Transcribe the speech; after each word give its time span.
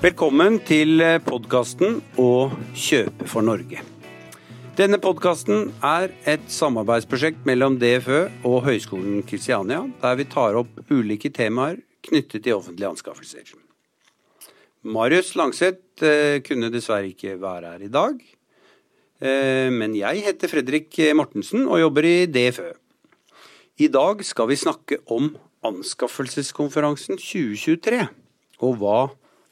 Velkommen 0.00 0.54
til 0.64 1.02
podkasten 1.26 1.98
Å 2.16 2.48
kjøpe 2.72 3.26
for 3.28 3.44
Norge. 3.44 3.82
Denne 4.78 4.96
podkasten 4.96 5.74
er 5.84 6.14
et 6.24 6.46
samarbeidsprosjekt 6.48 7.42
mellom 7.44 7.76
DFØ 7.76 8.22
og 8.48 8.62
Høgskolen 8.64 9.20
Kristiania, 9.28 9.82
der 10.00 10.16
vi 10.16 10.24
tar 10.32 10.56
opp 10.56 10.80
ulike 10.88 11.28
temaer 11.36 11.82
knyttet 12.08 12.46
til 12.46 12.56
offentlige 12.56 12.94
anskaffelser. 12.94 13.52
Marius 14.88 15.34
Langseth 15.36 16.00
eh, 16.00 16.40
kunne 16.48 16.72
dessverre 16.72 17.12
ikke 17.12 17.36
være 17.44 17.74
her 17.74 17.84
i 17.84 17.92
dag. 17.92 18.24
Eh, 19.20 19.68
men 19.68 20.00
jeg 20.00 20.24
heter 20.30 20.48
Fredrik 20.48 20.96
Mortensen 21.12 21.68
og 21.68 21.84
jobber 21.84 22.08
i 22.08 22.18
DFØ. 22.24 22.70
I 23.84 23.92
dag 23.92 24.24
skal 24.24 24.48
vi 24.48 24.62
snakke 24.64 25.02
om 25.12 25.34
anskaffelseskonferansen 25.60 27.20
2023, 27.20 28.06
og 28.64 28.78
hva 28.80 29.00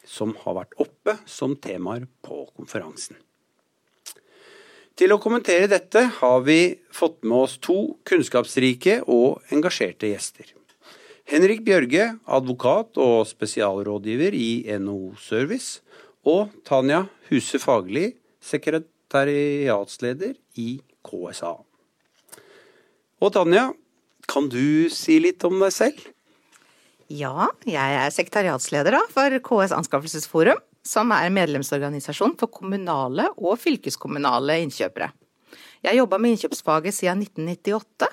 som 0.08 0.32
har 0.42 0.56
vært 0.62 0.76
oppe 0.80 1.18
som 1.28 1.56
temaer 1.60 2.08
på 2.24 2.46
konferansen. 2.56 3.16
Til 4.98 5.12
å 5.14 5.20
kommentere 5.22 5.68
dette 5.70 6.00
har 6.16 6.40
vi 6.42 6.74
fått 6.90 7.20
med 7.22 7.44
oss 7.44 7.58
to 7.62 7.94
kunnskapsrike 8.08 9.02
og 9.06 9.44
engasjerte 9.54 10.10
gjester. 10.10 10.54
Henrik 11.28 11.60
Bjørge, 11.62 12.16
advokat 12.24 12.96
og 13.04 13.26
spesialrådgiver 13.28 14.34
i 14.34 14.64
NHO 14.80 15.12
Service, 15.20 15.84
og 16.26 16.48
Tanja 16.66 17.04
Huse 17.28 17.60
Fagli, 17.62 18.16
sekretariatsleder 18.42 20.34
i 20.58 20.80
KSA. 21.06 21.52
Og 23.20 23.32
Tanja, 23.34 23.68
kan 24.28 24.48
du 24.50 24.88
si 24.92 25.18
litt 25.22 25.44
om 25.46 25.60
deg 25.62 25.72
selv? 25.74 26.00
Ja, 27.08 27.46
jeg 27.64 27.92
er 27.96 28.10
sekretariatsleder 28.12 28.98
for 29.08 29.32
KS 29.40 29.72
Anskaffelsesforum, 29.72 30.58
som 30.84 31.12
er 31.16 31.32
medlemsorganisasjon 31.32 32.34
for 32.40 32.52
kommunale 32.52 33.30
og 33.40 33.56
fylkeskommunale 33.62 34.58
innkjøpere. 34.66 35.08
Jeg 35.80 35.88
har 35.88 35.96
jobba 36.02 36.18
med 36.20 36.34
innkjøpsfaget 36.34 36.92
siden 36.92 37.22
1998, 37.24 38.10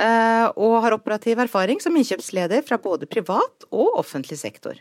eh, 0.00 0.46
og 0.56 0.78
har 0.84 0.96
operativ 0.96 1.42
erfaring 1.44 1.82
som 1.84 1.98
innkjøpsleder 1.98 2.64
fra 2.64 2.80
både 2.80 3.10
privat 3.10 3.66
og 3.68 4.00
offentlig 4.00 4.40
sektor. 4.40 4.80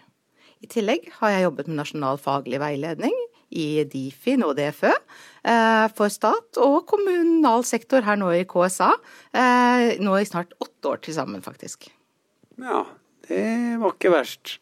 I 0.64 0.70
tillegg 0.72 1.10
har 1.18 1.34
jeg 1.34 1.46
jobbet 1.50 1.68
med 1.68 1.82
nasjonal 1.82 2.22
faglig 2.22 2.62
veiledning 2.62 3.16
i 3.52 3.84
Difi, 3.84 4.38
nå 4.40 4.54
DFØ, 4.56 4.94
eh, 5.44 5.90
for 5.98 6.14
stat 6.14 6.62
og 6.62 6.86
kommunal 6.88 7.68
sektor 7.68 8.08
her 8.08 8.16
nå 8.22 8.32
i 8.38 8.48
KSA. 8.48 8.94
Eh, 9.36 10.00
nå 10.00 10.16
i 10.16 10.30
snart 10.30 10.56
åtte 10.62 10.96
år 10.96 11.04
til 11.04 11.20
sammen, 11.20 11.44
faktisk. 11.44 11.90
Ja, 12.62 12.86
det 13.27 13.77
var 13.81 13.95
ikke 13.95 14.14
verst. 14.14 14.58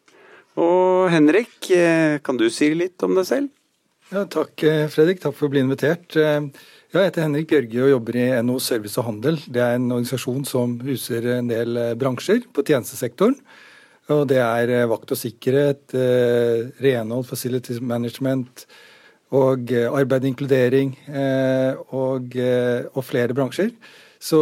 Og 0.60 1.08
Henrik, 1.12 1.70
eh, 1.70 2.18
kan 2.18 2.36
du 2.36 2.48
si 2.50 2.72
litt 2.74 3.00
om 3.06 3.14
deg 3.14 3.26
selv? 3.28 3.48
Ja, 4.10 4.24
takk 4.26 4.64
eh, 4.66 4.88
Fredrik, 4.90 5.20
takk 5.22 5.36
for 5.38 5.46
å 5.46 5.52
bli 5.52 5.62
invitert. 5.62 6.16
Eh, 6.18 6.50
jeg 6.90 7.06
heter 7.06 7.22
Henrik 7.22 7.48
Bjørge 7.52 7.84
og 7.84 7.92
jobber 7.92 8.18
i 8.18 8.26
NHO 8.42 8.58
Service 8.58 8.98
og 8.98 9.06
Handel. 9.06 9.38
Det 9.46 9.62
er 9.62 9.78
en 9.78 9.90
organisasjon 9.94 10.44
som 10.48 10.74
huser 10.82 11.28
en 11.36 11.50
del 11.50 11.78
bransjer 12.00 12.42
på 12.50 12.64
tjenestesektoren. 12.66 13.38
Og 14.10 14.24
det 14.26 14.40
er 14.42 14.88
vakt 14.90 15.12
og 15.14 15.20
sikkerhet, 15.20 15.92
renhold, 16.82 17.28
facility 17.28 17.76
management 17.78 18.64
og 19.38 19.70
arbeid 19.70 20.24
og 20.24 20.30
inkludering 20.32 20.96
og, 21.94 22.34
og 22.34 23.04
flere 23.06 23.36
bransjer. 23.38 23.70
Så, 24.20 24.38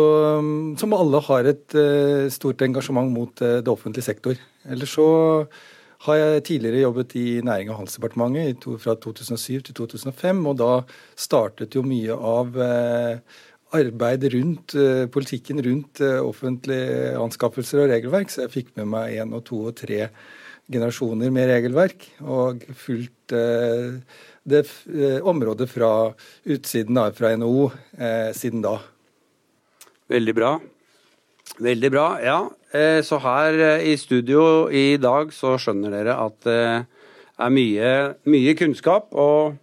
som 0.75 0.95
alle 0.97 1.21
har 1.29 1.47
et 1.47 1.75
uh, 1.79 2.27
stort 2.35 2.63
engasjement 2.67 3.13
mot 3.15 3.43
uh, 3.45 3.61
det 3.63 3.71
offentlige 3.71 4.09
sektor. 4.09 4.39
Ellers 4.67 4.97
så 4.97 5.11
har 6.07 6.19
jeg 6.19 6.45
tidligere 6.49 6.83
jobbet 6.83 7.15
i 7.19 7.27
Næring- 7.47 7.71
og 7.71 7.79
handelsdepartementet 7.79 8.67
fra 8.83 8.97
2007 8.99 9.69
til 9.69 9.77
2005, 9.79 10.43
og 10.51 10.59
da 10.59 10.73
startet 11.19 11.79
jo 11.79 11.85
mye 11.87 12.11
av 12.15 12.59
uh, 12.59 13.39
arbeid 13.79 14.27
rundt 14.33 14.75
politikken 15.13 15.61
rundt 15.61 16.01
offentlige 16.01 17.11
anskaffelser 17.21 17.83
og 17.83 17.91
regelverk, 17.93 18.33
så 18.33 18.47
jeg 18.47 18.55
fikk 18.55 18.71
med 18.81 18.89
meg 18.95 19.19
én 19.21 19.35
og 19.37 19.45
to 19.45 19.61
og 19.69 19.75
tre 19.77 20.07
generasjoner 20.73 21.29
med 21.29 21.51
regelverk, 21.53 22.07
og 22.25 22.65
fulgt 22.73 23.35
det 24.49 24.63
området 25.21 25.69
fra 25.69 25.93
utsiden 26.49 26.97
av 27.05 27.13
fra 27.21 27.35
NHO 27.37 27.69
siden 28.33 28.65
da. 28.65 28.79
Veldig 30.09 30.33
bra. 30.33 30.55
Veldig 31.61 31.89
bra. 31.93 32.07
Ja, 32.25 32.39
eh, 32.73 33.01
så 33.05 33.19
her 33.21 33.59
eh, 33.61 33.91
i 33.91 33.97
studio 34.01 34.69
i 34.73 34.97
dag 35.01 35.35
så 35.37 35.57
skjønner 35.61 35.93
dere 35.93 36.15
at 36.17 36.39
det 36.47 36.61
er 37.39 37.53
mye, 37.53 37.91
mye 38.25 38.55
kunnskap. 38.57 39.11
Og 39.13 39.59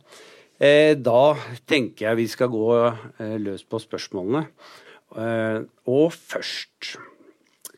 eh, 0.61 0.93
da 0.93 1.33
tenker 1.65 2.09
jeg 2.09 2.19
vi 2.19 2.27
skal 2.29 2.51
gå 2.53 2.67
løs 3.41 3.65
på 3.65 3.81
spørsmålene. 3.81 4.45
Og 5.15 6.09
først 6.11 6.97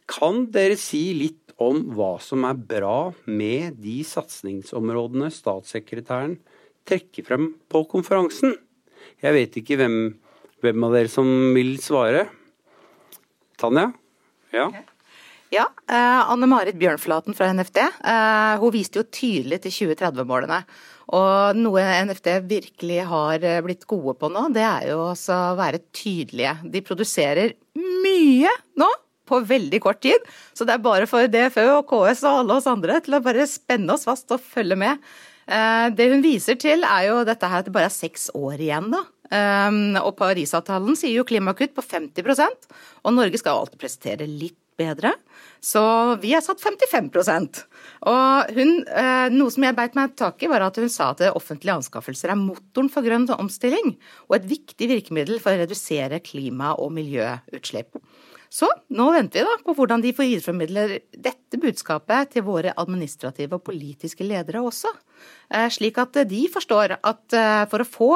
Kan 0.07 0.47
dere 0.55 0.77
si 0.79 1.11
litt 1.13 1.51
om 1.61 1.81
hva 1.93 2.15
som 2.23 2.45
er 2.47 2.55
bra 2.55 3.11
med 3.27 3.75
de 3.83 3.99
satsingsområdene 4.07 5.27
statssekretæren 5.35 6.37
trekker 6.87 7.27
frem 7.27 7.49
på 7.69 7.83
konferansen? 7.91 8.55
Jeg 9.21 9.35
vet 9.35 9.59
ikke 9.59 9.77
hvem, 9.81 9.97
hvem 10.63 10.87
av 10.87 10.95
dere 10.95 11.11
som 11.11 11.27
vil 11.57 11.75
svare. 11.83 12.27
Tanja? 13.57 13.89
Ja. 14.53 14.69
Ja, 15.53 15.63
eh, 15.87 16.29
Anne 16.31 16.47
Marit 16.49 16.75
Bjørnflaten 16.75 17.35
fra 17.37 17.47
NFD 17.55 17.79
eh, 17.79 18.53
hun 18.59 18.73
viste 18.73 18.99
jo 18.99 19.07
tydelig 19.07 19.61
til 19.63 19.75
2030-målene. 19.93 20.59
Og 21.15 21.55
noe 21.55 21.83
NFD 22.09 22.33
virkelig 22.49 23.05
har 23.07 23.45
eh, 23.47 23.61
blitt 23.63 23.85
gode 23.87 24.17
på 24.19 24.27
nå, 24.33 24.49
det 24.55 24.65
er 24.67 24.89
jo 24.91 25.05
å 25.07 25.37
være 25.55 25.85
tydelige. 25.95 26.57
De 26.67 26.83
produserer 26.83 27.55
mye 27.79 28.51
nå 28.75 28.89
på 29.27 29.39
veldig 29.47 29.79
kort 29.83 30.01
tid. 30.03 30.27
Så 30.55 30.67
det 30.67 30.75
er 30.75 30.83
bare 30.83 31.07
for 31.07 31.31
DFØ 31.31 31.65
og 31.77 31.87
KS 31.87 32.25
og 32.27 32.43
alle 32.43 32.59
oss 32.59 32.69
andre 32.71 32.99
til 33.03 33.17
å 33.17 33.23
bare 33.23 33.47
spenne 33.47 33.95
oss 33.95 34.07
fast 34.07 34.31
og 34.35 34.43
følge 34.43 34.79
med. 34.79 35.03
Eh, 35.47 35.87
det 35.95 36.09
hun 36.11 36.23
viser 36.25 36.59
til 36.59 36.83
er 36.83 37.07
jo 37.07 37.21
dette 37.27 37.47
her 37.47 37.63
at 37.63 37.69
det 37.69 37.75
bare 37.75 37.87
er 37.87 37.95
seks 37.95 38.27
år 38.35 38.59
igjen, 38.59 38.91
da. 38.91 39.05
Um, 39.27 39.97
og 39.99 40.13
Parisavtalen 40.19 40.95
sier 40.95 41.17
jo 41.17 41.27
klimakutt 41.27 41.73
på 41.75 41.83
50% 41.83 42.69
og 43.03 43.15
Norge 43.15 43.39
skal 43.41 43.61
alltid 43.61 43.81
prestere 43.81 44.27
litt 44.29 44.59
bedre. 44.77 45.13
Så 45.63 45.81
vi 46.21 46.35
har 46.35 46.43
satt 46.45 46.61
55 46.61 47.09
Og 48.05 48.51
hun, 48.53 48.85
eh, 48.85 49.29
Noe 49.33 49.49
som 49.49 49.63
jeg 49.63 49.75
beit 49.75 49.95
meg 49.95 50.15
tak 50.15 50.43
i, 50.43 50.47
var 50.47 50.61
at 50.61 50.77
hun 50.77 50.89
sa 50.89 51.09
at 51.11 51.23
offentlige 51.33 51.79
anskaffelser 51.79 52.29
er 52.29 52.37
motoren 52.37 52.89
for 52.89 53.01
grønn 53.01 53.27
omstilling 53.33 53.97
og 54.29 54.35
et 54.37 54.45
viktig 54.45 54.87
virkemiddel 54.87 55.41
for 55.41 55.51
å 55.51 55.63
redusere 55.63 56.21
klima- 56.21 56.77
og 56.77 56.91
miljøutslipp. 56.93 57.97
Så 58.49 58.69
nå 58.89 59.09
venter 59.11 59.41
vi 59.41 59.49
da 59.49 59.57
på 59.65 59.75
hvordan 59.75 60.01
de 60.01 60.13
får 60.13 60.29
videreformidler 60.29 60.99
dette 61.11 61.59
budskapet 61.59 62.31
til 62.31 62.45
våre 62.47 62.71
administrative 62.77 63.57
og 63.57 63.65
politiske 63.65 64.23
ledere 64.23 64.61
også. 64.63 64.93
Eh, 65.47 65.69
slik 65.71 65.97
at 66.01 66.17
de 66.27 66.41
forstår 66.51 66.97
at 66.97 67.35
eh, 67.35 67.63
for 67.71 67.83
å 67.83 67.87
få 67.87 68.09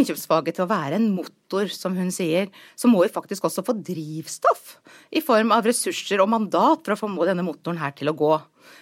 innkjøpsfaget 0.00 0.56
til 0.56 0.64
å 0.64 0.70
være 0.70 0.96
en 0.96 1.10
motor, 1.12 1.68
som 1.74 1.96
hun 1.98 2.12
sier, 2.14 2.48
så 2.78 2.88
må 2.88 3.02
vi 3.02 3.12
faktisk 3.12 3.48
også 3.48 3.64
få 3.66 3.74
drivstoff 3.84 4.76
i 5.10 5.22
form 5.24 5.50
av 5.52 5.66
ressurser 5.66 6.22
og 6.22 6.30
mandat 6.32 6.86
for 6.86 6.94
å 6.94 7.00
få 7.00 7.28
denne 7.28 7.44
motoren 7.44 7.80
her 7.82 7.92
til 7.98 8.12
å 8.12 8.16
gå. 8.16 8.34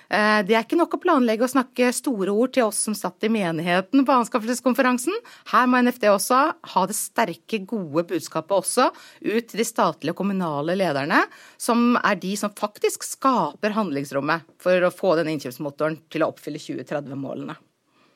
Eh, 0.09 0.41
det 0.49 0.57
er 0.57 0.65
ikke 0.65 0.79
nok 0.79 0.97
å 0.97 1.01
planlegge 1.03 1.45
og 1.45 1.53
snakke 1.53 1.91
store 1.95 2.33
ord 2.33 2.55
til 2.57 2.69
oss 2.69 2.81
som 2.89 2.97
satt 2.97 3.25
i 3.27 3.31
menigheten 3.33 4.05
på 4.09 4.15
anskaffelseskonferansen. 4.15 5.15
Her 5.53 5.69
må 5.71 5.83
NFD 5.85 6.09
også 6.11 6.41
ha 6.73 6.85
det 6.89 6.97
sterke, 6.97 7.61
gode 7.69 8.07
budskapet 8.11 8.57
også 8.57 8.89
ut 8.91 9.49
til 9.51 9.63
de 9.63 9.69
statlige 9.69 10.15
og 10.15 10.21
kommunale 10.23 10.77
lederne, 10.79 11.23
som 11.61 11.99
er 12.01 12.21
de 12.21 12.35
som 12.41 12.55
faktisk 12.57 13.07
skaper 13.07 13.77
handlingsrommet 13.77 14.49
for 14.63 14.85
å 14.85 14.95
få 14.95 15.15
denne 15.19 15.37
innkjøpsmotoren 15.37 16.01
til 16.13 16.25
å 16.25 16.33
oppfylle 16.33 16.63
2030-målene. 16.63 17.59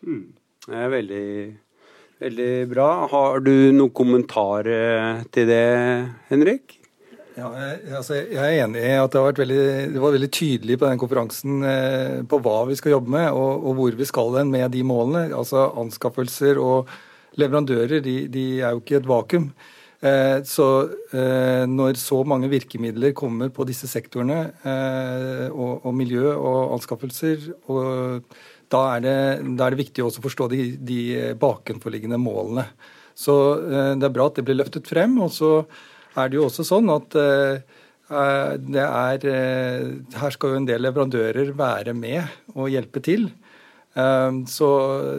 Mm. 0.07 0.27
Det 0.63 0.79
er 0.79 0.93
veldig, 0.93 1.27
veldig 2.23 2.53
bra. 2.71 2.91
Har 3.11 3.43
du 3.43 3.55
noen 3.75 3.91
kommentar 3.95 4.69
til 5.35 5.51
det, 5.51 5.67
Henrik? 6.31 6.82
Ja, 7.33 7.49
jeg, 7.57 7.77
altså, 7.97 8.17
jeg, 8.19 8.37
er 8.37 8.65
enig 8.67 8.81
i 8.85 8.97
at 9.01 9.15
det, 9.15 9.21
veldig, 9.39 9.63
det, 9.95 10.01
var 10.03 10.13
veldig 10.13 10.29
tydelig 10.37 10.77
på 10.81 10.89
den 10.91 11.01
konferansen 11.01 11.63
eh, 11.65 12.19
på 12.29 12.41
hva 12.45 12.59
vi 12.69 12.77
skal 12.77 12.99
jobbe 12.99 13.15
med 13.15 13.29
og, 13.31 13.53
og, 13.63 13.77
hvor 13.79 13.97
vi 13.97 14.09
skal 14.09 14.37
hen 14.37 14.53
med 14.53 14.69
de 14.75 14.83
målene. 14.85 15.31
Altså 15.33 15.71
Anskaffelser 15.81 16.61
og 16.61 16.91
leverandører 17.41 18.03
de, 18.05 18.17
de 18.29 18.45
er 18.61 18.75
jo 18.75 18.83
ikke 18.83 18.99
et 19.01 19.09
vakuum. 19.09 19.49
Eh, 20.05 20.39
så 20.45 20.69
eh, 21.15 21.65
når 21.71 21.97
så 22.03 22.21
mange 22.29 22.51
virkemidler 22.53 23.15
kommer 23.17 23.53
på 23.55 23.65
disse 23.69 23.89
sektorene, 23.89 24.41
eh, 24.69 25.47
og, 25.49 25.87
og, 25.87 25.93
miljø 25.97 26.35
og 26.35 26.75
anskaffelser, 26.77 27.47
og 27.73 28.27
da 28.73 28.83
er 28.97 29.05
det, 29.05 29.21
da 29.57 29.67
er 29.69 29.73
det 29.73 29.85
viktig 29.87 30.05
også 30.05 30.21
å 30.21 30.27
forstå 30.27 30.51
de, 30.53 30.67
de 30.85 31.01
bakenforliggende 31.41 32.21
målene. 32.21 32.67
Så 33.15 33.39
eh, 33.63 33.95
det 33.97 34.09
er 34.09 34.15
bra 34.15 34.29
at 34.29 34.37
det 34.41 34.45
blir 34.49 34.59
løftet 34.59 34.89
frem. 34.91 35.17
og 35.23 35.33
så 35.33 35.63
er 36.17 36.29
det 36.29 36.39
jo 36.39 36.47
også 36.49 36.65
sånn 36.67 36.91
at 36.93 37.17
eh, 37.19 37.63
eh, 38.13 38.55
det 38.61 38.85
er 38.85 39.29
eh, 39.31 39.85
Her 40.19 40.35
skal 40.35 40.55
jo 40.55 40.61
en 40.61 40.69
del 40.69 40.85
leverandører 40.85 41.55
være 41.57 41.95
med 41.97 42.57
og 42.57 42.73
hjelpe 42.73 43.05
til. 43.05 43.31
Så 43.93 44.67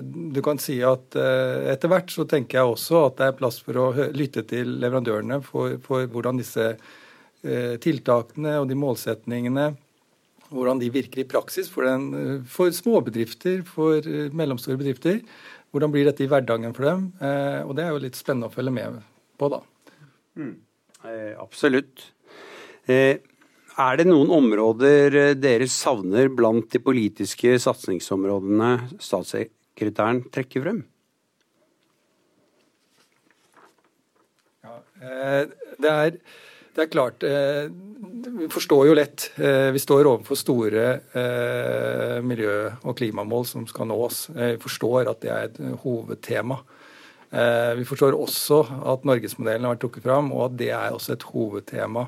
du 0.01 0.39
kan 0.41 0.57
si 0.57 0.79
at 0.81 1.13
etter 1.13 1.91
hvert 1.91 2.09
så 2.09 2.23
tenker 2.25 2.57
jeg 2.57 2.71
også 2.71 3.03
at 3.05 3.19
det 3.19 3.27
er 3.27 3.35
plass 3.37 3.59
for 3.61 3.77
å 3.77 3.83
lytte 4.17 4.41
til 4.49 4.71
leverandørene 4.81 5.37
for, 5.45 5.75
for 5.85 6.07
hvordan 6.09 6.39
disse 6.41 6.71
tiltakene 7.85 8.55
og 8.57 8.65
de 8.71 8.79
målsetningene 8.81 9.67
hvordan 10.49 10.81
de 10.81 10.89
virker 10.89 11.21
i 11.21 11.27
praksis 11.29 11.69
for, 11.69 11.85
den, 11.85 12.41
for 12.49 12.73
småbedrifter, 12.73 13.61
for 13.61 14.09
mellomstore 14.41 14.81
bedrifter. 14.81 15.21
Hvordan 15.69 15.93
blir 15.93 16.09
dette 16.09 16.25
i 16.25 16.31
hverdagen 16.33 16.73
for 16.73 16.89
dem? 16.89 17.07
Og 17.69 17.77
det 17.77 17.85
er 17.85 17.93
jo 17.93 18.01
litt 18.07 18.17
spennende 18.17 18.49
å 18.49 18.57
følge 18.57 18.73
med 18.73 19.03
på, 19.37 19.53
da. 19.53 19.61
Mm. 20.33 20.55
Eh, 21.03 21.35
absolutt. 21.39 22.13
Eh, 22.87 23.19
er 23.73 23.97
det 23.99 24.05
noen 24.07 24.31
områder 24.31 25.17
eh, 25.19 25.33
dere 25.35 25.67
savner 25.67 26.29
blant 26.31 26.69
de 26.71 26.79
politiske 26.79 27.57
satsingsområdene 27.59 28.99
statssekretæren 29.03 30.23
trekker 30.31 30.63
frem? 30.63 30.79
Ja, 34.63 34.77
det 35.83 35.91
er, 35.91 36.13
det 36.71 36.85
er 36.85 36.87
klart 36.87 37.23
Vi 37.23 38.45
forstår 38.53 38.85
jo 38.87 38.93
lett. 38.95 39.25
Vi 39.35 39.81
står 39.81 40.07
overfor 40.07 40.39
store 40.39 40.85
miljø- 42.23 42.71
og 42.87 42.95
klimamål 42.95 43.43
som 43.49 43.67
skal 43.67 43.89
nås. 43.91 44.29
Vi 44.31 44.55
forstår 44.63 45.11
at 45.11 45.19
det 45.25 45.33
er 45.33 45.49
et 45.49 45.59
hovedtema. 45.83 46.61
Vi 47.33 47.85
forstår 47.89 48.13
også 48.13 48.59
at 48.93 49.05
norgesmodellen 49.09 49.65
har 49.65 49.73
vært 49.73 49.79
trukket 49.81 50.03
fram, 50.05 50.27
og 50.35 50.51
at 50.51 50.57
det 50.59 50.67
er 50.69 50.93
også 50.93 51.15
et 51.15 51.23
hovedtema. 51.25 52.03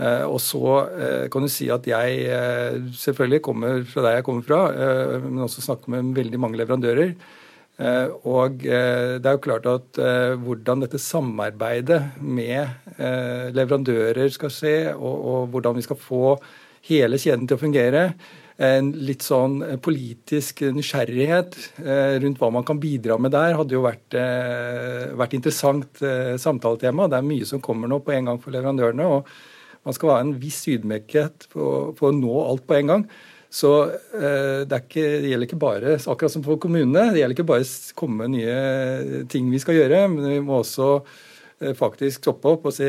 Eh, 0.00 0.24
og 0.24 0.38
så 0.40 0.76
eh, 0.96 1.26
kan 1.32 1.44
du 1.44 1.50
si 1.52 1.68
at 1.72 1.84
jeg 1.88 2.22
eh, 2.32 2.78
selvfølgelig 2.96 3.42
kommer 3.44 3.82
fra 3.88 4.06
der 4.06 4.18
jeg 4.18 4.26
kommer 4.26 4.46
fra, 4.46 4.60
men 5.26 5.44
også 5.44 5.64
snakker 5.66 5.92
med 5.92 6.14
veldig 6.16 6.40
mange 6.40 6.60
leverandører. 6.60 7.14
Og 8.28 8.58
det 8.60 9.24
er 9.24 9.36
jo 9.38 9.40
klart 9.40 9.64
at 9.64 9.98
hvordan 10.44 10.82
dette 10.82 10.98
samarbeidet 11.00 12.02
med 12.20 12.68
leverandører 13.56 14.28
skal 14.34 14.52
skje, 14.52 14.74
og, 14.92 15.14
og 15.30 15.46
hvordan 15.54 15.78
vi 15.78 15.84
skal 15.86 15.96
få 15.96 16.34
hele 16.90 17.16
kjeden 17.16 17.48
til 17.48 17.56
å 17.56 17.62
fungere, 17.62 18.02
en 18.60 18.90
litt 19.08 19.24
sånn 19.24 19.62
politisk 19.80 20.60
nysgjerrighet 20.76 21.54
rundt 22.20 22.42
hva 22.42 22.50
man 22.52 22.66
kan 22.68 22.80
bidra 22.82 23.16
med 23.16 23.32
der, 23.32 23.54
hadde 23.56 23.72
jo 23.72 23.80
vært, 23.86 24.12
vært 25.16 25.36
interessant 25.38 26.02
samtaletema. 26.36 27.06
Det 27.08 27.16
er 27.16 27.24
mye 27.30 27.48
som 27.48 27.62
kommer 27.64 27.88
nå 27.88 28.02
på 28.04 28.12
en 28.12 28.28
gang 28.28 28.42
for 28.42 28.52
leverandørene. 28.52 29.06
og 29.08 29.30
man 29.86 29.96
skal 29.96 30.12
ha 30.12 30.20
en 30.20 30.34
viss 30.40 30.60
ydmykhet 30.68 31.48
for, 31.50 31.92
for 31.98 32.10
å 32.10 32.16
nå 32.16 32.34
alt 32.44 32.66
på 32.68 32.76
en 32.76 32.92
gang. 32.92 33.06
Så 33.50 33.70
eh, 33.90 34.62
det, 34.68 34.84
ikke, 34.84 35.02
det, 35.02 35.32
gjelder 35.32 35.48
ikke 35.48 35.60
bare, 35.60 35.96
akkurat 35.98 36.34
som 36.34 36.44
for 36.46 36.60
kommunene, 36.62 37.08
det 37.10 37.24
gjelder 37.24 37.34
ikke 37.34 37.48
bare 37.48 37.66
å 37.66 37.96
komme 37.98 38.28
med 38.28 38.36
nye 38.36 39.24
ting 39.32 39.48
vi 39.50 39.58
skal 39.62 39.80
gjøre, 39.80 40.04
men 40.12 40.28
vi 40.36 40.38
må 40.46 40.60
også 40.60 40.90
eh, 41.00 41.16
faktisk 41.76 42.22
stoppe 42.22 42.48
opp 42.54 42.68
og 42.70 42.72
se, 42.72 42.86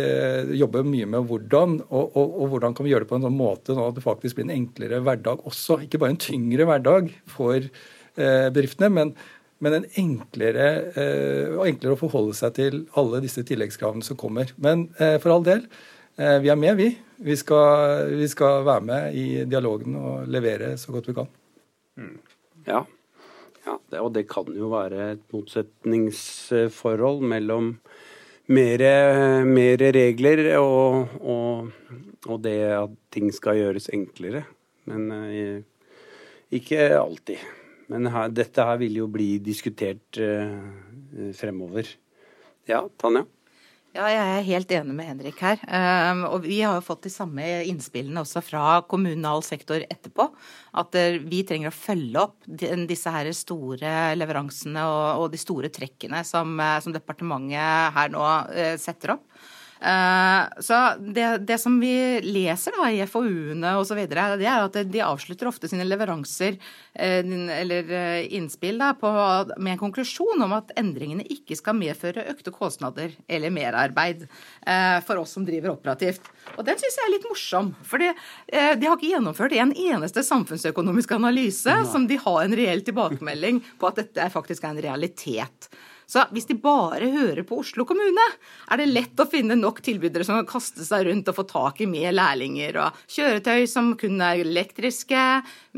jobbe 0.55 0.85
mye 0.87 1.09
med 1.11 1.25
hvordan, 1.27 1.73
og, 1.89 2.15
og, 2.15 2.37
og, 2.37 2.45
hvordan 2.53 2.75
kan 2.77 2.87
vi 2.87 2.93
gjøre 2.93 3.03
det 3.03 3.09
på 3.09 3.17
en 3.19 3.25
sånn 3.25 3.35
måte 3.35 3.75
nå 3.75 3.89
at 3.89 3.97
det 3.97 4.05
faktisk 4.05 4.37
blir 4.37 4.47
en 4.47 4.53
enklere 4.55 5.01
hverdag 5.03 5.43
også. 5.49 5.81
Ikke 5.83 5.99
bare 5.99 6.15
en 6.15 6.21
tyngre 6.23 6.67
hverdag 6.69 7.11
for 7.27 7.57
eh, 7.59 8.47
bedriftene, 8.47 8.91
men, 8.95 9.11
men 9.59 9.75
en 9.75 9.89
enklere, 9.99 10.69
eh, 10.95 11.57
enklere 11.67 11.97
å 11.97 11.99
forholde 11.99 12.37
seg 12.39 12.55
til 12.61 12.83
alle 12.99 13.19
disse 13.25 13.43
tilleggskravene 13.47 14.07
som 14.07 14.19
kommer. 14.19 14.55
Men 14.55 14.87
eh, 15.03 15.17
for 15.19 15.35
all 15.35 15.47
del, 15.47 15.67
Eh, 16.21 16.39
vi 16.43 16.49
er 16.51 16.55
med, 16.59 16.75
vi. 16.77 16.89
Vi 17.21 17.35
skal, 17.37 18.09
vi 18.17 18.27
skal, 18.29 18.65
være 18.67 18.83
med 18.85 19.15
i 19.15 19.45
dialogen 19.49 19.95
og 19.95 20.27
levere 20.29 20.77
så 20.77 20.91
godt 20.93 21.07
vi 21.09 21.15
kan. 21.17 21.29
Mm. 21.97 22.17
Ja. 22.67 22.83
ja 23.65 23.77
det, 23.89 23.99
og 24.01 24.11
det 24.15 24.27
kan 24.29 24.49
jo 24.53 24.69
være 24.73 25.11
et 25.15 25.23
motsetningsforhold 25.33 27.23
mellom 27.31 27.75
mer, 28.51 29.85
regler 29.95 30.43
og, 30.59 31.15
og, 31.21 31.71
og, 32.27 32.37
det 32.43 32.57
at 32.75 32.93
ting 33.13 33.31
skal 33.33 33.59
gjøres 33.59 33.89
enklere. 33.95 34.43
Men 34.89 35.11
eh, 35.11 35.61
ikke 36.51 36.89
alltid. 36.97 37.41
Men 37.91 38.07
her, 38.11 38.31
dette 38.31 38.65
her 38.65 38.79
vil 38.81 39.01
jo 39.01 39.09
bli 39.11 39.33
diskutert 39.43 40.19
uh, 40.23 41.31
fremover. 41.35 41.89
Ja, 42.69 42.85
Tanja? 43.01 43.25
Ja, 43.91 44.05
jeg 44.07 44.19
er 44.23 44.45
helt 44.47 44.69
enig 44.71 44.93
med 44.95 45.07
Henrik 45.09 45.41
her. 45.43 45.59
Um, 45.67 46.21
og 46.29 46.45
vi 46.45 46.61
har 46.63 46.77
jo 46.77 46.83
fått 46.85 47.03
de 47.03 47.11
samme 47.11 47.43
innspillene 47.67 48.21
også 48.23 48.39
fra 48.39 48.77
kommunal 48.87 49.43
sektor 49.43 49.83
etterpå. 49.83 50.29
At 50.79 50.95
uh, 50.95 51.17
vi 51.19 51.41
trenger 51.43 51.73
å 51.73 51.75
følge 51.75 52.23
opp 52.23 52.47
disse 52.47 53.11
her 53.11 53.27
store 53.35 53.91
leveransene 54.15 54.85
og, 54.87 55.25
de 55.33 55.41
store 55.41 55.67
trekkene 55.75 56.23
som, 56.23 56.55
uh, 56.63 56.77
som 56.79 56.95
departementet 56.95 57.91
her 57.97 58.15
nå 58.15 58.23
uh, 58.23 58.77
setter 58.79 59.17
opp. 59.17 59.27
Eh, 59.81 60.43
så 60.59 60.93
det, 60.99 61.37
det, 61.37 61.57
som 61.57 61.79
vi 61.81 62.21
leser 62.21 62.75
da 62.77 62.89
i 62.93 63.01
FoU-ene 63.09 63.73
osv., 63.79 64.03
det 64.05 64.19
er 64.45 64.61
at 64.61 64.77
de 64.93 65.01
avslutter 65.01 65.49
ofte 65.49 65.69
sine 65.71 65.87
leveranser 65.87 66.59
eh, 66.93 67.25
eller 67.57 67.89
eh, 67.89 68.27
innspill 68.37 68.77
da, 68.81 68.91
på, 68.99 69.09
med 69.57 69.73
en 69.73 69.81
konklusjon 69.81 70.45
om 70.45 70.53
at 70.59 70.73
endringene 70.77 71.25
ikke 71.33 71.57
skal 71.57 71.79
medføre 71.79 72.27
økte 72.29 72.53
kostnader 72.53 73.15
eller 73.27 73.53
merarbeid 73.53 74.27
for 75.05 75.17
oss 75.17 75.33
som 75.35 75.45
driver 75.47 75.73
operativt. 75.73 76.27
Og 76.59 76.65
den 76.67 76.77
syns 76.79 76.97
jeg 76.99 77.07
er 77.07 77.13
litt 77.15 77.25
morsom. 77.25 77.71
For 77.87 78.01
de 78.01 78.11
har 78.51 78.93
ikke 78.93 79.09
gjennomført 79.09 79.55
en 79.57 79.73
eneste 79.73 80.23
samfunnsøkonomisk 80.25 81.15
analyse 81.17 81.73
Nei. 81.73 81.87
som 81.89 82.05
de 82.09 82.19
har 82.21 82.43
en 82.43 82.55
reell 82.57 82.83
tilbakemelding 82.85 83.61
på 83.81 83.89
at 83.89 84.03
dette 84.03 84.27
faktisk 84.33 84.67
er 84.67 84.75
en 84.75 84.83
realitet. 84.85 85.71
Så 86.11 86.25
hvis 86.35 86.49
de 86.49 86.57
bare 86.59 87.07
hører 87.13 87.45
på 87.47 87.61
Oslo 87.61 87.85
kommune, 87.87 88.25
er 88.67 88.81
det 88.81 88.89
lett 88.89 89.21
å 89.21 89.29
finne 89.31 89.55
nok 89.55 89.79
tilbydere 89.85 90.25
som 90.27 90.41
kan 90.41 90.49
kaste 90.49 90.83
seg 90.83 91.07
rundt 91.07 91.29
og 91.31 91.37
få 91.37 91.45
tak 91.47 91.79
i 91.83 91.87
mer 91.87 92.11
lærlinger 92.11 92.81
og 92.83 92.97
kjøretøy 93.15 93.63
som 93.71 93.93
kun 93.99 94.19
er 94.19 94.41
elektriske. 94.43 95.21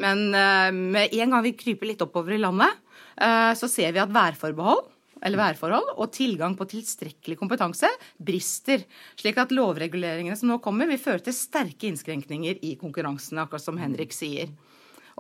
Men 0.02 0.26
eh, 0.34 0.72
med 0.74 1.14
en 1.14 1.36
gang 1.36 1.46
vi 1.46 1.54
kryper 1.60 1.92
litt 1.92 2.02
oppover 2.06 2.34
i 2.34 2.42
landet, 2.42 2.82
eh, 3.22 3.54
så 3.60 3.70
ser 3.70 3.94
vi 3.94 4.02
at 4.02 4.14
værforbehold 4.14 4.90
eller 5.24 5.40
værforhold 5.40 5.94
og 5.94 6.12
tilgang 6.12 6.58
på 6.60 6.68
tilstrekkelig 6.68 7.38
kompetanse 7.40 7.88
brister, 8.18 8.84
slik 9.20 9.38
at 9.40 9.54
lovreguleringene 9.56 10.36
som 10.40 10.52
nå 10.52 10.60
kommer, 10.64 10.90
vil 10.90 11.00
føre 11.00 11.24
til 11.24 11.38
sterke 11.38 11.88
innskrenkninger 11.88 12.60
i 12.66 12.74
konkurransene, 12.82 13.46
akkurat 13.46 13.64
som 13.64 13.80
Henrik 13.80 14.16
sier. 14.16 14.52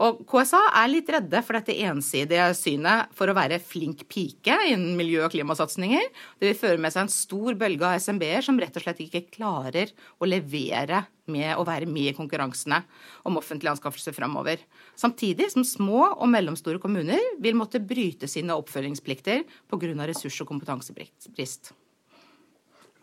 Og 0.01 0.23
KSA 0.29 0.59
er 0.79 0.89
litt 0.89 1.09
redde 1.13 1.41
for 1.45 1.57
dette 1.57 1.75
ensidige 1.85 2.47
synet 2.57 3.11
for 3.13 3.29
å 3.29 3.35
være 3.37 3.59
flink 3.61 4.05
pike 4.09 4.55
innen 4.71 4.95
miljø- 4.97 5.25
og 5.27 5.33
klimasatsinger. 5.35 6.07
Det 6.39 6.49
vil 6.49 6.57
føre 6.57 6.81
med 6.81 6.95
seg 6.95 7.05
en 7.05 7.13
stor 7.13 7.57
bølge 7.59 7.85
av 7.85 7.99
SMB-er 8.01 8.45
som 8.45 8.57
rett 8.61 8.79
og 8.79 8.85
slett 8.85 9.03
ikke 9.05 9.27
klarer 9.35 9.93
å 10.17 10.29
levere 10.29 11.03
med 11.29 11.53
å 11.55 11.65
være 11.67 11.87
med 11.87 12.09
i 12.11 12.15
konkurransene 12.17 12.81
om 13.27 13.37
offentlige 13.39 13.75
anskaffelser 13.75 14.15
framover. 14.17 14.63
Samtidig 14.99 15.51
som 15.53 15.67
små 15.67 16.09
og 16.11 16.25
mellomstore 16.31 16.81
kommuner 16.83 17.21
vil 17.43 17.55
måtte 17.59 17.83
bryte 17.83 18.27
sine 18.27 18.57
oppfølgingsplikter 18.57 19.45
pga. 19.69 19.93
ressurs- 20.09 20.41
og 20.41 20.47
kompetansebrist. 20.47 21.71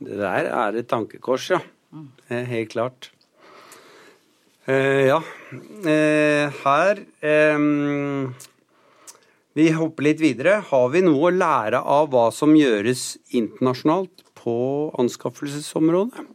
Det 0.00 0.16
der 0.16 0.48
er 0.48 0.76
et 0.76 0.88
tankekors, 0.88 1.50
ja. 1.50 1.60
Helt 2.28 2.70
klart. 2.70 3.10
Uh, 4.68 5.06
ja. 5.08 5.20
Eh, 5.88 6.52
her 6.62 6.98
eh, 7.24 7.62
Vi 9.56 9.70
hopper 9.74 10.06
litt 10.06 10.20
videre. 10.20 10.60
Har 10.68 10.90
vi 10.92 11.02
noe 11.04 11.30
å 11.30 11.34
lære 11.34 11.80
av 11.80 12.10
hva 12.12 12.28
som 12.34 12.52
gjøres 12.54 13.16
internasjonalt 13.32 14.22
på 14.38 14.54
anskaffelsesområdet? 15.00 16.28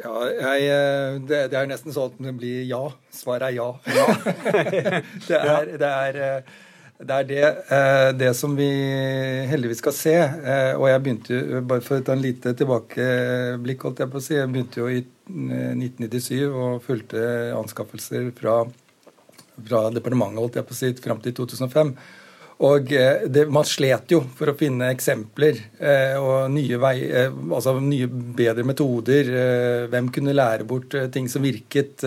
Ja, 0.00 0.14
jeg, 0.56 1.20
det, 1.28 1.42
det, 1.52 1.58
er 1.58 1.68
nesten 1.68 1.92
sånn 1.92 2.14
at 2.14 2.22
det 2.24 2.32
blir 2.38 2.64
ja. 2.64 2.86
Svaret 3.12 3.50
er 3.50 3.58
ja. 3.58 3.68
ja. 3.84 4.06
det 5.28 5.40
er, 5.44 5.72
det 5.76 5.90
er 5.90 6.20
det 7.00 7.16
er 7.16 7.24
det, 7.24 7.44
eh, 7.72 8.10
det, 8.12 8.34
som 8.36 8.52
vi 8.56 8.68
heldigvis 9.48 9.78
skal 9.80 9.94
se. 9.96 10.16
Eh, 10.20 10.74
og 10.76 10.84
jeg 10.90 11.02
begynte 11.04 11.32
jo, 11.32 11.62
bare 11.64 11.84
for 11.84 11.96
å 11.96 12.04
ta 12.04 12.12
en 12.12 12.20
lite 12.20 12.52
tilbakeblikk, 12.58 13.86
holdt 13.86 14.02
jeg 14.04 14.12
på 14.12 14.20
å 14.20 14.24
si. 14.24 14.34
Jeg 14.36 14.50
begynte 14.52 14.82
jo 14.82 14.90
i 14.92 15.00
1997 15.30 16.32
eh, 16.38 16.48
og 16.48 16.80
fulgte 16.84 17.20
anskaffelser 17.56 18.30
fra, 18.36 18.62
fra 19.66 19.84
departementet, 19.94 20.40
holdt 20.42 20.58
jeg 20.60 20.68
på 20.68 20.78
sitt, 20.78 21.04
fram 21.04 21.22
til 21.24 21.36
2005. 21.38 21.94
Og 22.60 22.90
det, 23.32 23.46
man 23.48 23.64
slet 23.64 24.12
jo 24.12 24.18
for 24.36 24.52
å 24.52 24.54
finne 24.58 24.90
eksempler 24.92 25.56
og 26.20 26.50
nye, 26.52 26.76
vei, 26.76 27.06
altså 27.56 27.72
nye 27.80 28.04
bedre 28.36 28.66
metoder. 28.68 29.30
hvem 29.88 30.10
kunne 30.12 30.34
lære 30.36 30.66
bort 30.68 30.92
ting 31.14 31.30
som 31.32 31.40
virket? 31.40 32.04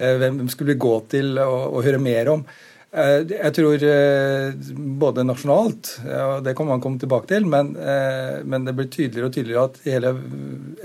hvem 0.00 0.48
skulle 0.48 0.72
vi 0.72 0.80
gå 0.80 0.94
til 1.12 1.36
og, 1.44 1.76
og 1.76 1.84
høre 1.84 2.00
mer 2.00 2.32
om? 2.32 2.46
Eh, 2.94 3.24
jeg 3.28 3.52
tror 3.56 3.82
eh, 3.82 4.52
både 5.00 5.24
nasjonalt, 5.26 5.90
og 6.06 6.44
det 6.46 6.54
kan 6.56 6.68
man 6.68 6.82
komme 6.82 7.00
tilbake 7.02 7.28
til, 7.32 7.46
men, 7.50 7.72
eh, 7.76 8.44
men, 8.46 8.64
det 8.64 8.76
blir 8.78 8.86
tydeligere 8.86 9.26
og 9.26 9.34
tydeligere 9.34 9.64
at 9.66 9.80
hele 9.84 10.12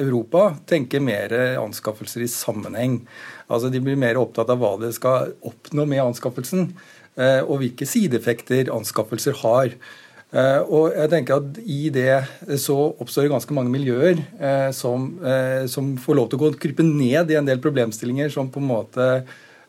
Europa 0.02 0.48
tenker 0.68 1.04
mer 1.04 1.36
anskaffelser 1.62 2.26
i 2.26 2.32
sammenheng. 2.32 3.04
Altså 3.48 3.70
De 3.72 3.84
blir 3.84 4.00
mer 4.00 4.18
opptatt 4.20 4.50
av 4.50 4.60
hva 4.60 4.74
det 4.82 4.96
skal 4.98 5.36
oppnå 5.46 5.86
med 5.86 6.04
anskaffelsen, 6.08 6.72
og 7.22 7.58
hvilke 7.60 7.86
sideeffekter 7.86 8.70
anskaffelser 8.72 9.36
har. 9.42 9.74
Og 10.72 10.94
jeg 10.96 11.10
tenker 11.12 11.42
at 11.42 11.58
I 11.60 11.90
det 11.92 12.56
så 12.64 12.78
oppstår 13.04 13.28
det 13.28 13.34
ganske 13.34 13.58
mange 13.58 13.74
miljøer 13.74 14.22
som, 14.72 15.10
som 15.68 15.92
får 16.00 16.18
lov 16.18 16.30
til 16.32 16.40
å 16.48 16.54
krype 16.56 16.88
ned 16.88 17.34
i 17.34 17.38
en 17.38 17.50
del 17.52 17.60
problemstillinger 17.62 18.32
som 18.32 18.48
på 18.50 18.64
en 18.64 18.70
måte 18.72 19.10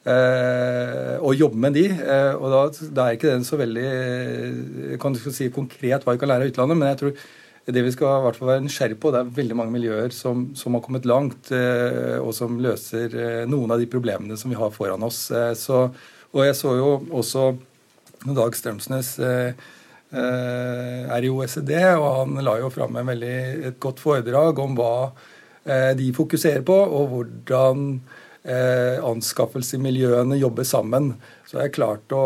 og 0.02 1.36
jobbe 1.38 1.60
med 1.62 1.76
de. 1.78 1.84
Eh, 1.90 2.34
og 2.34 2.50
da, 2.50 2.62
da, 2.90 3.06
er 3.06 3.18
ikke 3.18 3.30
den 3.30 3.46
så 3.46 3.58
veldig 3.60 3.86
eh, 3.86 4.96
kan 5.02 5.14
du 5.14 5.20
si 5.30 5.46
konkret 5.54 6.02
hva 6.02 6.16
vi 6.16 6.22
kan 6.22 6.32
lære 6.32 6.48
av 6.48 6.52
utlandet, 6.52 6.78
men 6.78 6.90
jeg 6.90 7.00
tror 7.02 7.28
det 7.72 7.84
vi 7.86 7.92
skal 7.94 8.16
i 8.16 8.22
hvert 8.24 8.38
fall 8.40 8.50
være 8.50 8.64
nysgjerrig 8.64 8.96
på, 8.98 9.12
det 9.14 9.20
er 9.20 9.36
veldig 9.36 9.58
mange 9.60 9.74
miljøer 9.76 10.14
som, 10.14 10.48
som 10.58 10.74
har 10.74 10.82
kommet 10.82 11.04
langt, 11.06 11.52
og 11.54 12.32
som 12.34 12.56
løser 12.58 13.12
noen 13.46 13.70
av 13.70 13.78
de 13.78 13.86
problemene 13.86 14.34
som 14.34 14.50
vi 14.50 14.58
har 14.58 14.72
foran 14.74 15.06
oss. 15.06 15.20
Så, 15.60 15.84
og 16.34 16.40
jeg 16.42 16.56
så 16.58 16.72
jo 16.74 16.88
også 17.14 17.44
Dag 18.34 18.58
Strømsnes 18.58 19.12
er 19.22 21.22
i 21.22 21.30
OECD, 21.30 21.70
og 21.92 22.08
han 22.24 22.42
la 22.42 22.56
jo 22.64 22.72
fram 22.74 22.98
et 22.98 23.78
godt 23.78 24.02
foredrag 24.02 24.58
om 24.58 24.74
hva 24.80 24.96
de 25.94 26.10
fokuserer 26.18 26.66
på, 26.66 26.80
og 26.82 27.14
hvordan 27.14 27.86
eh, 28.44 28.98
anskaffelsesmiljøene 29.04 30.38
jobber 30.40 30.66
sammen. 30.68 31.12
Så 31.46 31.58
det 31.58 31.66
er 31.66 31.76
klart 31.76 32.14
å, 32.14 32.22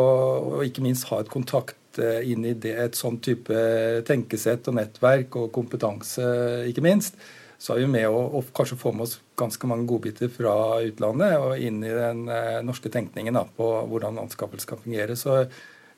å 0.58 0.62
ikke 0.66 0.85
minst 0.85 1.08
ha 1.11 1.20
et 1.23 1.32
kontakt 1.32 2.00
eh, 2.02 2.23
inn 2.32 2.46
i 2.46 2.54
det, 2.54 2.76
et 2.87 2.99
sånn 2.99 3.18
type 3.25 3.64
tenkesett 4.08 4.68
og 4.70 4.78
nettverk 4.78 5.38
og 5.40 5.50
kompetanse, 5.54 6.26
ikke 6.70 6.85
minst. 6.85 7.18
Så 7.58 7.73
er 7.73 7.87
vi 7.87 7.88
med 7.88 8.08
å, 8.12 8.20
å 8.37 8.42
kanskje 8.56 8.76
få 8.78 8.92
med 8.92 9.06
oss 9.06 9.16
ganske 9.40 9.68
mange 9.68 9.88
godbiter 9.88 10.28
fra 10.32 10.76
utlandet 10.85 11.38
og 11.40 11.61
inn 11.61 11.80
i 11.85 11.92
den 11.92 12.26
eh, 12.28 12.61
norske 12.64 12.92
tenkningen 12.92 13.37
da, 13.38 13.46
på 13.56 13.70
hvordan 13.88 14.20
anskaffelse 14.26 14.68
kan 14.68 14.80
fungere. 14.82 15.16
Så 15.16 15.44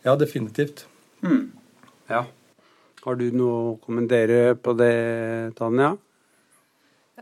ja, 0.05 0.15
definitivt. 0.19 0.87
Mm. 1.27 1.49
Ja. 2.11 2.25
Har 3.05 3.19
du 3.19 3.29
noe 3.35 3.59
å 3.73 3.79
kommentere 3.83 4.55
på 4.59 4.75
det, 4.79 4.95
Tanja? 5.59 5.97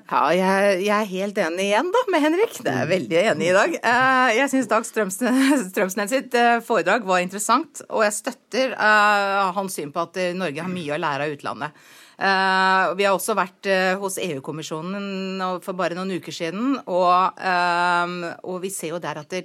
Ja, 0.07 0.29
jeg, 0.31 0.83
jeg, 0.87 0.95
er 0.95 1.09
helt 1.11 1.39
enig 1.43 1.65
igjen 1.67 1.89
da 1.91 2.01
med 2.13 2.23
Henrik. 2.23 2.55
Det 2.63 2.71
er 2.71 2.87
veldig 2.87 3.19
enig 3.33 3.49
i 3.49 3.55
dag. 3.57 3.73
Eh, 3.91 4.35
jeg 4.39 4.53
syns 4.53 4.69
Dag 4.71 4.87
Strømsnes 4.87 6.13
sitt 6.13 6.37
eh, 6.39 6.61
foredrag 6.63 7.07
var 7.09 7.25
interessant, 7.25 7.83
og 7.91 8.05
jeg 8.07 8.15
støtter 8.15 8.77
eh, 8.77 9.41
hans 9.57 9.75
syn 9.75 9.91
på 9.95 10.05
at 10.07 10.21
Norge 10.39 10.63
har 10.63 10.71
mye 10.71 10.95
å 10.95 11.01
lære 11.03 11.27
av 11.27 11.35
utlandet. 11.35 11.87
Vi 12.17 13.05
har 13.05 13.13
også 13.13 13.35
vært 13.37 13.67
hos 14.01 14.15
EU-kommisjonen 14.25 15.43
for 15.61 15.77
bare 15.77 15.99
noen 15.99 16.15
uker 16.17 16.33
siden, 16.33 16.79
og, 16.89 17.43
og 18.49 18.57
vi 18.63 18.71
ser 18.73 18.95
jo 18.95 19.01
der 19.05 19.21
at, 19.21 19.37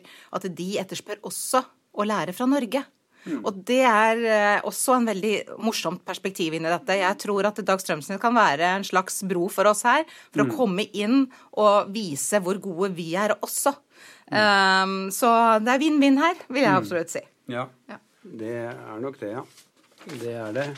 de 0.47 0.67
etterspør 0.79 1.19
også 1.27 1.65
å 1.91 2.05
lære 2.07 2.31
fra 2.37 2.47
Norge. 2.47 2.85
Mm. 3.25 3.41
Og 3.45 3.57
det 3.67 3.81
er 3.85 4.21
eh, 4.25 4.67
også 4.67 4.97
en 4.97 5.07
veldig 5.11 5.33
morsomt 5.61 6.03
perspektiv 6.07 6.55
inni 6.57 6.71
dette. 6.71 6.97
Jeg 7.01 7.19
tror 7.21 7.49
at 7.51 7.61
Dag 7.65 7.81
Strømsnes 7.83 8.21
kan 8.21 8.35
være 8.35 8.73
en 8.77 8.85
slags 8.87 9.21
bro 9.29 9.47
for 9.53 9.69
oss 9.69 9.85
her, 9.87 10.05
for 10.31 10.43
mm. 10.43 10.47
å 10.49 10.57
komme 10.57 10.87
inn 10.97 11.25
og 11.61 11.91
vise 11.93 12.41
hvor 12.41 12.61
gode 12.63 12.93
vi 12.97 13.11
er 13.19 13.35
også. 13.39 13.75
Mm. 14.31 14.37
Um, 14.37 14.95
så 15.13 15.29
det 15.61 15.73
er 15.73 15.83
vinn-vinn 15.83 16.21
her, 16.21 16.39
vil 16.49 16.63
jeg 16.63 16.71
mm. 16.71 16.79
absolutt 16.81 17.13
si. 17.13 17.25
Ja, 17.51 17.67
ja, 17.91 17.99
det 18.23 18.55
er 18.71 19.03
nok 19.03 19.19
det, 19.21 19.35
ja. 19.35 19.45
Det 20.11 20.33
er 20.33 20.55
det. 20.55 20.69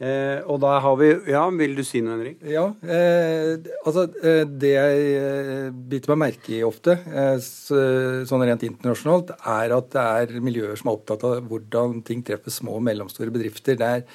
Eh, 0.00 0.40
og 0.48 0.62
da 0.62 0.78
har 0.80 0.94
vi 0.96 1.10
Ja, 1.28 1.42
vil 1.52 1.74
du 1.76 1.82
si 1.84 2.00
noe, 2.00 2.16
Henrik? 2.16 2.38
Ja. 2.48 2.70
Eh, 2.80 3.60
altså, 3.84 4.06
eh, 4.24 4.46
det 4.48 4.72
jeg 4.72 5.02
eh, 5.20 5.66
biter 5.92 6.14
meg 6.14 6.22
merke 6.22 6.54
i 6.56 6.62
ofte, 6.64 6.96
eh, 7.04 7.36
sånn 7.36 8.46
rent 8.48 8.64
internasjonalt, 8.64 9.34
er 9.44 9.76
at 9.76 9.90
det 9.92 10.06
er 10.06 10.40
miljøer 10.40 10.80
som 10.80 10.88
er 10.88 10.96
opptatt 10.96 11.26
av 11.28 11.44
hvordan 11.50 12.00
ting 12.06 12.24
treffer 12.24 12.54
små 12.54 12.78
og 12.78 12.86
mellomstore 12.88 13.28
bedrifter. 13.34 13.76
Det 13.76 13.90
er, 13.98 14.06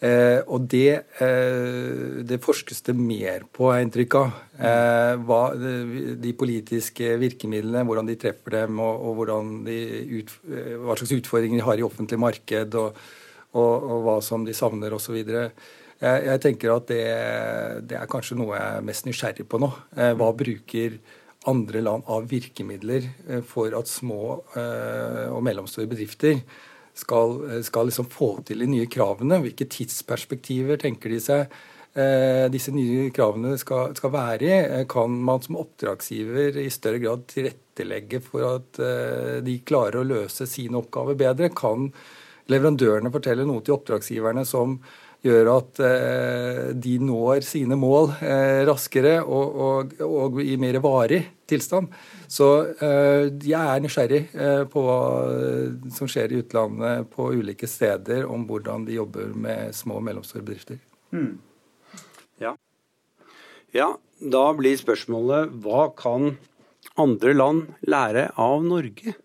eh, 0.00 0.40
og 0.48 0.64
det, 0.64 1.04
det, 1.20 2.40
forskes 2.40 2.80
det 2.88 2.96
mer 2.96 3.44
på, 3.52 3.68
har 3.68 3.82
jeg 3.82 3.90
inntrykk 3.90 4.20
av. 4.22 4.42
Hva, 5.28 5.42
de 6.24 6.36
politiske 6.40 7.18
virkemidlene, 7.20 7.84
hvordan 7.84 8.08
de 8.08 8.16
treffer 8.16 8.62
dem, 8.62 8.80
og, 8.80 9.12
og 9.12 9.28
ut, 9.28 10.36
hva 10.48 10.96
slags 10.96 11.18
utfordringer 11.20 11.60
de 11.60 11.68
har 11.68 11.76
i 11.76 11.90
offentlig 11.92 12.18
marked. 12.18 12.80
og 12.80 12.96
og, 13.56 13.88
og 13.88 14.02
hva 14.04 14.16
som 14.24 14.44
de 14.44 14.56
savner 14.56 14.94
osv. 14.94 15.18
Jeg, 15.98 16.26
jeg 16.28 16.42
tenker 16.44 16.74
at 16.76 16.90
det, 16.90 17.04
det, 17.90 17.96
er 17.98 18.10
kanskje 18.10 18.38
noe 18.38 18.54
jeg 18.54 18.74
er 18.78 18.84
mest 18.86 19.08
nysgjerrig 19.08 19.46
på 19.50 19.58
nå. 19.62 19.70
Eh, 19.98 20.12
hva 20.18 20.30
bruker 20.36 20.98
andre 21.48 21.82
land 21.82 22.06
av 22.10 22.28
virkemidler 22.30 23.08
eh, 23.26 23.40
for 23.46 23.74
at 23.74 23.90
små 23.90 24.20
eh, 24.58 25.24
og 25.32 25.42
mellomstore 25.46 25.88
bedrifter 25.90 26.38
skal, 26.98 27.34
skal 27.66 27.90
liksom 27.90 28.06
få 28.12 28.36
til 28.46 28.62
de 28.62 28.70
nye 28.70 28.86
kravene? 28.90 29.40
Hvilke 29.42 29.66
tidsperspektiver 29.70 30.78
tenker 30.82 31.14
de 31.14 31.24
seg 31.24 31.58
disse 32.52 32.70
nye 32.70 33.08
kravene 33.10 33.56
skal, 33.58 33.94
skal, 33.96 34.10
være 34.12 34.46
i? 34.46 34.82
Kan 34.92 35.16
man 35.24 35.40
som 35.42 35.56
oppdragsgiver 35.58 36.60
i 36.62 36.68
større 36.70 37.00
grad 37.02 37.24
tilrettelegge 37.32 38.20
for 38.22 38.44
at 38.46 38.78
de 39.42 39.56
klarer 39.66 39.98
å 39.98 40.06
løse 40.06 40.46
sine 40.46 40.78
oppgaver 40.78 41.18
bedre? 41.18 41.48
Kan 41.58 41.88
leverandørene 42.48 43.12
forteller 43.12 43.48
noe 43.48 43.62
til 43.64 43.76
oppdragsgiverne 43.76 44.44
som 44.48 44.78
gjør 45.24 45.48
at 45.50 45.80
eh, 45.82 46.60
de 46.78 46.94
når 47.02 47.42
sine 47.46 47.74
mål 47.78 48.12
eh, 48.22 48.60
raskere 48.68 49.16
og, 49.24 49.56
og, 49.64 49.96
og, 50.04 50.38
i 50.42 50.54
mer 50.60 50.78
varig 50.82 51.24
tilstand. 51.48 51.90
Så 52.30 52.48
eh, 52.84 53.26
jeg 53.42 53.58
er 53.58 53.82
nysgjerrig 53.82 54.22
eh, 54.30 54.62
på 54.70 54.84
hva 54.86 55.00
som 55.94 56.10
skjer 56.10 56.34
i 56.34 56.40
utlandet 56.44 57.10
på 57.14 57.32
ulike 57.34 57.66
steder, 57.70 58.28
om 58.30 58.46
hvordan 58.46 58.86
de 58.86 58.98
jobber 59.00 59.34
med 59.34 59.74
små 59.74 59.98
og 59.98 60.06
mellomstore 60.06 60.44
bedrifter. 60.46 60.78
Mm. 61.10 61.38
Ja. 62.38 62.54
ja, 63.74 63.88
da 64.22 64.44
blir 64.54 64.78
spørsmålet 64.78 65.56
hva 65.64 65.88
kan 65.98 66.36
andre 66.98 67.34
land 67.34 67.72
lære 67.90 68.28
av 68.38 68.62
Norge? 68.66 69.18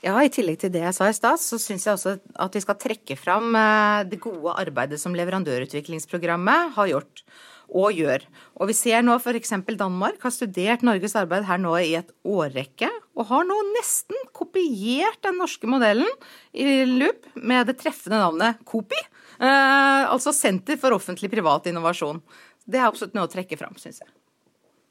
Ja, 0.00 0.14
I 0.24 0.32
tillegg 0.32 0.62
til 0.62 0.72
det 0.72 0.80
jeg 0.80 0.96
sa 0.96 1.10
i 1.10 1.16
stad, 1.16 1.40
så 1.42 1.58
syns 1.60 1.84
jeg 1.84 1.92
også 1.92 2.14
at 2.40 2.54
vi 2.56 2.62
skal 2.64 2.78
trekke 2.80 3.16
fram 3.20 3.52
eh, 3.52 4.02
det 4.08 4.20
gode 4.22 4.54
arbeidet 4.56 4.96
som 5.02 5.16
leverandørutviklingsprogrammet 5.18 6.72
har 6.76 6.88
gjort 6.88 7.24
og 7.70 7.94
gjør. 7.94 8.24
Og 8.58 8.70
vi 8.70 8.76
ser 8.78 9.04
nå 9.04 9.14
f.eks. 9.20 9.52
Danmark 9.78 10.24
har 10.24 10.34
studert 10.34 10.82
Norges 10.86 11.14
arbeid 11.20 11.44
her 11.46 11.60
nå 11.60 11.74
i 11.78 11.92
et 12.00 12.10
årrekke, 12.26 12.88
og 13.14 13.28
har 13.28 13.44
nå 13.46 13.58
nesten 13.74 14.24
kopiert 14.36 15.20
den 15.26 15.38
norske 15.40 15.68
modellen 15.70 16.08
i 16.56 16.82
Loop 16.88 17.28
med 17.36 17.68
det 17.68 17.76
treffende 17.82 18.22
navnet 18.22 18.64
KOPI. 18.68 19.04
Eh, 19.36 20.08
altså 20.08 20.32
Senter 20.36 20.80
for 20.80 20.96
offentlig 20.96 21.30
privat 21.32 21.68
innovasjon. 21.68 22.24
Det 22.64 22.80
er 22.80 22.88
absolutt 22.88 23.16
noe 23.18 23.28
å 23.28 23.32
trekke 23.32 23.60
fram, 23.60 23.76
syns 23.80 24.00
jeg. 24.00 24.10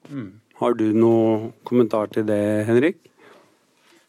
Mm. 0.09 0.31
Har 0.61 0.77
du 0.77 0.89
noe 0.93 1.53
kommentar 1.67 2.13
til 2.13 2.29
det, 2.29 2.41
Henrik? 2.69 3.08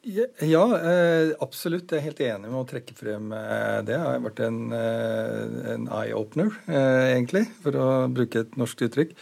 Ja, 0.03 0.65
eh, 0.81 1.35
absolutt. 1.45 1.91
Jeg 1.93 2.01
er 2.01 2.07
helt 2.07 2.23
enig 2.25 2.49
med 2.49 2.57
å 2.63 2.69
trekke 2.69 2.95
frem 2.97 3.35
eh, 3.37 3.83
det. 3.85 3.93
Det 3.93 3.99
har 4.01 4.23
vært 4.25 4.41
en, 4.47 4.61
eh, 4.73 5.59
en 5.75 5.85
eye-opener, 5.93 6.57
egentlig, 6.71 7.45
for 7.61 7.77
å 7.77 7.89
bruke 8.09 8.47
et 8.47 8.57
norsk 8.61 8.89
uttrykk. 8.89 9.15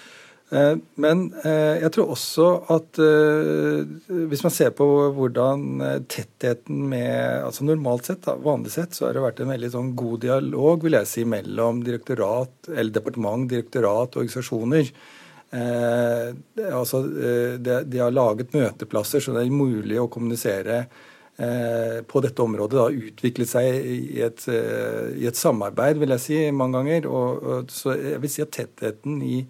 Men 0.96 1.26
jeg 1.44 1.90
tror 1.92 2.14
også 2.14 2.44
at 2.72 2.96
hvis 2.96 4.44
man 4.46 4.54
ser 4.54 4.70
på 4.72 4.86
hvordan 5.12 5.66
tettheten 6.08 6.86
med 6.88 7.42
altså 7.44 7.66
Normalt 7.68 8.08
sett, 8.08 8.24
vanlig 8.24 8.72
sett, 8.72 8.96
så 8.96 9.04
har 9.04 9.18
det 9.18 9.26
vært 9.26 9.42
en 9.44 9.52
veldig 9.52 9.70
sånn 9.74 9.90
god 9.92 10.22
dialog 10.24 10.86
vil 10.88 10.96
jeg 10.96 11.10
si, 11.10 11.26
mellom 11.28 11.82
direktorat, 11.84 12.70
eller 12.70 12.94
departement, 12.96 13.44
direktorat 13.50 14.16
og 14.16 14.24
organisasjoner. 14.24 14.88
Eh, 15.50 16.34
altså, 16.76 16.98
eh, 16.98 17.54
de, 17.56 17.78
de, 17.88 18.00
har 18.02 18.12
laget 18.12 18.52
møteplasser 18.52 19.22
så 19.24 19.32
det 19.32 19.46
er 19.46 19.54
mulig 19.54 19.96
å 19.96 20.10
kommunisere 20.12 20.82
eh, 20.82 22.02
på 22.04 22.22
dette 22.24 22.44
området. 22.44 22.76
Da, 22.76 23.08
utvikle 23.08 23.46
seg 23.48 23.88
i 23.88 24.20
et, 24.26 24.44
eh, 24.52 25.16
i 25.22 25.26
et, 25.30 25.38
samarbeid, 25.38 26.02
vil 26.02 26.12
jeg 26.16 26.24
si, 26.26 26.42
mange 26.52 26.82
ganger. 26.82 27.08
Og, 27.08 27.48
og, 27.54 27.72
så 27.72 27.96
jeg 27.96 28.20
vil 28.24 28.34
si 28.34 28.44
at 28.44 28.52
tettheten 28.58 29.22
i, 29.24 29.40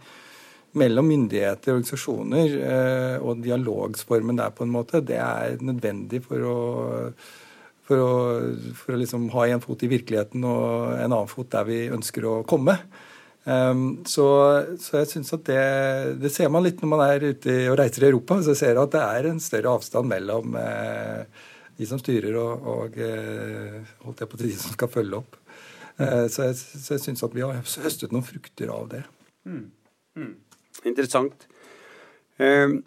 mellom 0.78 1.08
myndigheter 1.10 1.72
og 1.72 1.80
organisasjoner 1.80 2.56
eh, 2.60 3.18
og 3.24 3.42
dialogsformen 3.42 4.38
der, 4.38 4.54
på 4.54 4.66
en 4.68 4.74
måte, 4.74 5.02
det 5.02 5.18
er 5.18 5.58
nødvendig 5.64 6.22
for 6.28 6.46
å 6.46 6.56
for 7.88 8.04
å, 8.04 8.14
for 8.76 8.92
å 8.92 8.98
liksom 9.00 9.30
ha 9.32 9.46
en 9.48 9.62
fot 9.64 9.80
i 9.86 9.88
virkeligheten 9.88 10.42
og 10.44 10.90
en 10.92 11.06
annen 11.06 11.30
fot 11.30 11.48
der 11.54 11.64
vi 11.64 11.86
ønsker 11.88 12.26
å 12.28 12.34
komme. 12.44 12.74
Um, 13.48 14.02
så, 14.04 14.26
så, 14.76 14.98
jeg 14.98 15.08
synes 15.12 15.32
at 15.32 15.44
det, 15.48 15.60
det, 16.20 16.32
ser 16.34 16.50
man 16.52 16.66
litt 16.66 16.82
når 16.82 16.90
man 16.90 17.02
er 17.06 17.24
ute 17.30 17.54
og 17.70 17.78
reiser 17.80 18.04
i 18.04 18.10
Europa. 18.10 18.40
Så 18.44 18.56
ser 18.58 18.80
at 18.80 18.92
det 18.92 19.04
er 19.04 19.30
en 19.30 19.40
større 19.40 19.72
avstand 19.78 20.10
mellom, 20.10 20.58
eh, 20.60 21.46
de 21.78 21.88
som 21.88 22.00
styrer 22.02 22.36
og, 22.36 22.66
og 22.68 22.98
holdt 24.04 24.24
jeg 24.24 24.30
på 24.32 24.40
de 24.42 24.52
som 24.58 24.74
skal 24.74 24.90
følge 24.92 25.22
opp. 25.22 25.38
Så 25.98 26.44
jeg, 26.46 26.54
så 26.58 26.92
jeg 26.94 27.02
syns 27.02 27.24
at 27.26 27.32
vi 27.34 27.42
har 27.42 27.56
høstet 27.58 28.12
noen 28.14 28.26
frukter 28.26 28.70
av 28.70 28.84
det. 28.92 29.00
Mm. 29.46 29.64
Mm. 30.18 30.34
Interessant. 30.86 31.46
Um, 32.38 32.80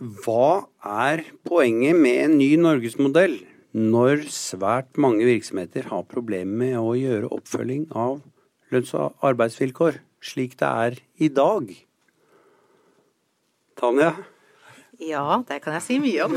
hva 0.00 0.64
er 0.80 1.26
poenget 1.44 1.98
med 1.98 2.22
en 2.24 2.38
ny 2.40 2.54
norgesmodell 2.56 3.36
når 3.76 4.24
svært 4.32 4.96
mange 4.98 5.26
virksomheter 5.28 5.90
har 5.92 6.08
problemer 6.10 6.56
med 6.64 6.78
å 6.80 6.94
gjøre 6.98 7.30
oppfølging 7.36 7.84
av 7.92 8.22
lønns- 8.72 8.94
og 8.96 9.16
arbeidsvilkår, 9.26 10.00
slik 10.22 10.58
det 10.60 10.68
er 10.68 11.00
i 11.18 11.28
dag? 11.28 11.72
Tanja? 13.80 14.14
Ja, 15.00 15.40
det 15.48 15.62
kan 15.64 15.72
jeg 15.78 15.84
si 15.86 15.96
mye 16.00 16.26
om. 16.26 16.34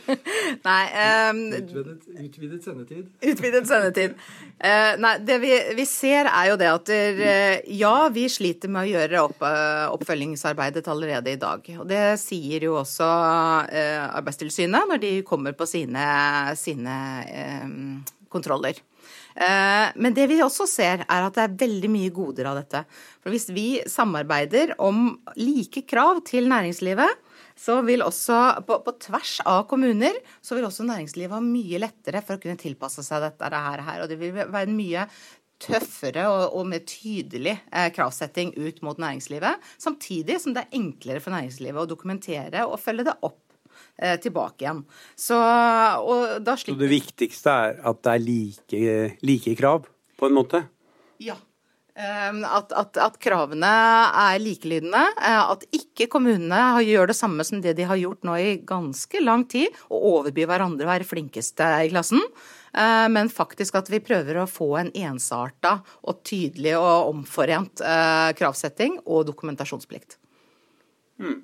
nei 0.68 0.84
um, 1.28 1.40
utvidet, 1.52 2.06
utvidet, 2.08 2.60
sendetid. 2.64 3.10
Utvidet 3.20 3.68
sendetid. 3.68 4.14
Uh, 4.56 4.94
nei, 5.02 5.12
det 5.28 5.36
vi, 5.42 5.50
vi, 5.76 5.84
ser 5.88 6.30
er 6.30 6.48
jo 6.48 6.56
det 6.60 6.70
at 6.70 6.86
der, 6.88 7.20
uh, 7.20 7.74
ja, 7.76 7.92
vi 8.14 8.24
sliter 8.32 8.72
med 8.72 8.86
å 8.86 8.92
gjøre 8.94 9.24
opp, 9.26 9.44
uh, 9.44 9.92
oppfølgingsarbeidet 9.98 10.88
allerede 10.88 11.34
i 11.34 11.40
dag. 11.40 11.68
Og 11.76 11.84
det 11.90 12.04
sier 12.22 12.64
jo 12.70 12.78
også 12.80 13.08
Arbeidstilsynet 13.10 14.88
når 14.88 15.02
de 15.02 15.12
kommer 15.26 15.52
på 15.58 15.68
sine, 15.68 16.06
sine 16.56 16.96
kontroller. 18.32 18.80
Men 19.34 20.14
det 20.16 20.26
vi 20.30 20.40
også 20.42 20.66
ser, 20.68 21.04
er 21.06 21.24
at 21.26 21.36
det 21.36 21.42
er 21.44 21.56
veldig 21.62 21.90
mye 21.92 22.12
goder 22.14 22.48
av 22.50 22.58
dette. 22.58 22.82
For 23.22 23.32
hvis 23.32 23.48
vi 23.54 23.66
samarbeider 23.88 24.74
om 24.82 25.12
like 25.38 25.84
krav 25.88 26.22
til 26.28 26.50
næringslivet, 26.50 27.20
så 27.60 27.80
vil 27.84 28.04
også 28.04 28.38
på, 28.66 28.78
på, 28.84 28.94
tvers 29.04 29.34
av 29.48 29.66
kommuner 29.70 30.16
så 30.40 30.56
vil 30.56 30.66
også 30.68 30.86
næringslivet 30.88 31.34
ha 31.36 31.42
mye 31.44 31.80
lettere 31.82 32.22
for 32.24 32.38
å 32.38 32.42
kunne 32.42 32.60
tilpasse 32.60 33.04
seg 33.04 33.24
dette 33.26 33.50
her. 33.52 34.00
Og 34.00 34.08
det 34.10 34.16
vil 34.20 34.34
være 34.40 34.64
en 34.68 34.78
mye 34.78 35.04
tøffere 35.60 36.24
og, 36.30 36.56
og 36.56 36.70
mer 36.70 36.82
tydelig 36.88 37.58
eh, 37.68 37.90
kravsetting 37.92 38.54
ut 38.56 38.80
mot 38.86 39.00
næringslivet. 39.00 39.60
Samtidig 39.80 40.40
som 40.40 40.56
det 40.56 40.64
er 40.64 40.80
enklere 40.80 41.20
for 41.20 41.36
næringslivet 41.36 41.82
å 41.82 41.90
dokumentere 41.90 42.64
og 42.64 42.80
følge 42.80 43.10
det 43.10 43.18
opp 43.26 43.42
eh, 43.42 43.49
tilbake 44.22 44.64
igjen. 44.64 44.80
Så, 45.18 45.36
Så 46.56 46.76
det 46.80 46.88
viktigste 46.88 47.52
er 47.52 47.78
at 47.84 48.00
det 48.06 48.14
er 48.16 48.24
like, 48.24 48.82
like 49.26 49.54
krav, 49.58 49.84
på 50.16 50.30
en 50.30 50.36
måte? 50.38 50.64
Ja. 51.20 51.36
Ehm, 52.00 52.44
at, 52.46 52.70
at, 52.76 52.96
at, 53.02 53.18
kravene 53.22 53.70
er 54.22 54.38
likelydende. 54.40 55.02
Eh, 55.18 55.50
at 55.52 55.66
ikke 55.76 56.08
kommunene 56.12 56.80
gjør 56.86 57.10
det 57.10 57.18
samme 57.18 57.44
som 57.46 57.60
det 57.62 57.74
de 57.78 57.88
har 57.88 57.98
gjort 58.00 58.24
nå 58.26 58.36
i 58.38 58.54
ganske 58.66 59.22
lang 59.24 59.44
tid, 59.50 59.74
å 59.90 60.00
overby 60.14 60.46
hverandre 60.48 60.86
og 60.86 60.92
være 60.92 61.08
flinkeste 61.08 61.68
i 61.84 61.90
klassen. 61.92 62.22
Eh, 62.72 63.06
men 63.12 63.32
faktisk 63.32 63.80
at 63.80 63.90
vi 63.92 64.02
prøver 64.04 64.40
å 64.40 64.48
få 64.50 64.72
en 64.80 64.92
ensarta 64.94 65.80
og 66.06 66.22
tydelig 66.26 66.76
og 66.78 67.12
omforent 67.12 67.84
eh, 67.84 68.30
kravsetting 68.38 69.00
og 69.04 69.26
dokumentasjonsplikt. 69.32 70.16
Hmm. 71.20 71.42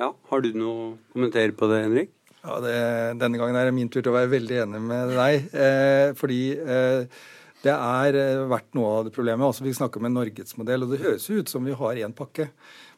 Ja, 0.00 0.10
Har 0.30 0.42
du 0.42 0.50
noe 0.58 0.74
å 0.74 0.86
kommentere 1.14 1.54
på 1.54 1.68
det, 1.70 1.84
Henrik? 1.84 2.10
Ja, 2.44 2.58
det, 2.60 2.74
Denne 3.20 3.38
gangen 3.40 3.56
er 3.56 3.68
det 3.68 3.76
min 3.76 3.88
tur 3.88 4.02
til 4.02 4.10
å 4.12 4.16
være 4.16 4.32
veldig 4.32 4.58
enig 4.64 4.80
med 4.84 5.14
deg. 5.16 5.46
Eh, 5.54 6.08
fordi 6.18 6.40
eh, 6.58 7.22
det 7.64 7.72
er 7.72 8.18
verdt 8.18 8.50
vært 8.50 8.76
noe 8.76 8.90
av 8.98 9.06
det 9.06 9.14
problemet. 9.14 9.46
Altså, 9.46 9.64
vi 9.64 9.76
snakker 9.76 10.02
om 10.02 10.10
en 10.10 10.18
norgesmodell, 10.18 10.84
og 10.84 10.92
det 10.92 11.02
høres 11.04 11.30
ut 11.30 11.52
som 11.52 11.64
vi 11.64 11.76
har 11.78 12.02
én 12.04 12.16
pakke. 12.16 12.50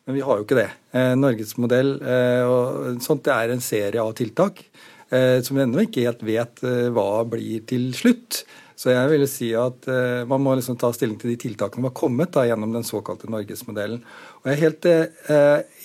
Men 0.06 0.16
vi 0.18 0.24
har 0.24 0.38
jo 0.38 0.46
ikke 0.46 0.58
det. 0.58 0.68
Eh, 0.96 1.12
norgesmodell 1.18 1.96
eh, 2.00 2.42
og 2.48 3.02
sånt, 3.04 3.24
det 3.26 3.36
er 3.36 3.54
en 3.54 3.64
serie 3.64 4.02
av 4.02 4.14
tiltak 4.18 4.64
eh, 5.10 5.42
som 5.44 5.58
vi 5.58 5.64
ennå 5.64 5.84
ikke 5.84 6.06
helt 6.06 6.22
vet 6.26 6.62
eh, 6.66 6.86
hva 6.94 7.24
blir 7.28 7.64
til 7.68 7.90
slutt. 7.96 8.44
Så 8.76 8.92
jeg 8.92 9.08
vil 9.08 9.24
si 9.30 9.50
at 9.56 9.88
eh, 9.88 10.22
man 10.28 10.42
må 10.44 10.54
liksom 10.58 10.76
ta 10.80 10.90
stilling 10.92 11.16
til 11.20 11.32
de 11.32 11.38
tiltakene 11.46 11.80
som 11.80 11.88
har 11.88 11.96
kommet 11.96 12.34
da, 12.36 12.44
gjennom 12.48 12.74
den 12.76 12.84
såkalte 12.84 13.30
norgesmodellen. 13.32 14.02
Og 14.42 14.50
jeg 14.50 14.56
er 14.56 14.64
helt 14.66 14.88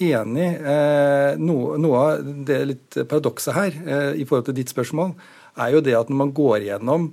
enig. 0.04 0.48
Noe, 1.42 1.78
noe, 1.82 2.02
av 2.02 2.32
det 2.48 2.62
litt 2.68 3.00
paradokset 3.00 3.56
her 3.56 3.78
i 4.14 4.28
forhold 4.28 4.50
til 4.50 4.60
ditt 4.60 4.74
spørsmål, 4.74 5.16
er 5.64 5.76
jo 5.76 5.84
det 5.84 5.96
at 5.98 6.12
når 6.12 6.20
man 6.20 6.36
går 6.36 6.68
gjennom 6.68 7.12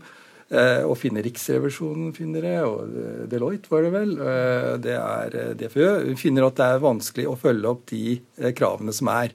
Eh, 0.49 0.81
og 0.88 0.95
finner 0.97 1.27
Riksrevisjonen 1.27 2.14
finner 2.17 2.45
det, 2.47 2.55
og 2.64 2.95
eh, 2.97 3.25
Deloitte 3.29 3.69
var 3.69 3.85
det 3.85 3.93
vel. 3.93 4.14
Eh, 4.17 4.71
det 4.81 4.97
er 4.97 5.37
DFØ. 5.61 5.88
Vi 6.09 6.17
finner 6.17 6.47
at 6.47 6.57
det 6.57 6.69
er 6.73 6.85
vanskelig 6.85 7.27
å 7.29 7.37
følge 7.37 7.69
opp 7.69 7.85
de 7.91 8.17
kravene 8.57 8.95
som 8.97 9.12
er. 9.12 9.35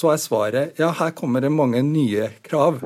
Så 0.00 0.08
er 0.14 0.20
svaret 0.22 0.78
ja, 0.80 0.88
her 0.96 1.10
kommer 1.16 1.44
det 1.44 1.50
mange 1.52 1.82
nye 1.84 2.30
krav. 2.46 2.78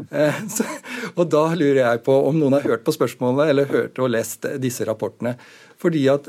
Og 1.18 1.29
da 1.31 1.44
lurer 1.55 1.83
jeg 1.85 2.03
på 2.07 2.16
om 2.27 2.40
noen 2.40 2.57
har 2.59 2.66
hørt 2.66 2.83
på 2.87 2.94
spørsmålene 2.96 3.46
eller 3.53 3.70
hørt 3.70 4.00
og 4.03 4.11
lest 4.11 4.48
disse 4.62 4.87
rapportene. 4.88 5.37
Fordi 5.79 6.03
at 6.11 6.27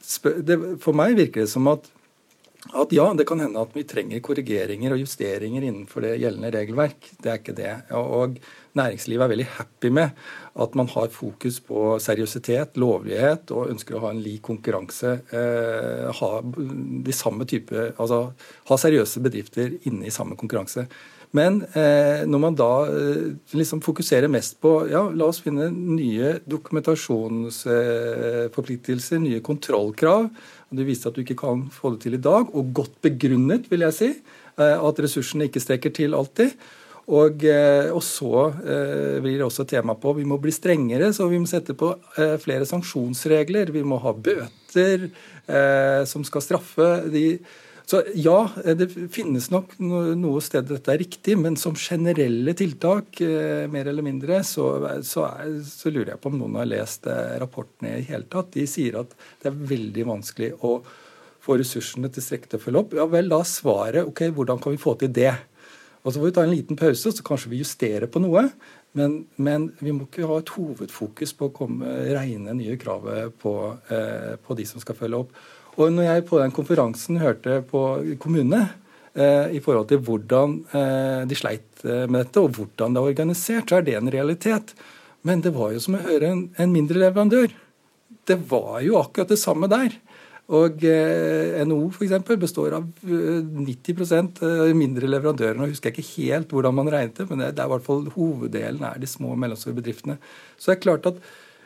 For 0.00 0.96
meg 0.96 1.18
virker 1.18 1.44
det 1.44 1.52
som 1.52 1.68
at 1.72 1.90
at 2.74 2.92
ja, 2.94 3.04
det 3.14 3.26
kan 3.28 3.38
hende 3.38 3.62
at 3.62 3.74
vi 3.76 3.84
trenger 3.86 4.22
korrigeringer 4.24 4.94
og 4.94 5.02
justeringer 5.02 5.68
innenfor 5.68 6.02
det 6.02 6.16
gjeldende 6.18 6.50
regelverk. 6.54 7.12
Det 7.22 7.30
er 7.30 7.38
ikke 7.38 7.54
det. 7.54 7.74
Og 7.94 8.40
næringslivet 8.76 9.24
er 9.24 9.32
veldig 9.32 9.48
happy 9.56 9.90
med 9.92 10.26
at 10.56 10.76
man 10.78 10.88
har 10.92 11.10
fokus 11.12 11.58
på 11.64 11.96
seriøsitet, 12.02 12.76
lovlighet 12.80 13.52
og 13.56 13.72
ønsker 13.72 13.96
å 13.96 14.04
ha 14.06 14.14
en 14.14 14.22
lik 14.24 14.42
konkurranse. 14.46 15.18
Eh, 15.32 16.06
ha 16.20 16.30
de 17.08 17.16
samme 17.16 17.48
type, 17.48 17.90
altså 17.96 18.18
ha 18.70 18.80
seriøse 18.80 19.24
bedrifter 19.24 19.76
inne 19.88 20.08
i 20.08 20.14
samme 20.14 20.38
konkurranse. 20.38 20.86
Men 21.36 21.58
eh, 21.76 22.22
når 22.28 22.40
man 22.40 22.54
da 22.56 22.86
eh, 22.88 23.34
liksom 23.56 23.80
fokuserer 23.84 24.28
mest 24.32 24.60
på 24.62 24.88
ja, 24.90 25.10
la 25.10 25.24
oss 25.28 25.40
finne 25.44 25.70
nye 25.74 26.38
dokumentasjonsforpliktelser, 26.48 29.18
nye 29.22 29.40
kontrollkrav, 29.44 30.28
det 30.76 30.84
viser 30.86 31.08
at 31.10 31.16
du 31.16 31.20
ikke 31.22 31.42
kan 31.42 31.70
få 31.72 31.90
det 31.94 32.00
til 32.06 32.14
i 32.18 32.22
dag, 32.22 32.44
og 32.54 32.72
godt 32.76 32.96
begrunnet, 33.04 33.70
vil 33.70 33.82
jeg 33.86 33.94
si, 33.98 34.10
eh, 34.56 34.78
at 34.78 35.00
ressursene 35.02 35.44
ikke 35.50 35.64
strekker 35.64 35.90
til 35.98 36.10
alltid. 36.16 36.50
Og, 37.06 37.44
eh, 37.46 37.92
og, 37.94 38.02
så 38.02 38.48
eh, 38.66 39.18
blir 39.22 39.38
det 39.38 39.46
også 39.46 39.66
tema 39.70 39.94
på 39.98 40.16
vi 40.16 40.24
må 40.26 40.40
bli 40.42 40.50
strengere, 40.54 41.12
så 41.14 41.28
vi 41.30 41.38
må 41.38 41.46
sette 41.46 41.76
på 41.78 41.92
eh, 42.18 42.34
flere 42.42 42.66
sanksjonsregler. 42.66 43.70
Vi 43.74 43.84
må 43.86 44.00
ha 44.02 44.14
bøter 44.14 45.08
som 46.10 46.24
skal 46.26 46.42
straffe 46.42 46.86
de 47.06 47.38
så 47.86 48.00
ja, 48.18 48.48
det 48.74 48.88
finnes 49.14 49.44
nok 49.54 49.76
noe 49.78 50.40
sted 50.42 50.66
dette 50.66 50.90
er 50.90 50.98
riktig, 50.98 51.36
men 51.38 51.54
som 51.54 51.76
generelle 51.78 52.50
tiltak, 52.58 53.20
mer 53.70 53.86
eller 53.86 54.02
mindre, 54.02 54.40
så, 54.42 54.72
så, 55.06 55.28
er, 55.28 55.52
så, 55.62 55.92
lurer 55.94 56.16
jeg 56.16 56.22
på 56.24 56.32
om 56.32 56.40
noen 56.40 56.58
har 56.58 56.66
lest 56.66 57.06
rapportene 57.38 58.00
i 58.00 58.08
hele 58.08 58.26
tatt. 58.26 58.50
De 58.58 58.66
sier 58.66 58.98
at 58.98 59.14
det 59.14 59.52
er 59.52 59.62
veldig 59.70 60.08
vanskelig 60.10 60.50
å 60.66 60.80
få 61.46 61.60
ressursene 61.62 62.10
til 62.10 62.58
å 62.58 62.62
følge 62.64 62.82
opp. 62.82 62.98
Ja 62.98 63.06
vel, 63.06 63.30
da 63.30 63.44
svaret 63.46 64.10
ok, 64.10 64.24
hvordan 64.34 64.58
kan 64.58 64.74
vi 64.74 64.82
få 64.82 64.98
til 64.98 65.14
det? 65.14 65.36
Og 66.06 66.12
Så 66.12 66.20
får 66.20 66.28
vi 66.28 66.34
ta 66.36 66.46
en 66.46 66.54
liten 66.54 66.78
pause, 66.78 67.10
så 67.10 67.26
kanskje 67.26 67.50
vi 67.50 67.58
justerer 67.64 68.06
på 68.06 68.22
noe. 68.22 68.44
Men, 68.96 69.18
men 69.42 69.72
vi 69.82 69.92
må 69.92 70.06
ikke 70.06 70.28
ha 70.30 70.38
et 70.38 70.52
hovedfokus 70.54 71.34
på 71.36 71.48
å 71.48 71.54
komme 71.54 71.90
reine 72.14 72.54
nye 72.56 72.78
krav 72.80 73.08
på, 73.42 73.54
eh, 73.92 74.36
på 74.38 74.56
de 74.56 74.66
som 74.70 74.80
skal 74.80 74.96
følge 74.96 75.24
opp. 75.24 75.34
Og 75.76 75.92
når 75.92 76.06
jeg 76.06 76.26
på 76.30 76.38
den 76.40 76.54
konferansen 76.56 77.18
hørte 77.20 77.58
på 77.68 77.82
kommunene 78.22 78.62
eh, 79.12 79.58
i 79.58 79.60
forhold 79.64 79.90
til 79.90 80.00
hvordan 80.06 80.56
eh, 80.70 81.26
de 81.28 81.36
sleit 81.36 81.84
eh, 81.84 82.06
med 82.06 82.22
dette, 82.22 82.40
og 82.40 82.56
hvordan 82.56 82.96
det 82.96 83.02
er 83.02 83.10
organisert, 83.10 83.68
så 83.68 83.80
er 83.80 83.88
det 83.88 83.98
en 83.98 84.12
realitet. 84.14 84.72
Men 85.26 85.42
det 85.44 85.52
var 85.56 85.74
jo 85.74 85.82
som 85.82 85.98
å 85.98 86.04
høre 86.06 86.30
en, 86.32 86.42
en 86.56 86.72
mindre 86.72 87.02
leverandør. 87.02 87.52
Det 88.26 88.38
var 88.48 88.78
jo 88.86 88.96
akkurat 89.02 89.34
det 89.34 89.42
samme 89.42 89.68
der. 89.68 89.98
Og 90.54 90.84
eh, 90.86 91.56
NHO 91.66 91.88
f.eks. 91.90 92.12
består 92.38 92.76
av 92.78 92.84
90 93.02 94.04
eh, 94.46 94.74
mindre 94.78 95.08
leverandører. 95.10 95.58
Nå 95.58 95.66
husker 95.72 95.90
jeg 95.90 95.98
ikke 95.98 96.22
helt 96.22 96.54
hvordan 96.54 96.76
man 96.76 96.90
regnet 96.92 97.18
det, 97.18 97.26
men 97.30 97.42
det 97.42 97.48
er 97.50 97.66
i 97.66 97.72
hvert 97.72 97.86
fall 97.86 98.06
hoveddelen 98.14 98.84
er 98.86 99.00
de 99.02 99.10
små 99.10 99.32
og 99.34 99.40
mellomstore 99.42 99.74
bedriftene. 99.74 100.20
Så 100.54 100.70
det 100.70 100.76
er 100.76 100.84
klart 100.84 101.08
at 101.10 101.18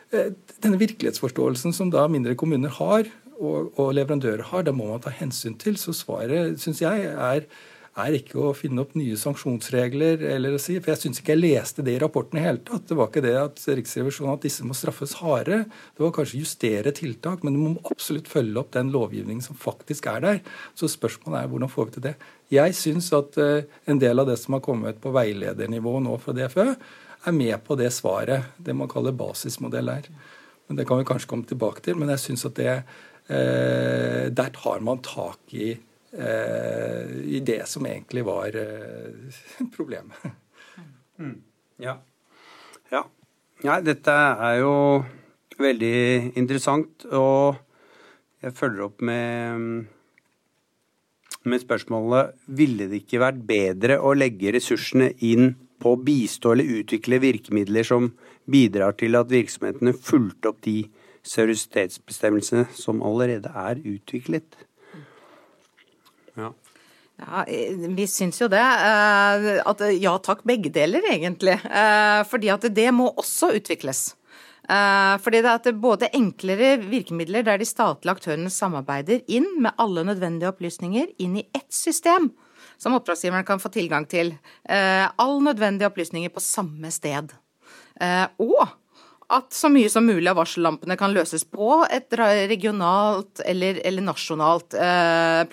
eh, 0.09 0.31
denne 0.65 0.81
virkelighetsforståelsen 0.81 1.77
som 1.77 1.93
da 1.93 2.07
mindre 2.09 2.33
kommuner 2.39 2.73
har, 2.79 3.11
og, 3.41 3.69
og 3.77 3.93
leverandører 3.97 4.49
har, 4.49 4.65
det 4.65 4.73
må 4.77 4.89
man 4.89 5.03
ta 5.03 5.13
hensyn 5.13 5.59
til. 5.61 5.77
Så 5.77 5.93
svaret 5.97 6.57
syns 6.61 6.81
jeg 6.81 7.05
er, 7.11 7.45
er, 7.99 8.15
ikke 8.15 8.37
å 8.39 8.51
finne 8.55 8.83
opp 8.83 8.93
nye 8.95 9.17
sanksjonsregler. 9.19 10.23
eller 10.35 10.55
å 10.55 10.59
si, 10.61 10.77
for 10.79 10.91
Jeg 10.93 11.01
syns 11.01 11.19
ikke 11.19 11.33
jeg 11.33 11.41
leste 11.41 11.83
det 11.83 11.95
i 11.95 11.99
rapporten 11.99 12.39
i 12.39 12.43
hele 12.43 12.63
tatt. 12.63 12.87
Det 12.87 12.95
var 12.95 13.09
ikke 13.09 13.23
det 13.25 13.35
at 13.35 13.59
Riksrevisjonen 13.59 14.33
at 14.33 14.45
disse 14.45 14.63
må 14.63 14.73
straffes 14.77 15.17
hardere. 15.19 15.65
Det 15.97 16.03
var 16.03 16.13
kanskje 16.15 16.39
justere 16.39 16.91
tiltak, 16.95 17.43
men 17.43 17.53
du 17.53 17.59
må 17.59 17.75
absolutt 17.91 18.31
følge 18.31 18.59
opp 18.59 18.71
den 18.71 18.91
lovgivningen 18.91 19.43
som 19.43 19.59
faktisk 19.59 20.07
er 20.07 20.23
der. 20.23 20.41
Så 20.75 20.87
spørsmålet 20.91 21.43
er 21.43 21.51
hvordan 21.51 21.71
får 21.71 21.89
vi 21.89 21.95
til 21.97 22.07
det. 22.07 22.15
Jeg 22.51 22.75
syns 22.75 23.11
at 23.15 23.37
uh, 23.39 23.63
en 23.87 23.99
del 23.99 24.19
av 24.19 24.27
det 24.27 24.39
som 24.39 24.57
har 24.57 24.63
kommet 24.65 24.99
på 25.01 25.13
veiledernivå 25.15 25.99
nå 26.03 26.17
fra 26.23 26.35
DFØ, 26.35 26.67
er 27.21 27.37
med 27.37 27.59
på 27.63 27.77
det 27.77 27.91
svaret, 27.93 28.55
det 28.57 28.73
man 28.73 28.89
kaller 28.89 29.13
basismodell 29.13 29.91
her. 29.93 30.07
Men 30.67 30.79
Det 30.79 30.87
kan 30.87 30.97
vi 30.97 31.05
kanskje 31.05 31.29
komme 31.29 31.45
tilbake 31.45 31.83
til, 31.83 31.95
men 31.99 32.09
jeg 32.09 32.23
syns 32.23 32.47
at 32.47 32.55
det 32.55 32.81
Eh, 33.31 34.27
der 34.33 34.49
tar 34.51 34.79
man 34.79 34.99
tak 34.99 35.53
i, 35.53 35.71
eh, 35.71 35.77
i 36.11 37.39
det 37.45 37.61
som 37.71 37.85
egentlig 37.87 38.25
var 38.27 38.55
eh, 38.59 39.39
problemet. 39.75 40.17
Mm. 41.19 41.37
Ja. 41.81 41.95
ja. 42.91 43.05
Nei, 43.63 43.79
dette 43.85 44.11
er 44.11 44.59
jo 44.59 44.75
veldig 45.61 46.37
interessant, 46.39 47.05
og 47.13 47.59
jeg 48.41 48.55
følger 48.57 48.87
opp 48.87 49.03
med, 49.05 49.85
med 51.45 51.63
spørsmålet 51.63 52.33
ville 52.57 52.89
det 52.89 53.03
ikke 53.03 53.21
vært 53.21 53.43
bedre 53.47 53.99
å 54.01 54.15
legge 54.17 54.53
ressursene 54.55 55.11
inn 55.21 55.53
på 55.81 55.93
å 55.95 56.01
bistå 56.01 56.53
eller 56.53 56.81
utvikle 56.81 57.21
virkemidler 57.21 57.85
som 57.87 58.11
bidrar 58.49 58.97
til 58.97 59.17
at 59.17 59.31
virksomhetene 59.31 59.93
fulgte 59.97 60.51
opp 60.51 60.59
de 60.65 60.83
seriøsitetsbestemmelsene 61.29 62.67
som 62.73 63.01
allerede 63.05 63.53
er 63.53 63.81
utviklet? 63.85 64.57
Ja. 66.39 66.53
Ja, 67.21 67.45
Vi 67.95 68.07
syns 68.07 68.41
jo 68.41 68.49
det. 68.51 68.61
Eh, 68.61 69.59
at 69.65 69.83
ja 70.01 70.15
takk, 70.23 70.43
begge 70.47 70.71
deler 70.73 71.05
egentlig. 71.11 71.59
Eh, 71.65 72.21
fordi 72.29 72.49
at 72.53 72.65
det 72.73 72.89
må 72.95 73.11
også 73.11 73.51
utvikles. 73.59 74.15
Eh, 74.71 75.15
fordi 75.21 75.41
det 75.43 75.53
er 75.53 75.77
både 75.77 76.11
enklere 76.17 76.75
virkemidler 76.81 77.45
der 77.45 77.61
de 77.61 77.67
statlige 77.67 78.15
aktørene 78.17 78.51
samarbeider 78.53 79.21
inn 79.27 79.49
med 79.61 79.77
alle 79.81 80.05
nødvendige 80.07 80.49
opplysninger 80.53 81.13
inn 81.21 81.37
i 81.41 81.47
ett 81.53 81.69
system, 81.73 82.31
som 82.81 82.97
oppdragsgiveren 82.97 83.45
kan 83.45 83.61
få 83.61 83.69
tilgang 83.73 84.07
til. 84.09 84.33
All 84.65 85.41
nødvendige 85.43 85.89
opplysninger 85.91 86.31
på 86.33 86.41
samme 86.41 86.89
sted. 86.93 87.33
Og 88.41 88.61
at 89.31 89.53
så 89.53 89.69
mye 89.71 89.89
som 89.89 90.07
mulig 90.09 90.31
av 90.31 90.39
varsellampene 90.39 90.97
kan 90.97 91.13
løses 91.13 91.45
på 91.45 91.83
et 91.93 92.09
regionalt 92.49 93.43
eller, 93.45 93.77
eller 93.85 94.07
nasjonalt 94.07 94.73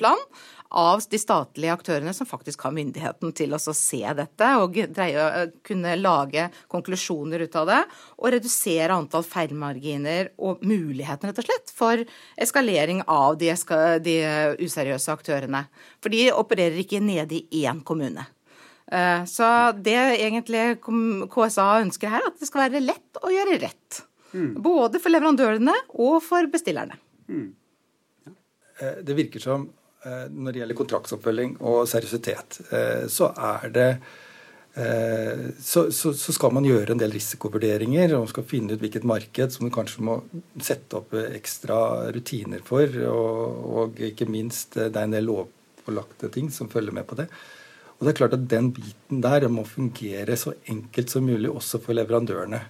plan 0.00 0.24
av 0.68 1.00
de 1.10 1.18
statlige 1.20 1.72
aktørene 1.72 2.12
som 2.16 2.28
faktisk 2.28 2.66
har 2.66 2.74
myndigheten 2.76 3.32
til 3.36 3.54
å 3.56 3.60
se 3.60 4.02
dette 4.18 4.48
og 4.60 4.76
dreie 4.92 5.48
kunne 5.66 5.94
lage 5.96 6.48
konklusjoner 6.68 7.46
ut 7.46 7.56
av 7.56 7.68
det. 7.70 7.80
Og 8.20 8.32
redusere 8.34 8.96
antall 8.96 9.24
feilmarginer 9.26 10.32
og 10.36 10.64
muligheten 10.66 11.30
rett 11.30 11.40
og 11.40 11.48
slett 11.48 11.72
for 11.74 12.04
eskalering 12.36 13.04
av 13.06 13.38
de, 13.40 13.52
de 14.04 14.16
useriøse 14.60 15.14
aktørene. 15.14 15.64
For 16.02 16.12
de 16.12 16.28
opererer 16.34 16.82
ikke 16.82 17.00
nede 17.04 17.40
i 17.40 17.64
én 17.64 17.80
kommune. 17.86 18.26
Eh, 18.92 19.24
så 19.28 19.72
det 19.72 19.96
egentlig 19.96 20.78
KSA 20.82 21.68
ønsker 21.82 22.12
her, 22.12 22.28
at 22.28 22.38
det 22.40 22.48
skal 22.48 22.66
være 22.66 22.84
lett 22.84 23.20
å 23.20 23.32
gjøre 23.32 23.58
rett. 23.64 24.02
Mm. 24.32 24.52
Både 24.60 25.00
for 25.00 25.12
leverandørene 25.12 25.74
og 25.96 26.20
for 26.24 26.48
bestillerne. 26.52 26.96
Mm. 27.28 27.50
Eh, 28.78 28.96
det 29.04 29.16
virker 29.16 29.42
som 29.42 29.68
når 30.06 30.54
det 30.54 30.60
gjelder 30.62 30.78
kontraktsoppfølging 30.78 31.58
og 31.66 31.82
seriøsitet, 31.90 32.60
eh, 32.70 33.04
så 33.10 33.32
er 33.34 33.68
det 33.74 33.88
eh, 34.78 35.44
så, 35.58 35.88
så, 35.90 36.12
så, 36.14 36.34
skal 36.34 36.54
man 36.54 36.66
gjøre 36.68 36.94
en 36.94 37.00
del 37.00 37.14
risikovurderinger 37.16 38.14
og 38.14 38.26
man 38.26 38.32
skal 38.32 38.46
finne 38.46 38.76
ut 38.76 38.82
hvilket 38.84 39.08
marked 39.08 39.54
som 39.54 39.66
man 39.66 39.74
kanskje 39.74 40.04
må 40.06 40.18
sette 40.62 41.00
opp 41.00 41.16
ekstra 41.18 41.80
rutiner 42.14 42.62
for. 42.66 42.86
Og, 43.10 43.64
og 43.82 44.04
ikke 44.10 44.28
minst 44.30 44.78
det 44.78 44.92
er 44.92 45.08
en 45.08 45.16
del 45.16 45.26
lovpålagte 45.28 46.30
ting 46.34 46.52
som 46.54 46.70
følger 46.70 46.94
med 46.94 47.08
på 47.08 47.18
det. 47.18 47.26
Og 47.98 48.06
det 48.06 48.12
er 48.12 48.20
klart 48.20 48.36
at 48.36 48.46
Den 48.46 48.70
biten 48.70 49.24
der 49.24 49.48
må 49.50 49.64
fungere 49.66 50.36
så 50.38 50.54
enkelt 50.70 51.10
som 51.10 51.26
mulig 51.26 51.50
også 51.50 51.80
for 51.82 51.98
leverandørene. 51.98 52.60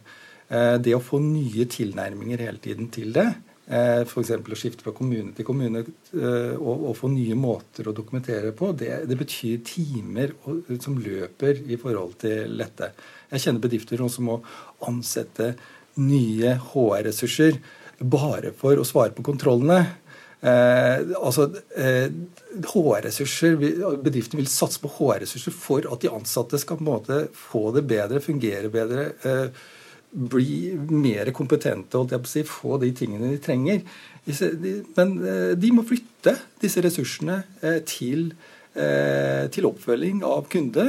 Det 0.80 0.94
å 0.96 1.02
få 1.04 1.18
nye 1.20 1.66
tilnærminger 1.68 2.40
hele 2.40 2.62
tiden 2.64 2.86
til 2.88 3.12
det, 3.12 3.26
Eh, 3.28 3.47
F.eks. 3.68 4.30
å 4.32 4.56
skifte 4.56 4.84
fra 4.86 4.94
kommune 4.96 5.34
til 5.36 5.44
kommune 5.44 5.82
eh, 5.84 6.54
og, 6.56 6.86
og, 6.88 6.94
få 6.96 7.10
nye 7.12 7.36
måter 7.36 7.90
å 7.90 7.92
dokumentere 7.96 8.54
på, 8.56 8.70
det, 8.72 9.02
det 9.10 9.18
betyr 9.20 9.60
timer 9.66 10.32
som 10.80 10.96
løper 10.96 11.60
i 11.68 11.76
forhold 11.80 12.16
til 12.24 12.56
dette. 12.56 12.94
Jeg 13.28 13.44
kjenner 13.44 13.64
bedrifter 13.66 14.00
som 14.08 14.30
må 14.30 14.38
ansette 14.88 15.52
nye 16.00 16.54
HR-ressurser 16.70 17.60
bare 17.98 18.54
for 18.56 18.78
å 18.80 18.86
svare 18.86 19.12
på 19.12 19.26
kontrollene. 19.26 19.82
Eh, 20.40 21.04
altså, 21.18 21.50
eh, 21.76 22.08
HR-ressurser, 22.62 23.58
Bedriften 24.04 24.38
vil 24.38 24.48
satse 24.48 24.80
på 24.80 24.90
HR-ressurser 24.96 25.52
for 25.52 25.88
at 25.92 26.04
de 26.04 26.12
ansatte 26.14 26.60
skal 26.62 26.78
på 26.78 26.86
en 26.86 26.92
måte 26.92 27.24
få 27.34 27.68
det 27.74 27.84
bedre, 27.90 28.22
fungere 28.22 28.70
bedre. 28.72 29.10
Eh, 29.26 29.50
bli 30.10 30.72
mer 30.88 31.30
kompetente 31.36 32.00
og 32.00 32.12
si, 32.28 32.44
få 32.46 32.78
de 32.82 32.92
tingene 32.96 33.32
de 33.34 33.40
trenger. 33.42 33.82
Men 34.28 35.16
eh, 35.24 35.52
de 35.58 35.72
må 35.74 35.84
flytte 35.88 36.34
disse 36.62 36.82
ressursene 36.84 37.40
eh, 37.62 37.80
til, 37.88 38.30
eh, 38.74 39.48
til 39.52 39.68
oppfølging 39.68 40.22
av 40.26 40.48
kunde. 40.52 40.86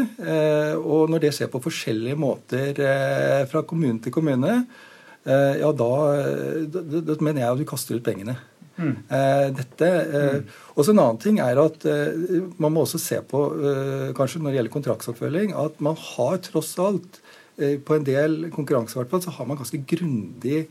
Og 0.79 1.09
når 1.11 1.25
det 1.25 1.33
skjer 1.37 1.51
på 1.51 1.63
forskjellige 1.63 2.19
måter 2.19 2.79
fra 3.51 3.63
kommune 3.67 3.99
til 4.03 4.15
kommune, 4.15 4.61
ja, 5.29 5.69
da, 5.75 5.89
da, 6.71 7.01
da 7.05 7.15
mener 7.19 7.43
jeg 7.43 7.51
at 7.51 7.59
du 7.59 7.67
kaster 7.67 7.99
ut 7.99 8.05
pengene. 8.05 8.37
Mm. 8.79 8.93
Dette, 9.57 9.87
mm. 10.07 10.45
Også 10.79 10.93
En 10.93 11.01
annen 11.03 11.19
ting 11.19 11.41
er 11.43 11.59
at 11.59 11.83
man 12.63 12.71
må 12.71 12.85
også 12.85 13.01
se 13.03 13.19
på, 13.27 13.41
kanskje 14.17 14.39
når 14.39 14.53
det 14.53 14.59
gjelder 14.61 14.73
kontraktsoppfølging, 14.77 15.51
at 15.59 15.83
man 15.83 15.99
har 15.99 16.39
tross 16.47 16.71
alt 16.79 17.19
på 17.85 17.97
en 17.97 18.05
del 18.07 18.37
konkurranser 18.53 19.05
så 19.09 19.33
har 19.35 19.47
man 19.49 19.59
ganske 19.59 19.81
grundig 19.89 20.61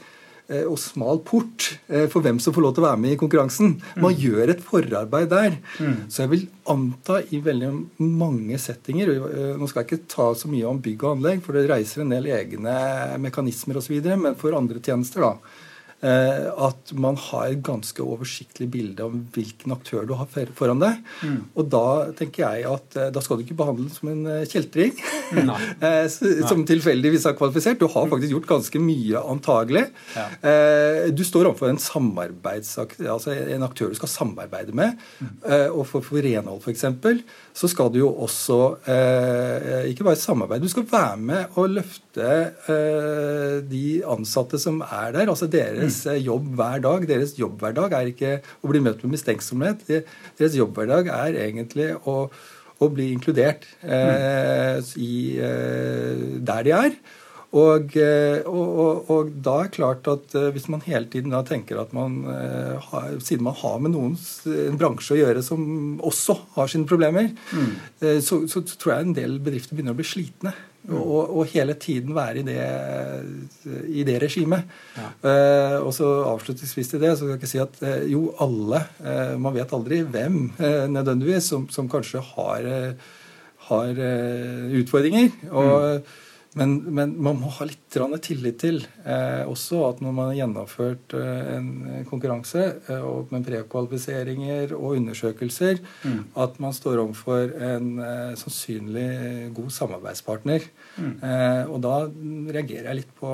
eh, 0.49 0.65
og 0.65 0.79
smal 0.81 1.21
port 1.27 1.69
eh, 1.89 2.07
for 2.09 2.25
hvem 2.25 2.41
som 2.41 2.55
får 2.57 2.65
lov 2.65 2.75
til 2.75 2.85
å 2.85 2.89
være 2.89 3.03
med 3.03 3.15
i 3.15 3.21
konkurransen. 3.21 3.77
Man 3.97 4.17
mm. 4.17 4.19
gjør 4.25 4.55
et 4.55 4.65
forarbeid 4.65 5.31
der. 5.33 5.61
Mm. 5.79 6.01
Så 6.09 6.25
jeg 6.25 6.33
vil 6.35 6.49
anta 6.69 7.21
i 7.29 7.43
veldig 7.45 7.71
mange 8.01 8.59
settinger 8.61 9.15
Nå 9.59 9.69
skal 9.69 9.85
jeg 9.85 9.89
ikke 9.89 10.11
ta 10.15 10.33
så 10.37 10.51
mye 10.51 10.69
om 10.69 10.83
bygg 10.85 11.05
og 11.05 11.17
anlegg, 11.17 11.45
for 11.45 11.57
det 11.57 11.69
reiser 11.71 12.05
en 12.05 12.13
del 12.17 12.31
egne 12.33 12.77
mekanismer 13.23 13.81
osv., 13.81 13.99
men 14.17 14.39
for 14.41 14.57
andre 14.57 14.83
tjenester, 14.85 15.29
da 15.29 15.35
Eh, 15.39 15.68
at 15.99 16.93
man 16.95 17.17
har 17.19 17.49
et 17.51 17.63
ganske 17.67 18.03
oversiktlig 18.05 18.69
bilde 18.71 19.03
om 19.03 19.19
hvilken 19.35 19.75
aktør 19.75 20.05
du 20.07 20.15
har 20.19 20.29
foran 20.55 20.79
deg. 20.83 21.01
Mm. 21.27 21.39
Og 21.59 21.67
da 21.73 21.87
tenker 22.19 22.45
jeg 22.45 22.67
at 22.71 22.99
eh, 22.99 23.09
da 23.15 23.23
skal 23.25 23.39
du 23.39 23.45
ikke 23.45 23.57
behandle 23.59 23.89
som 23.91 24.11
en 24.13 24.23
eh, 24.31 24.45
kjeltring 24.49 24.95
som 26.51 26.63
tilfeldigvis 26.69 27.27
har 27.29 27.37
kvalifisert. 27.39 27.81
Du 27.81 27.89
har 27.91 28.07
faktisk 28.11 28.35
gjort 28.37 28.49
ganske 28.53 28.83
mye, 28.83 29.19
antagelig. 29.19 29.85
Ja. 30.15 30.27
Du 31.15 31.23
står 31.27 31.51
overfor 31.51 31.73
en 31.73 31.81
samarbeidsaktør, 31.83 33.11
altså 33.17 33.35
en 33.35 33.67
aktør 33.67 33.93
du 33.93 33.99
skal 33.99 34.11
samarbeide 34.13 34.75
med. 34.77 34.97
Mm. 35.21 35.35
Og 35.75 35.83
for, 35.89 36.05
for 36.05 36.23
renhold 36.25 36.63
f.eks. 36.63 36.87
så 37.61 37.71
skal 37.71 37.93
du 37.93 38.01
jo 38.01 38.11
også 38.25 38.59
ikke 39.91 40.07
bare 40.07 40.21
samarbeide, 40.21 40.65
du 40.65 40.73
skal 40.73 40.87
være 40.91 41.21
med 41.21 41.59
og 41.61 41.77
løfte 41.77 42.31
de 43.69 43.85
ansatte 44.09 44.61
som 44.63 44.81
er 44.85 45.13
der. 45.17 45.29
altså 45.29 45.51
deres 45.51 45.88
deres 45.89 46.05
eh, 46.07 46.21
jobb 46.23 46.53
hver 46.59 46.85
dag. 46.85 47.09
Deres 47.09 47.35
jobbhverdag 47.39 47.97
er 47.99 48.13
ikke 48.13 48.37
å 48.63 48.71
bli 48.71 48.85
møtt 48.85 49.03
med 49.05 49.17
mistenksomhet. 49.17 49.85
Deres 49.89 50.57
jobbhverdag 50.59 51.11
er 51.15 51.41
egentlig 51.47 51.91
å, 52.05 52.29
å 52.79 52.91
bli 52.93 53.13
inkludert 53.15 53.67
eh, 53.83 54.79
i, 55.03 55.39
eh, 55.43 56.27
der 56.47 56.67
de 56.67 56.77
er. 56.77 57.01
Og, 57.59 57.95
eh, 57.97 58.45
og, 58.45 58.67
og, 58.69 59.11
og, 59.15 59.29
da 59.41 59.55
er 59.65 59.71
klart 59.73 60.09
at 60.13 60.35
hvis 60.53 60.69
man 60.69 60.85
hele 60.85 61.09
tiden 61.09 61.33
da 61.33 61.41
tenker 61.49 61.81
at 61.81 61.95
man 61.97 62.21
har, 62.29 63.15
siden 63.25 63.47
man 63.47 63.57
har 63.57 63.79
med 63.81 63.95
noen 63.95 64.19
en 64.69 64.77
bransje 64.81 65.17
å 65.17 65.21
gjøre 65.23 65.45
som 65.47 65.63
også 66.05 66.37
har 66.59 66.69
sine 66.69 66.89
problemer, 66.89 67.33
mm. 67.33 68.21
så, 68.21 68.43
så, 68.53 68.63
tror 68.69 68.95
jeg 68.95 69.07
en 69.07 69.17
del 69.17 69.39
bedrifter 69.41 69.79
begynner 69.79 69.97
å 69.97 70.01
bli 70.03 70.11
slitne. 70.11 70.53
Og, 70.89 71.37
og, 71.37 71.43
hele 71.53 71.75
tiden 71.77 72.15
være 72.17 72.41
i 72.41 72.45
det, 72.47 72.61
i 73.93 74.05
det 74.09 74.15
regimet. 74.23 74.65
Ja. 74.97 75.09
Uh, 75.21 75.87
og 75.87 75.93
så 75.93 76.07
avslutningsvis 76.31 76.89
til 76.89 77.03
det, 77.03 77.11
så 77.13 77.27
skal 77.27 77.35
jeg 77.35 77.41
ikke 77.43 77.51
si 77.51 77.61
at 77.61 77.83
uh, 77.85 78.07
jo, 78.09 78.23
alle 78.41 78.81
uh, 79.03 79.35
Man 79.41 79.57
vet 79.59 79.75
aldri 79.77 80.01
hvem 80.01 80.39
nødvendigvis 80.95 81.51
som, 81.53 81.67
som, 81.73 81.91
kanskje 81.93 82.23
har, 82.35 82.71
har 83.69 84.01
utfordringer. 84.81 85.29
og 85.51 86.01
mm 86.01 86.25
men, 86.59 86.75
men, 86.95 87.13
man 87.23 87.39
må 87.39 87.51
ha 87.59 87.67
litt 87.69 87.87
tillit 88.25 88.59
til 88.61 88.81
eh, 89.07 89.45
også 89.49 89.81
at 89.87 90.01
når 90.05 90.15
man 90.15 90.31
har 90.31 90.39
gjennomført 90.41 91.15
eh, 91.17 91.51
en 91.55 91.69
konkurranse 92.09 92.65
eh, 92.91 93.07
med 93.33 93.47
prekvalifiseringer 93.47 94.75
og 94.77 94.99
undersøkelser, 94.99 95.81
mm. 96.03 96.19
at 96.43 96.59
man 96.63 96.75
står 96.77 97.01
overfor 97.05 97.55
en 97.69 97.89
eh, 98.05 98.35
sannsynlig 98.41 99.07
god 99.57 99.71
samarbeidspartner. 99.79 100.67
Mm. 100.99 101.15
Eh, 101.31 101.63
og 101.71 101.81
da 101.87 101.95
reagerer 102.59 102.91
jeg 102.91 103.01
litt 103.01 103.15
på 103.19 103.33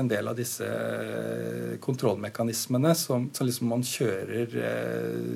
en 0.00 0.10
del 0.10 0.30
av 0.30 0.38
disse 0.38 0.66
eh, 0.66 1.76
kontrollmekanismene 1.82 2.94
som, 2.98 3.28
som 3.36 3.50
liksom 3.50 3.70
man 3.74 3.84
kjører 3.86 4.56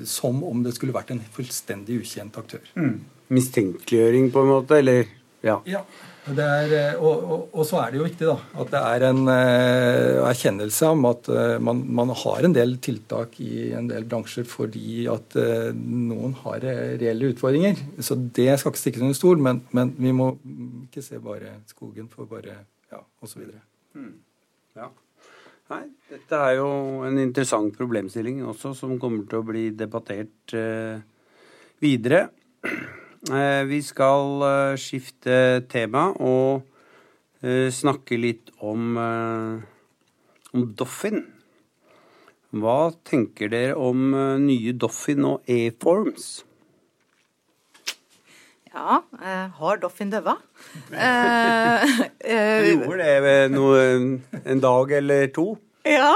som 0.09 0.41
om 0.47 0.63
det 0.65 0.75
skulle 0.75 0.95
vært 0.95 1.13
en 1.13 1.21
fullstendig 1.35 2.01
ukjent 2.01 2.41
aktør. 2.41 2.65
Mm. 2.79 2.97
Mistenkeliggjøring, 3.35 4.29
på 4.33 4.43
en 4.43 4.53
måte? 4.55 4.81
eller 4.81 5.05
Ja. 5.45 5.59
ja. 5.69 5.85
Er, 6.25 6.71
eh, 6.73 6.95
og, 6.97 7.25
og, 7.29 7.41
og, 7.53 7.65
så 7.69 7.83
er 7.83 7.91
det 7.93 7.99
jo 7.99 8.05
viktig 8.07 8.25
da, 8.25 8.35
at 8.57 8.71
det 8.73 8.79
er 8.81 9.03
en 9.11 9.19
uh, 9.29 10.23
erkjennelse 10.25 10.87
om 10.95 11.05
at 11.11 11.27
uh, 11.29 11.57
man, 11.61 11.83
man, 11.85 12.09
har 12.17 12.47
en 12.47 12.55
del 12.55 12.73
tiltak 12.81 13.37
i 13.45 13.67
en 13.77 13.85
del 13.91 14.07
bransjer 14.09 14.47
fordi 14.49 15.05
at 15.11 15.37
uh, 15.37 15.69
noen 15.75 16.33
har 16.41 16.65
reelle 16.65 17.29
utfordringer. 17.29 17.77
Så 18.01 18.17
det 18.17 18.49
skal 18.57 18.73
ikke 18.73 18.81
stikkes 18.81 19.05
under 19.05 19.19
stol, 19.19 19.45
men, 19.45 19.61
men, 19.77 19.93
vi 20.01 20.15
må 20.17 20.31
ikke 20.87 21.05
se 21.05 21.21
bare 21.21 21.59
skogen 21.69 22.09
for 22.09 22.25
bare 22.31 22.57
ja, 22.89 23.03
osv. 23.21 23.45
Mm. 23.93 24.15
Ja. 24.81 24.89
Nei, 25.75 25.83
dette 26.09 26.41
er 26.41 26.57
jo 26.57 26.67
en 27.05 27.21
interessant 27.21 27.77
problemstilling 27.77 28.41
også, 28.49 28.73
som 28.81 28.97
kommer 29.01 29.29
til 29.29 29.43
å 29.43 29.45
bli 29.45 29.67
debattert 29.77 30.57
videre. 31.81 32.25
Eh, 33.25 33.63
vi 33.65 33.79
skal 33.81 34.43
eh, 34.45 34.77
skifte 34.77 35.65
tema 35.71 36.11
og 36.21 36.61
eh, 37.41 37.71
snakke 37.73 38.19
litt 38.21 38.51
om, 38.61 38.99
om 40.53 40.65
Doffin. 40.77 41.23
Hva 42.55 42.91
tenker 43.07 43.49
dere 43.49 43.79
om 43.81 44.13
nye 44.45 44.75
Doffin 44.77 45.25
og 45.25 45.49
E-forms? 45.49 46.45
Ja, 48.75 49.01
har 49.57 49.81
Doffin 49.81 50.13
døva? 50.13 50.37
eh, 50.93 51.97
gjorde 52.69 53.09
det 53.25 53.37
noe, 53.55 53.83
en 54.43 54.63
dag 54.63 54.97
eller 55.01 55.31
to. 55.33 55.55
Ja. 55.85 56.15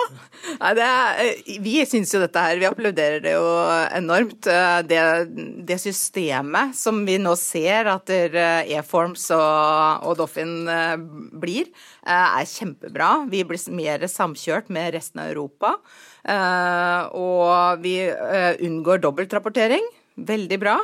Er, 0.66 0.80
eh, 0.82 1.60
vi 1.62 1.76
syns 1.86 2.10
jo 2.14 2.22
dette 2.24 2.42
her, 2.42 2.58
vi 2.58 2.66
applauderer 2.66 3.22
det 3.22 3.36
jo 3.36 3.46
enormt. 3.94 4.48
Eh, 4.50 4.80
det, 4.90 5.02
det 5.68 5.78
systemet 5.78 6.74
som 6.78 7.04
vi 7.06 7.20
nå 7.22 7.36
ser 7.38 7.92
at 7.92 8.10
eh, 8.10 8.66
E-Forms 8.80 9.28
og, 9.36 10.08
og, 10.10 10.16
Doffin 10.18 10.66
blir, 11.38 11.70
er 12.02 12.50
kjempebra. 12.50 13.12
Vi 13.30 13.44
blir 13.46 13.62
mer 13.78 14.08
samkjørt 14.10 14.72
med 14.74 14.96
resten 14.98 15.22
av 15.22 15.30
Europa. 15.36 15.76
Og 17.16 17.84
vi 17.84 17.94
unngår 18.66 19.04
dobbeltrapportering. 19.06 19.86
Veldig 20.30 20.60
bra. 20.62 20.76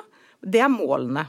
Det 0.45 0.61
er 0.63 0.71
målene. 0.71 1.25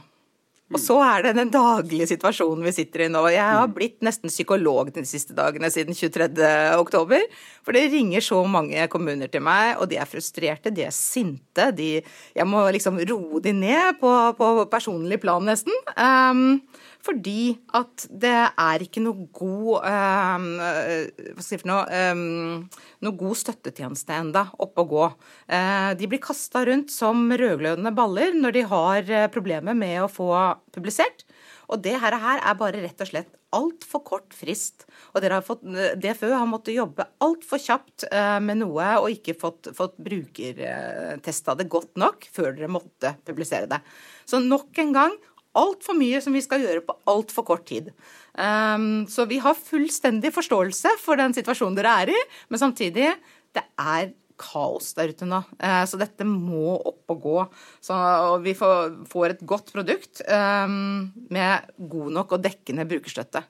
Og 0.67 0.81
så 0.83 0.97
er 0.99 1.23
det 1.23 1.37
den 1.37 1.51
daglige 1.51 2.09
situasjonen 2.09 2.65
vi 2.67 2.73
sitter 2.75 3.05
i 3.05 3.09
nå. 3.11 3.21
Jeg 3.31 3.43
har 3.59 3.69
blitt 3.71 4.01
nesten 4.03 4.31
psykolog 4.31 4.89
de 4.91 5.03
siste 5.07 5.35
dagene 5.37 5.69
siden 5.71 5.95
23. 5.95 6.27
oktober. 6.75 7.23
For 7.63 7.75
det 7.75 7.85
ringer 7.93 8.23
så 8.25 8.41
mange 8.43 8.83
kommuner 8.91 9.31
til 9.31 9.45
meg, 9.47 9.77
og 9.79 9.87
de 9.91 9.99
er 10.01 10.09
frustrerte, 10.09 10.73
de 10.75 10.83
er 10.83 10.95
sinte. 10.95 11.69
De, 11.77 12.01
jeg 12.35 12.49
må 12.51 12.65
liksom 12.75 12.99
roe 12.99 13.41
de 13.43 13.55
ned 13.55 14.01
på, 14.01 14.11
på 14.35 14.51
personlig 14.71 15.21
plan, 15.23 15.47
nesten. 15.47 15.71
Um, 15.95 16.59
fordi 17.05 17.55
at 17.77 18.05
det 18.09 18.35
er 18.49 18.83
ikke 18.83 19.03
noe 19.03 19.27
god 19.35 19.85
um, 19.87 20.47
Hva 20.59 21.43
skal 21.43 21.55
jeg 21.55 21.61
for 21.61 21.69
noe 21.71 22.01
um, 22.11 22.65
Noe 23.05 23.19
god 23.19 23.39
støttetjeneste 23.39 24.15
enda 24.17 24.47
oppe 24.57 24.83
å 24.83 24.89
gå. 24.89 25.05
Uh, 25.49 25.93
de 25.99 26.09
blir 26.09 26.21
kasta 26.23 26.65
rundt 26.67 26.91
som 26.93 27.27
rødglødende 27.29 27.93
baller 27.95 28.35
når 28.35 28.57
de 28.57 28.63
har 28.71 29.11
uh, 29.11 29.27
problemer 29.33 29.77
med 29.77 30.01
å 30.03 30.11
få 30.11 30.31
publisert. 30.75 31.25
Og 31.67 31.81
det 31.83 31.97
her, 32.01 32.15
her 32.15 32.41
er 32.41 32.59
bare 32.59 32.81
rett 32.81 33.03
og 33.03 33.11
slett 33.11 33.33
altfor 33.55 34.03
kort 34.07 34.35
frist. 34.35 34.87
Og 35.13 35.21
dere 35.23 35.39
har 35.39 35.45
fått, 35.45 35.63
DFØ 35.99 36.33
har 36.33 36.49
måttet 36.49 36.75
jobbe 36.75 37.05
altfor 37.23 37.59
kjapt 37.63 38.07
med 38.43 38.59
noe 38.59 38.87
og 39.01 39.07
ikke 39.11 39.35
fått, 39.39 39.69
fått 39.75 39.95
brukertesta 40.03 41.55
det 41.59 41.69
godt 41.71 41.99
nok 41.99 42.27
før 42.31 42.53
dere 42.55 42.71
måtte 42.71 43.13
publisere 43.27 43.69
det. 43.71 43.79
Så 44.27 44.39
nok 44.43 44.79
en 44.83 44.93
gang 44.95 45.15
altfor 45.57 45.97
mye 45.97 46.21
som 46.23 46.35
vi 46.35 46.43
skal 46.45 46.63
gjøre 46.63 46.83
på 46.85 46.95
altfor 47.09 47.45
kort 47.47 47.65
tid. 47.69 47.89
Um, 48.37 49.07
så 49.09 49.25
vi 49.29 49.39
har 49.43 49.57
fullstendig 49.57 50.31
forståelse 50.35 50.93
for 51.01 51.19
den 51.19 51.35
situasjonen 51.35 51.77
dere 51.77 51.95
er 52.03 52.13
i, 52.13 52.21
men 52.51 52.61
samtidig, 52.61 53.11
det 53.57 53.63
er 53.81 54.11
kaos 54.37 54.91
der 54.93 55.09
ute 55.13 55.25
nå. 55.25 55.41
Uh, 55.57 55.83
så 55.89 55.97
dette 55.97 56.27
må 56.29 56.75
opp 56.77 57.15
og 57.15 57.23
gå. 57.25 57.37
Så 57.81 57.97
vi 58.45 58.53
får, 58.57 59.25
et 59.31 59.41
godt 59.49 59.73
produkt 59.73 60.21
um, 60.29 61.09
med 61.33 61.73
god 61.77 62.13
nok 62.19 62.37
og 62.37 62.45
dekkende 62.45 62.85
brukerstøtte. 62.89 63.43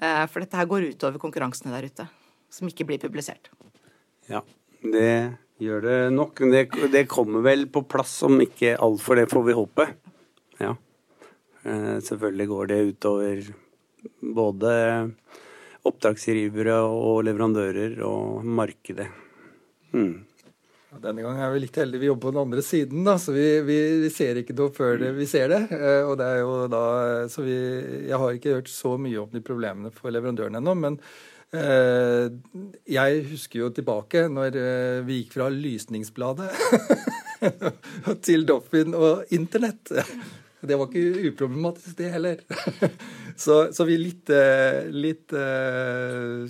For 0.00 0.40
dette 0.40 0.56
her 0.56 0.64
går 0.70 0.86
utover 0.94 1.20
konkurransene 1.20 1.74
der 1.74 1.84
ute, 1.90 2.04
som 2.48 2.68
ikke 2.70 2.86
blir 2.88 3.00
publisert. 3.02 3.50
Ja, 4.30 4.40
det 4.80 5.10
gjør 5.60 5.82
det 5.84 5.96
nok. 6.14 6.40
Det, 6.54 6.62
det 6.94 7.02
kommer 7.10 7.44
vel 7.44 7.66
på 7.68 7.82
plass 7.90 8.14
om 8.24 8.38
ikke 8.40 8.78
altfor 8.80 9.20
det, 9.20 9.26
får 9.28 9.44
vi 9.50 9.56
håpe. 9.58 9.86
Ja. 10.62 10.72
Eh, 11.64 11.98
selvfølgelig 12.06 12.48
går 12.50 12.70
det 12.70 12.80
utover 12.92 13.52
både 14.20 14.72
oppdragsgivere 15.88 16.80
og 16.84 17.22
leverandører 17.28 18.00
og 18.04 18.44
markedet. 18.44 19.08
Mm. 19.92 20.26
Denne 20.98 21.22
gangen 21.22 21.38
er 21.38 21.52
vi 21.54 21.60
litt 21.62 21.76
heldige. 21.78 22.02
Vi 22.02 22.08
jobber 22.08 22.26
på 22.26 22.32
den 22.34 22.42
andre 22.42 22.62
siden, 22.66 23.04
da, 23.06 23.14
så 23.22 23.30
vi, 23.34 23.44
vi, 23.62 23.76
vi 24.02 24.10
ser 24.10 24.40
ikke 24.40 24.56
noe 24.58 24.72
før 24.74 24.98
det, 24.98 25.12
vi 25.14 25.26
ser 25.30 25.52
det. 25.52 25.60
Eh, 25.76 26.02
og 26.02 26.16
det 26.18 26.26
er 26.26 26.40
jo 26.42 26.54
da, 26.72 26.84
så 27.30 27.44
vi, 27.46 27.58
Jeg 28.08 28.18
har 28.18 28.34
ikke 28.34 28.56
hørt 28.58 28.72
så 28.72 28.96
mye 28.98 29.20
om 29.22 29.30
de 29.30 29.44
problemene 29.44 29.92
for 29.94 30.10
leverandørene 30.10 30.58
ennå, 30.58 30.74
men 30.82 30.98
eh, 31.54 32.26
jeg 32.90 33.22
husker 33.30 33.62
jo 33.62 33.70
tilbake 33.76 34.26
når 34.32 34.58
eh, 34.58 34.98
vi 35.06 35.22
gikk 35.22 35.38
fra 35.38 35.46
Lysningsbladet 35.54 36.50
til 38.26 38.44
Doffin 38.50 38.98
og 38.98 39.30
Internett. 39.36 39.94
Det 40.60 40.76
var 40.76 40.90
ikke 40.90 41.30
uproblematisk, 41.30 41.96
det 41.96 42.10
heller. 42.12 42.40
så, 43.44 43.70
så, 43.72 43.84
vi 43.88 43.96
litt, 43.96 44.28
eh, 44.28 44.90
litt 44.92 45.32
uh, 45.32 46.44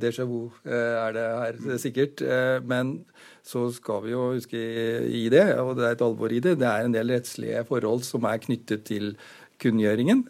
déjà 0.00 0.24
vu 0.28 0.48
eh, 0.64 0.94
er 1.02 1.12
det 1.16 1.24
her 1.42 1.80
sikkert. 1.82 2.24
Men 2.64 2.96
så 3.44 3.66
skal 3.76 4.06
vi 4.06 4.14
jo 4.14 4.30
huske 4.32 4.60
i 5.04 5.26
det, 5.32 5.44
og 5.60 5.74
det 5.76 5.88
er 5.88 5.98
et 5.98 6.06
alvor 6.06 6.32
i 6.32 6.40
det, 6.40 6.56
det 6.62 6.68
er 6.70 6.86
en 6.86 6.96
del 6.96 7.12
rettslige 7.12 7.66
forhold 7.68 8.06
som 8.08 8.24
er 8.30 8.40
knyttet 8.40 8.86
til 8.88 9.12
kunngjøringen. 9.60 10.24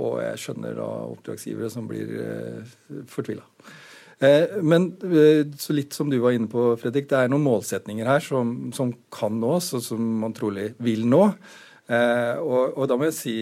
Og 0.00 0.16
jeg 0.24 0.40
skjønner 0.40 0.80
da 0.80 0.88
oppdragsgivere 1.12 1.68
som 1.72 1.86
blir 1.90 2.08
fortvila. 3.12 3.44
Men 4.64 4.88
så 5.60 5.76
litt 5.76 5.94
som 5.94 6.08
du 6.10 6.16
var 6.24 6.34
inne 6.34 6.48
på, 6.50 6.72
Fredrik, 6.80 7.06
det 7.12 7.20
er 7.20 7.30
noen 7.30 7.44
målsetninger 7.44 8.08
her 8.08 8.24
som, 8.24 8.56
som 8.74 8.96
kan 9.14 9.36
nås, 9.38 9.74
og 9.76 9.84
som 9.84 10.08
man 10.24 10.34
trolig 10.36 10.72
vil 10.82 11.04
nå. 11.06 11.26
Eh, 11.88 12.36
og, 12.44 12.74
og, 12.76 12.82
da 12.90 12.98
må 13.00 13.06
jeg 13.08 13.16
si 13.16 13.34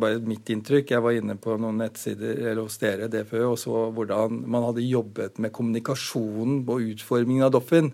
bare 0.00 0.18
mitt 0.26 0.48
inntrykk. 0.50 0.90
Jeg 0.90 1.04
var 1.04 1.14
inne 1.14 1.36
på 1.38 1.54
noen 1.60 1.78
nettsider 1.84 2.40
eller 2.50 2.64
hos 2.64 2.80
dere 2.82 3.06
DFØ 3.12 3.44
og 3.46 3.58
så 3.62 3.86
hvordan 3.94 4.40
man 4.50 4.66
hadde 4.66 4.86
jobbet 4.88 5.38
med 5.42 5.54
kommunikasjonen 5.54 6.64
og 6.64 6.92
utformingen 6.96 7.46
av 7.46 7.54
Doffin. 7.54 7.92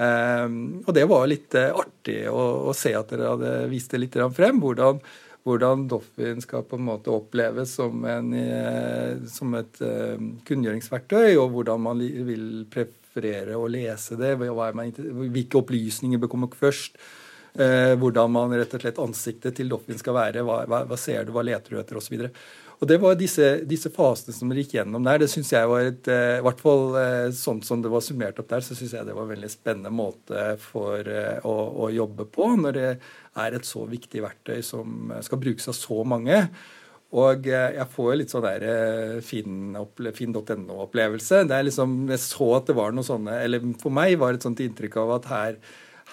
Eh, 0.00 0.46
og 0.82 0.92
det 0.96 1.06
var 1.10 1.30
litt 1.30 1.54
eh, 1.58 1.70
artig 1.70 2.24
å, 2.30 2.42
å, 2.70 2.74
se 2.76 2.94
at 2.96 3.14
dere 3.14 3.34
hadde 3.36 3.54
vist 3.70 3.94
det 3.94 4.02
litt 4.02 4.18
frem. 4.34 4.58
Hvordan, 4.64 4.98
hvordan 5.46 5.86
Doffin 5.92 6.42
skal 6.42 6.66
på 6.66 6.80
en 6.80 6.88
måte 6.90 7.14
oppleves 7.14 7.78
som, 7.78 8.02
en, 8.10 8.34
eh, 8.34 9.14
som 9.30 9.54
et 9.60 9.78
uh, 9.84 10.18
kunngjøringsverktøy, 10.48 11.36
og 11.38 11.54
hvordan 11.54 11.86
man 11.86 12.02
vil 12.02 12.64
preferere 12.72 13.54
å 13.54 13.70
lese 13.70 14.18
det. 14.18 14.34
Hvilke 14.42 15.62
opplysninger 15.62 16.18
bør 16.18 16.34
komme 16.34 16.50
først 16.50 16.98
Eh, 17.58 17.96
hvordan 17.98 18.30
man 18.30 18.52
rett 18.54 18.74
og 18.76 18.84
slett 18.84 18.98
ansiktet 19.02 19.56
til 19.58 19.70
Doffin 19.72 19.98
skal 19.98 20.14
være. 20.14 20.44
Hva, 20.46 20.62
hva, 20.70 20.84
hva, 20.86 20.98
ser 21.00 21.24
du, 21.26 21.32
hva 21.34 21.42
leter 21.46 21.74
du 21.74 21.80
etter, 21.80 21.98
osv. 21.98 22.28
Og 22.80 22.88
Det 22.88 22.96
var 22.96 23.12
disse, 23.18 23.46
disse, 23.68 23.90
fasene 23.92 24.32
som 24.32 24.52
gikk 24.56 24.72
gjennom 24.78 25.04
der. 25.04 25.18
Det 25.20 25.28
synes 25.28 25.50
jeg 25.52 25.68
var 25.68 25.84
et, 25.84 26.06
eh, 26.08 26.38
i 26.38 26.44
hvert 26.46 26.62
fall 26.62 26.96
eh, 26.96 27.28
sånn 27.36 27.60
som 27.66 27.82
det 27.84 27.90
var 27.92 28.00
summert 28.04 28.38
opp 28.40 28.48
der, 28.48 28.64
så 28.64 28.76
syns 28.76 28.94
jeg 28.96 29.08
det 29.08 29.16
var 29.16 29.26
en 29.26 29.34
veldig 29.34 29.50
spennende 29.52 29.92
måte 29.92 30.56
for 30.62 31.04
eh, 31.04 31.44
å, 31.44 31.56
å, 31.84 31.90
jobbe 31.92 32.24
på 32.32 32.48
når 32.62 32.78
det 32.78 32.90
er 33.42 33.56
et 33.56 33.66
så 33.68 33.84
viktig 33.90 34.22
verktøy 34.24 34.62
som 34.64 35.12
skal 35.20 35.42
brukes 35.42 35.68
av 35.68 35.76
så 35.76 36.00
mange. 36.08 36.46
Og 37.10 37.42
jeg 37.50 37.86
får 37.90 38.12
litt 38.14 38.30
sånn 38.30 38.46
der 38.46 38.62
finn.no-opplevelse. 39.26 41.42
Det 41.50 41.56
er 41.56 41.66
liksom, 41.66 42.06
Jeg 42.06 42.22
så 42.22 42.46
at 42.54 42.70
det 42.70 42.78
var 42.78 42.94
noe 42.94 43.02
sånne 43.02 43.34
Eller 43.42 43.58
for 43.82 43.90
meg 43.90 44.14
var 44.20 44.30
det 44.30 44.38
et 44.38 44.46
sånt 44.46 44.62
inntrykk 44.62 44.94
av 45.02 45.10
at 45.16 45.26
her 45.26 45.58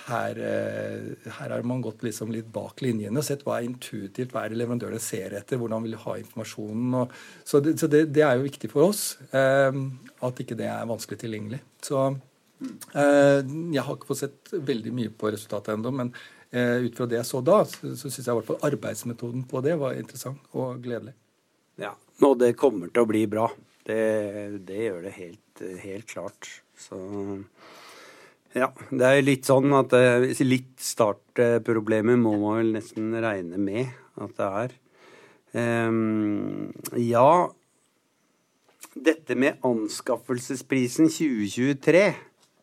her, 0.05 0.37
eh, 0.37 1.31
her 1.39 1.49
har 1.49 1.65
man 1.67 1.81
gått 1.81 2.03
liksom 2.05 2.31
litt 2.31 2.47
bak 2.53 2.81
linjene 2.85 3.19
og 3.19 3.25
sett 3.25 3.43
hva 3.47 3.57
er 3.57 3.67
intuitivt, 3.67 4.31
hva 4.31 4.45
er 4.45 4.53
det 4.53 4.61
leverandørene 4.61 5.01
ser 5.03 5.35
etter, 5.39 5.59
hvordan 5.59 5.83
vil 5.83 5.95
de 5.95 6.01
ha 6.03 6.15
informasjonen. 6.21 6.95
Og, 7.01 7.17
så, 7.43 7.61
det, 7.63 7.75
så 7.81 7.89
det, 7.91 8.05
det, 8.15 8.23
er 8.25 8.37
jo 8.37 8.47
viktig 8.47 8.71
for 8.71 8.89
oss 8.91 9.03
eh, 9.35 9.81
at 10.27 10.41
ikke 10.43 10.57
det 10.59 10.69
er 10.71 10.89
vanskelig 10.89 11.21
tilgjengelig. 11.23 11.61
Så 11.83 12.01
eh, 12.07 13.39
jeg 13.43 13.83
har 13.83 13.93
ikke 13.97 14.11
fått 14.11 14.23
sett 14.23 14.53
veldig 14.71 14.95
mye 15.01 15.13
på 15.13 15.31
resultatet 15.33 15.75
ennå, 15.75 15.93
men 16.01 16.13
eh, 16.51 16.87
ut 16.87 16.99
fra 16.99 17.09
det 17.09 17.21
jeg 17.21 17.31
så 17.31 17.43
da, 17.45 17.61
så, 17.67 17.93
så 17.93 18.07
syns 18.07 18.23
jeg 18.23 18.31
i 18.31 18.37
hvert 18.39 18.51
fall 18.51 18.67
arbeidsmetoden 18.71 19.47
på 19.49 19.63
det 19.65 19.77
var 19.81 19.97
interessant 19.99 20.57
og 20.57 20.79
gledelig. 20.85 21.15
Ja, 21.81 21.93
og 22.25 22.39
det 22.41 22.55
kommer 22.57 22.89
til 22.89 23.03
å 23.03 23.09
bli 23.09 23.27
bra. 23.29 23.49
Det, 23.87 23.99
det 24.67 24.79
gjør 24.87 25.03
det 25.05 25.13
helt, 25.15 25.67
helt 25.83 26.09
klart. 26.09 26.49
Så 26.77 26.97
ja, 28.57 28.71
det 28.89 29.07
er 29.07 29.23
litt 29.25 29.47
sånn 29.47 29.71
at 29.77 29.93
litt 30.43 30.75
startproblemer 30.81 32.19
må 32.19 32.35
man 32.41 32.59
vel 32.61 32.73
nesten 32.77 33.13
regne 33.23 33.59
med 33.61 33.93
at 34.17 34.35
det 34.37 34.49
er. 34.63 34.75
Um, 35.57 36.73
ja 36.99 37.47
Dette 38.97 39.37
med 39.39 39.61
anskaffelsesprisen 39.65 41.07
2023, 41.13 42.03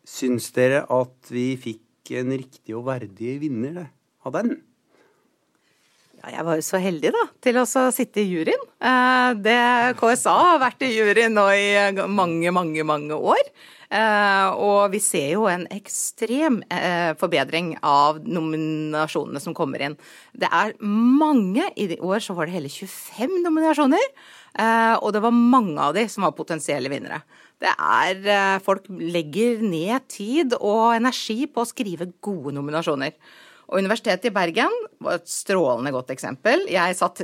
syns 0.05 0.51
dere 0.55 0.83
at 0.93 1.33
vi 1.33 1.55
fikk 1.59 2.13
en 2.19 2.35
riktig 2.35 2.75
og 2.77 2.89
verdig 2.91 3.39
vinner 3.41 3.87
av 4.27 4.35
den? 4.37 4.57
Ja, 6.25 6.33
jeg 6.39 6.45
var 6.47 6.59
jo 6.59 6.65
så 6.65 6.81
heldig 6.81 7.13
da, 7.15 7.23
til 7.45 7.61
å 7.61 7.65
sitte 7.69 8.23
i 8.23 8.27
juryen. 8.31 8.67
Eh, 8.81 9.31
det, 9.45 9.59
KSA 10.01 10.35
har 10.41 10.61
vært 10.63 10.85
i 10.87 10.95
juryen 10.95 11.37
nå 11.37 11.47
i 11.53 11.67
mange, 12.09 12.53
mange, 12.57 12.85
mange 12.89 13.19
år. 13.19 13.43
Eh, 13.95 14.49
og 14.59 14.91
vi 14.91 14.99
ser 15.03 15.29
jo 15.37 15.45
en 15.47 15.69
ekstrem 15.71 16.59
eh, 16.73 17.13
forbedring 17.21 17.75
av 17.87 18.19
nominasjonene 18.27 19.43
som 19.43 19.55
kommer 19.55 19.85
inn. 19.87 19.95
Det 20.35 20.51
er 20.51 20.75
mange. 20.83 21.69
I 21.79 22.01
år 22.01 22.25
så 22.25 22.35
var 22.35 22.49
det 22.49 22.57
hele 22.57 22.73
25 22.73 23.39
nominasjoner. 23.45 24.09
Eh, 24.59 24.97
og 24.99 25.15
det 25.15 25.23
var 25.23 25.35
mange 25.35 25.79
av 25.79 25.95
de 25.95 26.07
som 26.11 26.27
var 26.27 26.35
potensielle 26.35 26.91
vinnere. 26.91 27.23
Det 27.63 27.71
er 27.71 28.59
Folk 28.65 28.89
legger 28.91 29.63
ned 29.63 30.09
tid 30.11 30.57
og 30.59 30.97
energi 30.97 31.47
på 31.47 31.63
å 31.63 31.69
skrive 31.71 32.11
gode 32.25 32.53
nominasjoner. 32.57 33.15
Og 33.71 33.81
Universitetet 33.81 34.29
i 34.29 34.35
Bergen 34.35 34.73
var 35.05 35.19
et 35.19 35.31
strålende 35.31 35.93
godt 35.95 36.13
eksempel. 36.15 36.67
Jeg 36.71 36.97
satt 36.99 37.23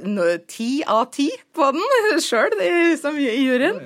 ti 0.50 0.70
av 0.88 1.10
ti 1.12 1.28
på 1.56 1.68
den 1.76 2.20
sjøl, 2.26 2.56
i 2.60 3.42
juryen. 3.44 3.82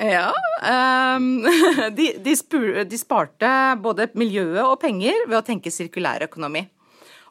Ja. 0.00 0.30
Um, 0.62 1.44
de, 1.98 2.12
de, 2.22 2.36
spur, 2.38 2.82
de, 2.88 3.00
sparte 3.00 3.50
både 3.82 4.08
miljøet 4.16 4.64
og 4.64 4.78
penger 4.82 5.26
ved 5.26 5.40
å 5.40 5.44
tenke 5.46 5.72
sirkulær 5.74 6.24
økonomi. 6.28 6.64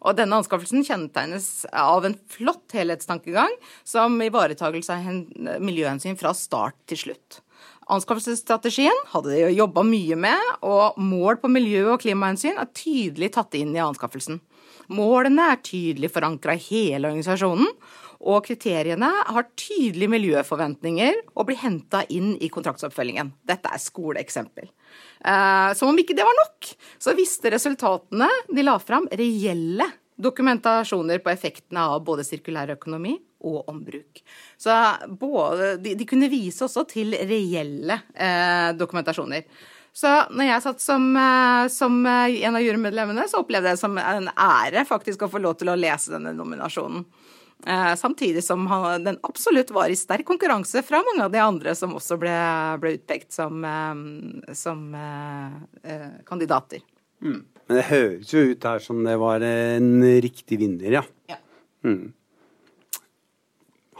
Og 0.05 0.13
denne 0.19 0.38
anskaffelsen 0.38 0.86
kjennetegnes 0.86 1.65
av 1.73 2.05
en 2.05 2.17
flott 2.29 2.75
helhetstankegang 2.77 3.55
som 3.88 4.19
ivaretagelse 4.21 4.93
av 4.93 5.58
miljøhensyn 5.63 6.19
fra 6.19 6.36
start 6.38 6.77
til 6.91 7.08
slutt. 7.08 7.41
Anskaffelsesstrategien 7.85 9.03
hadde 9.11 9.35
de 9.35 9.51
jobba 9.53 9.83
mye 9.85 10.17
med, 10.17 10.47
og 10.65 10.97
mål 10.97 11.37
på 11.41 11.51
miljø- 11.53 11.91
og 11.93 12.01
klimahensyn 12.01 12.57
er 12.57 12.71
tydelig 12.73 13.33
tatt 13.35 13.53
inn 13.59 13.75
i 13.75 13.83
anskaffelsen. 13.83 14.39
Målene 14.89 15.51
er 15.53 15.61
tydelig 15.65 16.09
forankra 16.13 16.55
i 16.57 16.63
hele 16.65 17.11
organisasjonen, 17.11 17.69
og 18.25 18.45
kriteriene 18.47 19.09
har 19.27 19.49
tydelige 19.59 20.09
miljøforventninger 20.15 21.19
og 21.35 21.45
blir 21.49 21.59
henta 21.61 22.01
inn 22.09 22.33
i 22.41 22.49
kontraktsoppfølgingen. 22.49 23.33
Dette 23.45 23.69
er 23.69 23.83
skoleeksempel. 23.83 24.71
Eh, 25.21 25.69
som 25.77 25.91
om 25.91 26.01
ikke 26.01 26.15
det 26.17 26.25
var 26.25 26.37
nok, 26.41 26.71
så 26.97 27.13
visste 27.17 27.53
resultatene 27.53 28.31
de 28.49 28.65
la 28.65 28.79
fram, 28.81 29.05
reelle 29.13 29.91
dokumentasjoner 30.15 31.19
på 31.21 31.33
effektene 31.33 31.85
av 31.91 32.01
både 32.07 32.25
sirkulær 32.25 32.71
økonomi 32.77 33.17
og 33.45 33.69
ombruk. 33.71 34.21
Så 34.58 34.73
både, 35.21 35.75
de, 35.84 35.95
de, 35.99 36.10
kunne 36.10 36.31
vise 36.31 36.65
også 36.65 36.86
til 36.89 37.15
reelle 37.15 38.01
eh, 38.13 38.73
dokumentasjoner. 38.77 39.45
Så 39.95 40.12
når 40.36 40.49
jeg 40.49 40.63
satt 40.65 40.81
som, 40.84 41.05
eh, 41.15 41.67
som 41.71 42.01
eh, 42.10 42.41
en 42.43 42.58
av 42.58 42.65
jurymedlemmene, 42.65 43.29
så 43.31 43.43
opplevde 43.43 43.71
jeg 43.71 43.77
det 43.77 43.84
som 43.86 43.95
en 44.01 44.27
ære 44.34 44.84
faktisk 44.89 45.23
å 45.23 45.31
få 45.31 45.39
lov 45.43 45.55
til 45.62 45.71
å 45.71 45.77
lese 45.79 46.12
denne 46.17 46.36
nominasjonen. 46.36 47.05
Eh, 47.65 47.95
samtidig 47.95 48.43
som 48.43 48.67
han, 48.67 49.03
den 49.03 49.17
absolutt 49.23 49.71
var 49.71 49.89
i 49.89 49.95
sterk 49.95 50.27
konkurranse 50.27 50.84
fra 50.84 50.99
mange 50.99 51.23
av 51.25 51.31
de 51.31 51.39
andre 51.39 51.75
som 51.75 51.95
også 51.95 52.17
ble, 52.21 52.36
ble 52.84 52.91
utpekt 52.97 53.31
som, 53.34 53.63
eh, 53.65 54.51
som 54.53 54.84
eh, 54.99 56.12
kandidater. 56.27 56.84
Mm. 57.23 57.39
Men 57.65 57.79
det 57.79 57.88
høres 57.88 58.34
jo 58.36 58.43
ut 58.51 58.67
her 58.67 58.84
som 58.84 58.99
det 59.08 59.15
var 59.17 59.41
en 59.47 60.03
riktig 60.21 60.60
vinner, 60.62 60.99
ja. 60.99 61.05
ja. 61.31 61.39
Mm. 61.88 62.12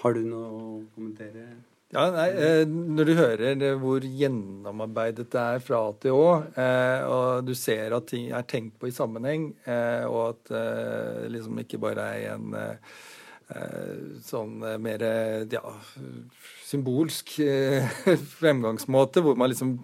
Har 0.05 0.13
du 0.13 0.21
noe 0.29 0.49
å 0.53 0.65
kommentere? 0.93 1.47
Ja, 1.95 2.03
nei, 2.13 2.27
eh, 2.29 2.63
Når 2.67 3.07
du 3.07 3.13
hører 3.17 3.77
hvor 3.81 4.03
gjennomarbeidet 4.05 5.31
det 5.33 5.41
er 5.41 5.63
fra 5.65 5.79
A 5.87 5.93
til 5.97 6.13
Å, 6.13 6.27
eh, 6.53 7.05
og 7.09 7.45
du 7.47 7.55
ser 7.57 7.95
at 7.95 8.05
ting 8.11 8.29
er 8.29 8.45
tenkt 8.45 8.77
på 8.77 8.89
i 8.89 8.93
sammenheng, 8.93 9.53
eh, 9.65 10.05
og 10.05 10.35
at 10.35 10.53
det 10.53 11.31
liksom 11.33 11.57
ikke 11.61 11.81
bare 11.81 12.05
er 12.19 12.35
en 12.35 12.53
sånn 14.25 14.55
mer 14.81 15.03
ja, 15.53 15.61
symbolsk 16.65 17.35
fremgangsmåte, 18.39 19.21
hvor 19.21 19.37
man 19.37 19.51
liksom 19.51 19.75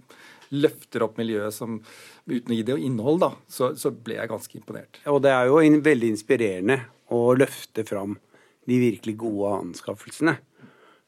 løfter 0.58 1.06
opp 1.06 1.22
miljøet 1.22 1.54
som, 1.54 1.78
uten 2.26 2.50
å 2.54 2.58
gi 2.58 2.66
det 2.66 2.80
innhold, 2.82 3.22
da, 3.22 3.32
så, 3.46 3.76
så, 3.78 3.94
ble 3.94 4.18
jeg 4.18 4.34
ganske 4.34 4.58
imponert. 4.58 5.02
Og 5.14 5.22
det 5.22 5.34
er 5.34 5.50
jo 5.50 5.62
veldig 5.62 6.10
inspirerende 6.16 6.82
å 7.14 7.22
løfte 7.38 7.86
fram 7.86 8.18
de 8.70 8.78
virkelig 8.82 9.18
gode 9.22 9.56
anskaffelsene. 9.62 10.38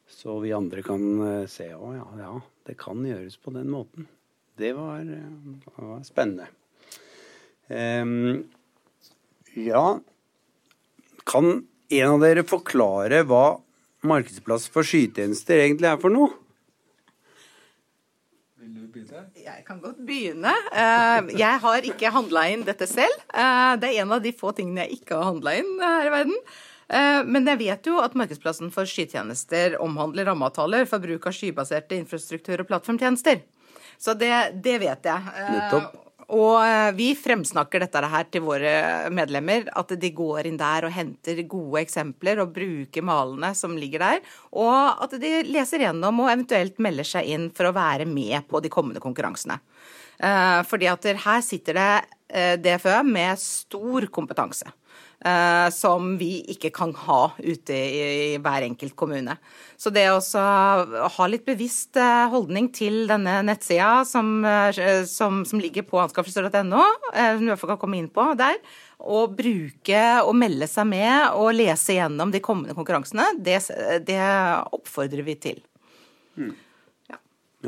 Så 0.09 0.39
vi 0.43 0.53
andre 0.55 0.83
kan 0.85 1.03
eh, 1.27 1.45
se 1.51 1.69
å 1.73 1.93
ja, 1.95 2.07
ja, 2.19 2.33
det 2.67 2.77
kan 2.79 3.03
gjøres 3.05 3.39
på 3.41 3.53
den 3.55 3.71
måten. 3.73 4.07
Det 4.59 4.73
var, 4.77 5.01
eh, 5.01 5.31
det 5.63 5.73
var 5.77 6.03
spennende. 6.05 6.49
Um, 7.63 8.43
ja 9.55 10.01
Kan 11.23 11.45
en 11.95 12.09
av 12.09 12.19
dere 12.21 12.43
forklare 12.43 13.21
hva 13.23 13.61
markedsplass 14.03 14.67
for 14.69 14.85
skytjenester 14.85 15.61
egentlig 15.63 15.87
er 15.87 16.01
for 16.01 16.13
noe? 16.13 16.33
Vil 18.59 18.75
du 18.75 18.83
begynne? 18.91 19.23
Jeg 19.39 19.63
kan 19.65 19.79
godt 19.81 20.03
begynne. 20.03 20.51
Eh, 20.75 21.31
jeg 21.39 21.63
har 21.63 21.87
ikke 21.87 22.11
handla 22.13 22.45
inn 22.51 22.67
dette 22.67 22.89
selv. 22.91 23.15
Det 23.31 23.89
er 23.89 24.03
en 24.03 24.13
av 24.17 24.21
de 24.23 24.35
få 24.35 24.51
tingene 24.57 24.83
jeg 24.83 24.99
ikke 24.99 25.17
har 25.17 25.31
handla 25.31 25.55
inn 25.63 25.73
her 25.79 26.11
i 26.11 26.13
verden. 26.19 26.37
Eh, 26.89 27.23
men 27.25 27.47
jeg 27.47 27.61
vet 27.61 27.89
jo 27.89 27.99
at 28.03 28.15
markedsplassen 28.17 28.71
for 28.73 28.89
skytjenester 28.89 29.77
omhandler 29.83 30.27
rammeavtaler 30.29 30.87
for 30.89 31.03
bruk 31.03 31.27
av 31.29 31.35
skybaserte 31.35 31.97
infrastruktur- 31.99 32.63
og 32.63 32.69
plattformtjenester. 32.69 33.43
Så 34.01 34.15
det, 34.19 34.33
det 34.63 34.79
vet 34.83 35.07
jeg. 35.07 35.35
Eh, 35.37 35.51
Nettopp. 35.57 35.99
Og 36.33 36.55
eh, 36.63 36.89
vi 36.97 37.09
fremsnakker 37.19 37.83
dette 37.83 38.01
her 38.09 38.27
til 38.31 38.45
våre 38.45 38.73
medlemmer, 39.13 39.67
at 39.75 39.91
de 39.99 40.11
går 40.15 40.47
inn 40.49 40.59
der 40.59 40.87
og 40.87 40.95
henter 40.95 41.41
gode 41.51 41.83
eksempler 41.83 42.41
og 42.41 42.53
bruker 42.55 43.05
malene 43.05 43.51
som 43.57 43.75
ligger 43.77 44.05
der, 44.05 44.23
og 44.55 45.03
at 45.03 45.17
de 45.21 45.33
leser 45.45 45.83
gjennom 45.83 46.23
og 46.23 46.31
eventuelt 46.31 46.79
melder 46.83 47.07
seg 47.07 47.29
inn 47.35 47.49
for 47.53 47.69
å 47.69 47.75
være 47.75 48.07
med 48.09 48.47
på 48.49 48.63
de 48.63 48.71
kommende 48.73 49.03
konkurransene. 49.03 49.59
Fordi 50.69 50.87
at 50.87 51.05
her 51.25 51.39
sitter 51.43 51.75
det 51.75 52.59
DFØ 52.63 52.99
med 53.03 53.41
stor 53.41 54.05
kompetanse. 54.13 54.69
Uh, 55.23 55.69
som 55.71 56.17
vi 56.19 56.41
ikke 56.51 56.67
kan 56.75 56.89
ha 57.05 57.29
ute 57.37 57.71
i, 57.71 57.99
i, 58.33 58.39
hver 58.43 58.65
enkelt 58.65 58.91
kommune. 58.99 59.37
Så 59.79 59.87
det 59.95 60.03
å 60.11 60.17
ha 60.19 61.27
litt 61.31 61.45
bevisst 61.47 61.95
uh, 61.95 62.27
holdning 62.33 62.67
til 62.75 63.05
denne 63.07 63.37
nettsida 63.47 64.01
som, 64.03 64.33
uh, 64.43 64.67
som, 65.07 65.45
som 65.47 65.61
ligger 65.63 65.87
på 65.87 66.01
anskaffelser.no, 66.03 66.81
som 67.13 67.39
du 67.39 67.45
i 67.47 67.53
hvert 67.53 67.61
fall 67.61 67.71
kan 67.71 67.79
komme 67.85 68.01
inn 68.01 68.11
på 68.11 68.25
der, 68.35 68.59
og 68.99 69.37
bruke 69.39 70.03
og 70.27 70.35
melde 70.41 70.67
seg 70.67 70.91
med 70.91 71.39
og 71.39 71.55
lese 71.55 71.95
gjennom 71.95 72.35
de 72.35 72.43
kommende 72.43 72.75
konkurransene, 72.75 73.29
det, 73.39 73.61
det 74.03 74.19
oppfordrer 74.75 75.23
vi 75.23 75.37
til. 75.47 75.63
Mm. 76.35 76.51
Ja. 77.13 77.21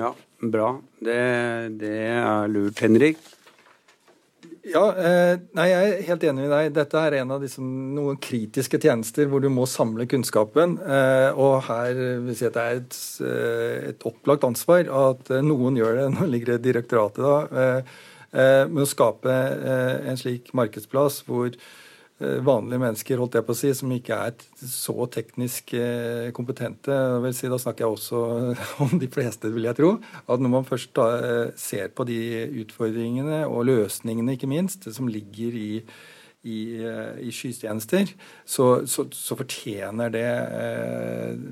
ja. 0.04 0.12
bra. 0.44 0.74
Det, 1.00 1.22
det 1.80 1.98
er 2.12 2.52
lurt, 2.52 2.84
Henrik. 2.84 3.24
Ja, 4.66 4.82
eh, 4.98 5.36
nei, 5.54 5.68
Jeg 5.70 5.90
er 5.90 6.08
helt 6.08 6.24
enig 6.26 6.48
med 6.48 6.50
deg. 6.50 6.72
Dette 6.74 6.98
er 6.98 7.20
en 7.20 7.34
av 7.36 7.44
disse, 7.44 7.62
noen 7.62 8.18
kritiske 8.18 8.80
tjenester 8.82 9.30
hvor 9.30 9.44
du 9.44 9.46
må 9.54 9.68
samle 9.70 10.08
kunnskapen. 10.10 10.80
Eh, 10.82 11.38
og 11.38 11.68
her 11.68 11.94
vil 11.94 12.32
jeg 12.32 12.40
si 12.40 12.48
at 12.50 12.58
det 12.58 12.64
er 12.64 12.80
et, 12.80 12.98
eh, 13.22 13.90
et, 13.92 14.08
opplagt 14.10 14.48
ansvar 14.48 14.90
at 14.90 15.30
noen 15.46 15.78
gjør 15.78 16.00
det. 16.00 16.08
Nå 16.18 16.30
ligger 16.32 16.56
det 16.56 16.66
direktoratet 16.66 17.22
da, 17.22 17.84
med 18.68 18.82
å 18.84 18.90
skape 18.90 19.32
en 19.32 20.18
slik 20.20 20.50
markedsplass 20.58 21.22
hvor 21.24 21.54
vanlige 22.18 22.80
mennesker, 22.80 23.20
holdt 23.20 23.36
jeg 23.36 23.44
på 23.44 23.52
å 23.52 23.58
si, 23.60 23.70
som 23.76 23.92
ikke 23.92 24.18
er 24.30 24.44
så 24.72 25.08
teknisk 25.12 25.74
eh, 25.76 26.30
kompetente. 26.36 26.96
Si, 27.36 27.50
da 27.52 27.60
snakker 27.60 27.84
jeg 27.84 27.96
også 27.98 28.22
om 28.86 28.94
de 29.02 29.10
fleste, 29.12 29.52
vil 29.52 29.68
jeg 29.68 29.76
tro. 29.82 29.90
At 30.24 30.44
når 30.44 30.54
man 30.54 30.68
først 30.68 30.94
da, 30.96 31.08
eh, 31.20 31.48
ser 31.60 31.92
på 31.92 32.06
de 32.08 32.20
utfordringene 32.64 33.42
og 33.50 33.66
løsningene, 33.68 34.38
ikke 34.38 34.48
minst, 34.48 34.88
som 34.96 35.12
ligger 35.12 35.58
i, 35.60 35.82
i, 36.48 36.60
i 37.20 37.36
skytjenester, 37.36 38.16
så, 38.48 38.70
så, 38.88 39.08
så, 39.12 39.36
fortjener 39.36 40.16
det 40.16 40.30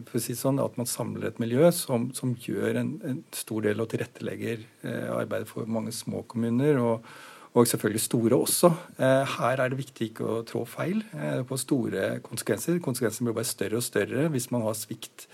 for 0.07 0.21
å 0.21 0.23
si 0.23 0.37
sånn, 0.37 0.63
at 0.63 0.79
man 0.79 0.87
samler 0.87 1.27
et 1.33 1.43
miljø 1.43 1.73
som, 1.75 2.07
som 2.15 2.37
gjør 2.39 2.79
en, 2.79 2.95
en, 3.03 3.21
stor 3.35 3.67
del 3.67 3.83
og 3.83 3.91
tilrettelegger 3.91 4.63
arbeidet 5.11 5.51
for 5.51 5.67
mange 5.67 5.91
små 5.91 6.23
kommuner. 6.29 6.79
og 6.79 7.13
og 7.53 7.69
selvfølgelig 7.69 8.01
store 8.01 8.37
også. 8.37 8.69
Eh, 8.97 9.33
her 9.37 9.61
er 9.61 9.69
det 9.69 9.77
viktig 9.77 10.09
ikke 10.09 10.25
å 10.25 10.43
trå 10.47 10.63
feil 10.65 11.03
eh, 11.13 11.41
på 11.45 11.57
store 11.61 12.17
konsekvenser. 12.25 12.79
Konsekvensene 12.81 13.29
blir 13.29 13.37
bare 13.37 13.49
større 13.49 13.77
og 13.77 13.85
større 13.85 14.29
hvis 14.33 14.49
man 14.53 14.65
har 14.65 14.77
svikt 14.77 15.27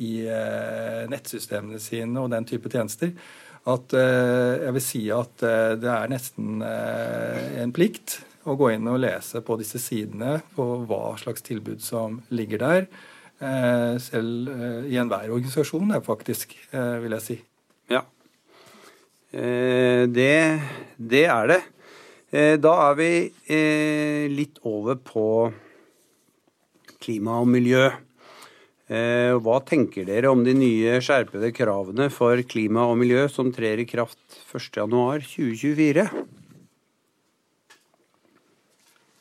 i 0.00 0.24
eh, 0.24 1.02
nettsystemene 1.12 1.80
sine 1.82 2.22
og 2.22 2.32
den 2.32 2.48
type 2.48 2.72
tjenester. 2.72 3.12
At 3.66 3.90
jeg 3.98 4.72
vil 4.76 4.82
si 4.84 5.00
at 5.10 5.42
det 5.42 5.88
er 5.90 6.10
nesten 6.12 6.60
en 6.62 7.72
plikt 7.74 8.20
å 8.46 8.54
gå 8.54 8.68
inn 8.76 8.86
og 8.86 9.00
lese 9.02 9.40
på 9.42 9.56
disse 9.58 9.80
sidene 9.82 10.36
på 10.54 10.68
hva 10.86 11.16
slags 11.18 11.42
tilbud 11.42 11.82
som 11.82 12.20
ligger 12.30 12.62
der. 12.62 12.86
selv 13.98 14.86
i 14.86 14.94
enhver 15.02 15.34
organisasjon, 15.34 15.98
faktisk, 16.06 16.54
vil 16.70 17.18
jeg 17.18 17.26
si. 17.26 17.40
Ja. 17.90 18.04
Det, 19.30 20.36
det 20.96 21.24
er 21.26 21.50
det. 21.50 21.60
Da 22.62 22.72
er 22.86 22.94
vi 22.98 23.10
litt 24.32 24.60
over 24.66 24.96
på 25.02 25.26
klima 27.02 27.40
og 27.42 27.48
miljø. 27.50 27.88
Eh, 28.86 29.34
hva 29.42 29.58
tenker 29.66 30.06
dere 30.06 30.30
om 30.30 30.44
de 30.46 30.52
nye 30.54 31.00
skjerpede 31.02 31.50
kravene 31.54 32.06
for 32.14 32.38
klima 32.46 32.84
og 32.86 33.00
miljø 33.00 33.24
som 33.32 33.50
trer 33.54 33.82
i 33.82 33.86
kraft 33.88 34.20
1.1.2024? 34.54 36.06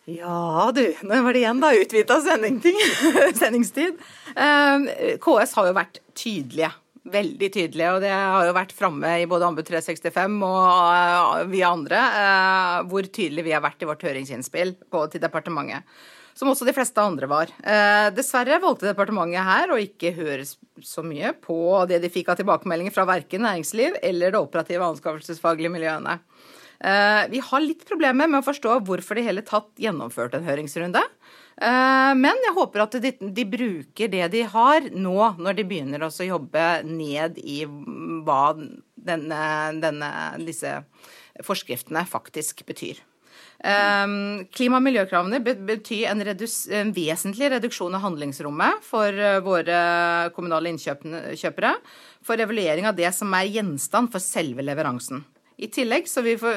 Ja 0.06 0.70
du, 0.70 0.84
nå 1.02 1.22
var 1.26 1.34
det 1.34 1.42
igjen 1.42 1.64
da 1.64 1.74
utvida 1.74 2.20
sendingstid. 3.42 3.98
Eh, 4.38 5.18
KS 5.24 5.58
har 5.58 5.72
jo 5.72 5.78
vært 5.82 6.02
tydelige. 6.14 6.70
Veldig 7.06 7.52
tydelig, 7.54 7.86
og 7.94 8.02
det 8.02 8.10
har 8.10 8.48
jo 8.48 8.56
vært 8.58 8.74
framme 8.74 9.12
i 9.22 9.28
både 9.30 9.46
Anbud 9.46 9.68
365 9.68 10.40
og 10.48 10.70
eh, 10.90 11.44
vi 11.52 11.62
andre, 11.68 12.02
hvor 12.90 13.06
tydelig 13.06 13.46
vi 13.46 13.54
har 13.54 13.62
vært 13.62 13.86
i 13.86 13.90
vårt 13.90 14.06
høringsinnspill 14.08 14.74
til 15.14 15.22
departementet 15.22 15.86
som 16.36 16.52
også 16.52 16.68
de 16.68 16.74
fleste 16.76 17.00
andre 17.00 17.30
var. 17.32 17.52
Eh, 17.64 18.10
dessverre 18.16 18.60
valgte 18.64 18.90
departementet 18.90 19.48
her 19.48 19.72
å 19.72 19.80
ikke 19.80 20.12
høre 20.18 20.44
så 20.44 21.04
mye 21.06 21.32
på 21.40 21.58
det 21.90 22.02
de 22.04 22.12
fikk 22.12 22.34
av 22.34 22.42
tilbakemeldinger 22.42 22.94
fra 22.96 23.08
verken 23.08 23.46
næringsliv 23.48 23.96
eller 24.04 24.36
det 24.36 24.42
operative 24.42 24.90
anskaffelsesfaglige 24.92 25.72
miljøene. 25.72 26.18
Eh, 26.84 27.22
vi 27.32 27.40
har 27.40 27.64
litt 27.64 27.88
problemer 27.88 28.28
med 28.28 28.42
å 28.42 28.48
forstå 28.50 28.82
hvorfor 28.84 29.16
de 29.16 29.24
hele 29.30 29.46
tatt 29.48 29.72
gjennomførte 29.80 30.42
en 30.42 30.50
høringsrunde. 30.50 31.06
Eh, 31.56 32.14
men 32.20 32.42
jeg 32.44 32.56
håper 32.58 32.84
at 32.84 32.98
de, 33.00 33.14
de, 33.16 33.48
bruker 33.48 34.12
det 34.12 34.28
de 34.34 34.44
har 34.52 34.90
nå, 34.92 35.18
når 35.40 35.56
de 35.56 35.68
begynner 35.68 36.04
å 36.04 36.12
jobbe 36.12 36.66
ned 36.88 37.40
i 37.40 37.62
hva 37.66 38.56
denne, 38.56 39.44
denne, 39.80 40.10
disse 40.44 40.82
forskriftene 41.46 42.04
faktisk 42.10 42.66
betyr. 42.68 43.00
Um, 43.66 44.44
klima- 44.52 44.78
og 44.78 44.84
miljøkravene 44.84 45.40
betyr 45.40 46.10
en, 46.12 46.22
en, 46.22 46.92
vesentlig 46.94 47.48
reduksjon 47.54 47.96
av 47.96 48.04
handlingsrommet 48.04 48.84
for 48.84 49.16
eh, 49.16 49.40
våre 49.44 49.78
kommunale 50.36 50.74
innkjøpere 50.74 51.72
for 52.26 52.44
evaluering 52.44 52.86
av 52.90 53.00
det 53.00 53.10
som 53.16 53.32
er 53.34 53.48
gjenstand 53.56 54.12
for 54.14 54.24
selve 54.24 54.66
leveransen. 54.66 55.24
I 55.56 55.70
tillegg 55.72 56.08
får, 56.10 56.56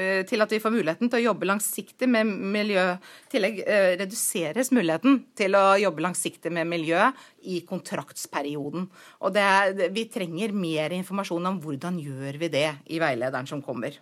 eh, 0.00 0.22
til 0.24 0.40
at 0.40 0.52
vi 0.52 0.60
får 0.62 0.72
muligheten 0.72 1.10
til 1.10 1.18
å 1.18 1.26
jobbe 1.26 1.48
langsiktig 1.48 2.08
med 2.08 2.24
miljø 2.26 2.84
tillegg 3.32 3.60
eh, 3.60 3.96
reduseres 4.00 4.72
muligheten 4.72 5.18
til 5.36 5.56
å 5.58 5.76
jobbe 5.76 6.04
langsiktig 6.06 6.52
med 6.52 6.66
miljø 6.70 7.10
i 7.44 7.60
kontraktsperioden. 7.68 8.88
Og 9.20 9.34
det, 9.34 9.90
vi 9.92 10.06
trenger 10.08 10.56
mer 10.56 10.96
informasjon 10.96 11.50
om 11.52 11.60
hvordan 11.60 12.00
gjør 12.00 12.40
vi 12.40 12.48
det 12.48 12.70
i 12.96 13.00
veilederen 13.02 13.50
som 13.50 13.60
kommer. 13.64 14.00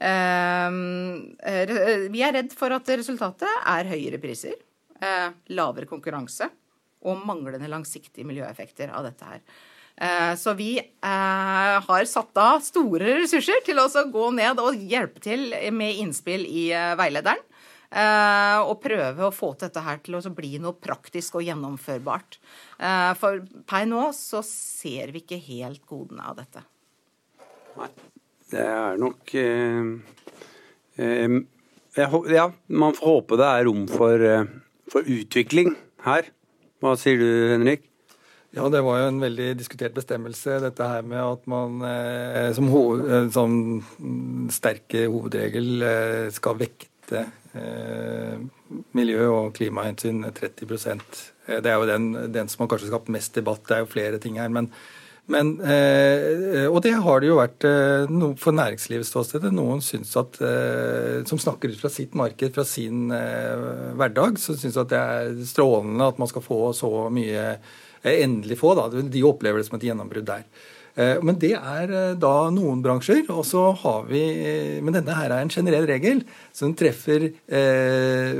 Ehm, 0.00 1.36
eh, 1.44 2.08
vi 2.08 2.24
er 2.24 2.32
redd 2.40 2.56
for 2.56 2.72
at 2.72 2.88
resultatet 2.96 3.60
er 3.60 3.92
høyere 3.92 4.22
priser, 4.22 4.56
lavere 5.52 5.84
konkurranse 5.84 6.46
og 7.04 7.26
manglende 7.28 7.68
langsiktige 7.68 8.24
miljøeffekter 8.24 8.88
av 8.88 9.04
dette 9.04 9.26
her. 9.28 9.42
Eh, 9.94 10.34
så 10.40 10.54
vi 10.58 10.76
har 11.04 12.06
satt 12.10 12.38
av 12.40 12.62
store 12.66 13.18
ressurser 13.20 13.60
til 13.66 13.78
å 13.78 13.88
gå 14.10 14.30
ned 14.34 14.62
og 14.62 14.80
hjelpe 14.80 15.22
til 15.22 15.52
med 15.72 16.00
innspill 16.02 16.46
i 16.48 16.70
veilederen. 16.98 17.42
Og 17.94 18.72
prøve 18.82 19.28
å 19.28 19.30
få 19.30 19.52
dette 19.60 19.78
her 19.84 20.00
til 20.02 20.16
å 20.18 20.32
bli 20.34 20.56
noe 20.58 20.74
praktisk 20.74 21.36
og 21.38 21.44
gjennomførbart. 21.46 22.40
For 23.20 23.44
per 23.70 23.86
nå 23.86 24.08
så 24.18 24.42
ser 24.48 25.14
vi 25.14 25.22
ikke 25.22 25.38
helt 25.46 25.84
godene 25.86 26.26
av 26.26 26.40
dette. 26.40 26.64
Nei. 27.78 27.92
Det 28.54 28.62
er 28.62 29.00
nok 29.00 29.34
eh, 29.34 29.86
eh, 31.00 31.38
Ja, 31.96 32.46
man 32.66 32.96
får 32.96 33.06
håpe 33.08 33.38
det 33.40 33.48
er 33.48 33.66
rom 33.68 33.86
for, 33.90 34.20
eh, 34.20 34.46
for, 34.90 35.06
utvikling 35.08 35.74
her. 36.04 36.28
Hva 36.82 36.94
sier 37.00 37.18
du, 37.18 37.28
Henrik? 37.54 37.86
Ja, 38.54 38.68
det 38.70 38.84
var 38.86 39.00
jo 39.00 39.10
en 39.10 39.22
veldig 39.22 39.48
diskutert 39.58 39.96
bestemmelse, 39.96 40.60
dette 40.62 40.86
her 40.86 41.02
med 41.02 41.18
at 41.18 41.46
man 41.50 41.80
eh, 41.88 42.50
som, 42.54 42.68
hoved, 42.70 43.02
eh, 43.10 43.30
som 43.34 43.56
sterke 44.54 45.08
hovedregel 45.10 45.82
eh, 45.82 46.26
skal 46.34 46.60
vekte 46.62 47.26
miljø- 48.98 49.28
og 49.30 49.52
klimahensyn 49.54 50.24
30% 50.34 51.20
Det 51.62 51.70
er 51.70 51.76
jo 51.78 51.86
den, 51.86 52.08
den 52.34 52.48
som 52.50 52.64
har 52.64 52.72
kanskje 52.72 52.88
skapt 52.88 53.12
mest 53.14 53.36
debatt. 53.38 53.62
Det 53.68 53.76
er 53.76 53.84
jo 53.84 53.90
flere 53.92 54.18
ting 54.18 54.40
her. 54.42 54.50
men 54.50 54.72
men, 55.24 55.54
eh, 55.64 56.66
og 56.68 56.82
det 56.84 56.92
har 57.00 57.22
det 57.22 57.30
jo 57.30 57.38
vært 57.38 57.64
eh, 57.64 58.10
no, 58.12 58.34
for 58.36 58.52
næringslivets 58.52 59.08
ståsted. 59.08 59.46
Noen 59.56 59.80
syns 59.84 60.12
at, 60.20 60.36
eh, 60.44 61.22
som 61.28 61.40
snakker 61.40 61.72
ut 61.72 61.80
fra 61.80 61.88
sitt 61.92 62.12
marked, 62.18 62.52
fra 62.52 62.64
sin 62.68 63.08
eh, 63.14 63.94
hverdag, 63.96 64.36
så 64.40 64.56
syns 64.60 64.76
at 64.82 64.92
det 64.92 65.00
er 65.00 65.32
strålende 65.48 66.10
at 66.12 66.20
man 66.20 66.28
skal 66.28 66.44
få 66.44 66.58
så 66.76 66.90
mye 67.14 67.46
eh, 67.54 67.72
endelig 68.04 68.60
få. 68.60 68.74
Da. 68.78 68.88
De 68.90 69.26
opplever 69.26 69.60
det 69.60 69.68
som 69.68 69.78
et 69.78 69.86
gjennombrudd 69.88 70.28
der. 70.28 70.46
Eh, 70.94 71.18
men 71.24 71.38
det 71.42 71.54
er 71.58 72.14
da 72.20 72.34
noen 72.54 72.82
bransjer. 72.84 73.24
og 73.30 73.44
så 73.48 73.70
har 73.82 74.08
vi, 74.10 74.24
Men 74.82 75.00
denne 75.00 75.18
her 75.18 75.30
er 75.30 75.42
en 75.42 75.52
generell 75.52 75.86
regel, 75.86 76.24
så 76.52 76.66
den 76.68 76.76
treffer 76.78 77.30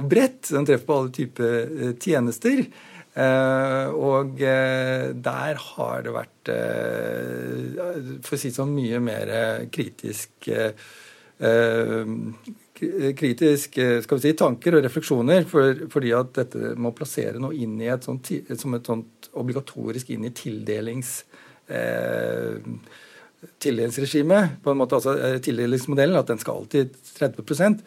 bredt. 0.03 0.51
Den 0.51 0.67
treffer 0.67 0.87
på 0.87 0.99
alle 0.99 1.15
typer 1.15 1.97
tjenester. 1.99 2.67
Eh, 3.15 3.89
og 3.95 4.41
eh, 4.43 5.12
der 5.15 5.61
har 5.62 6.03
det 6.03 6.15
vært, 6.17 6.51
eh, 6.51 8.09
for 8.27 8.35
å 8.35 8.41
si 8.41 8.51
det 8.51 8.57
sånn, 8.59 8.75
mye 8.75 8.99
mer 9.03 9.31
kritisk 9.75 10.51
kritisk 12.75 13.77
skal 13.77 14.18
vi 14.18 14.22
si, 14.25 14.35
tanker 14.39 14.79
og 14.79 14.85
refleksjoner, 14.85 15.45
for, 15.51 15.85
fordi 15.93 16.11
at 16.16 16.33
dette 16.41 16.75
må 16.81 16.91
plassere 16.97 17.39
noe 17.43 17.55
inn 17.55 17.77
i 17.83 17.91
et 17.93 18.07
sånt, 18.07 18.33
som 18.59 18.75
et 18.75 18.91
sånt 18.91 19.29
obligatorisk 19.39 20.11
inn 20.14 20.27
i 20.27 20.33
tildelings 20.35 21.20
eh, 21.70 22.59
tildelingsregimet. 23.62 24.59
på 24.64 24.72
en 24.72 24.81
måte, 24.81 24.99
altså 24.99 25.39
Tildelingsmodellen, 25.45 26.18
at 26.18 26.33
den 26.33 26.43
skal 26.43 26.62
alltid 26.62 26.97
30 27.18 27.45
Eh, 27.45 27.79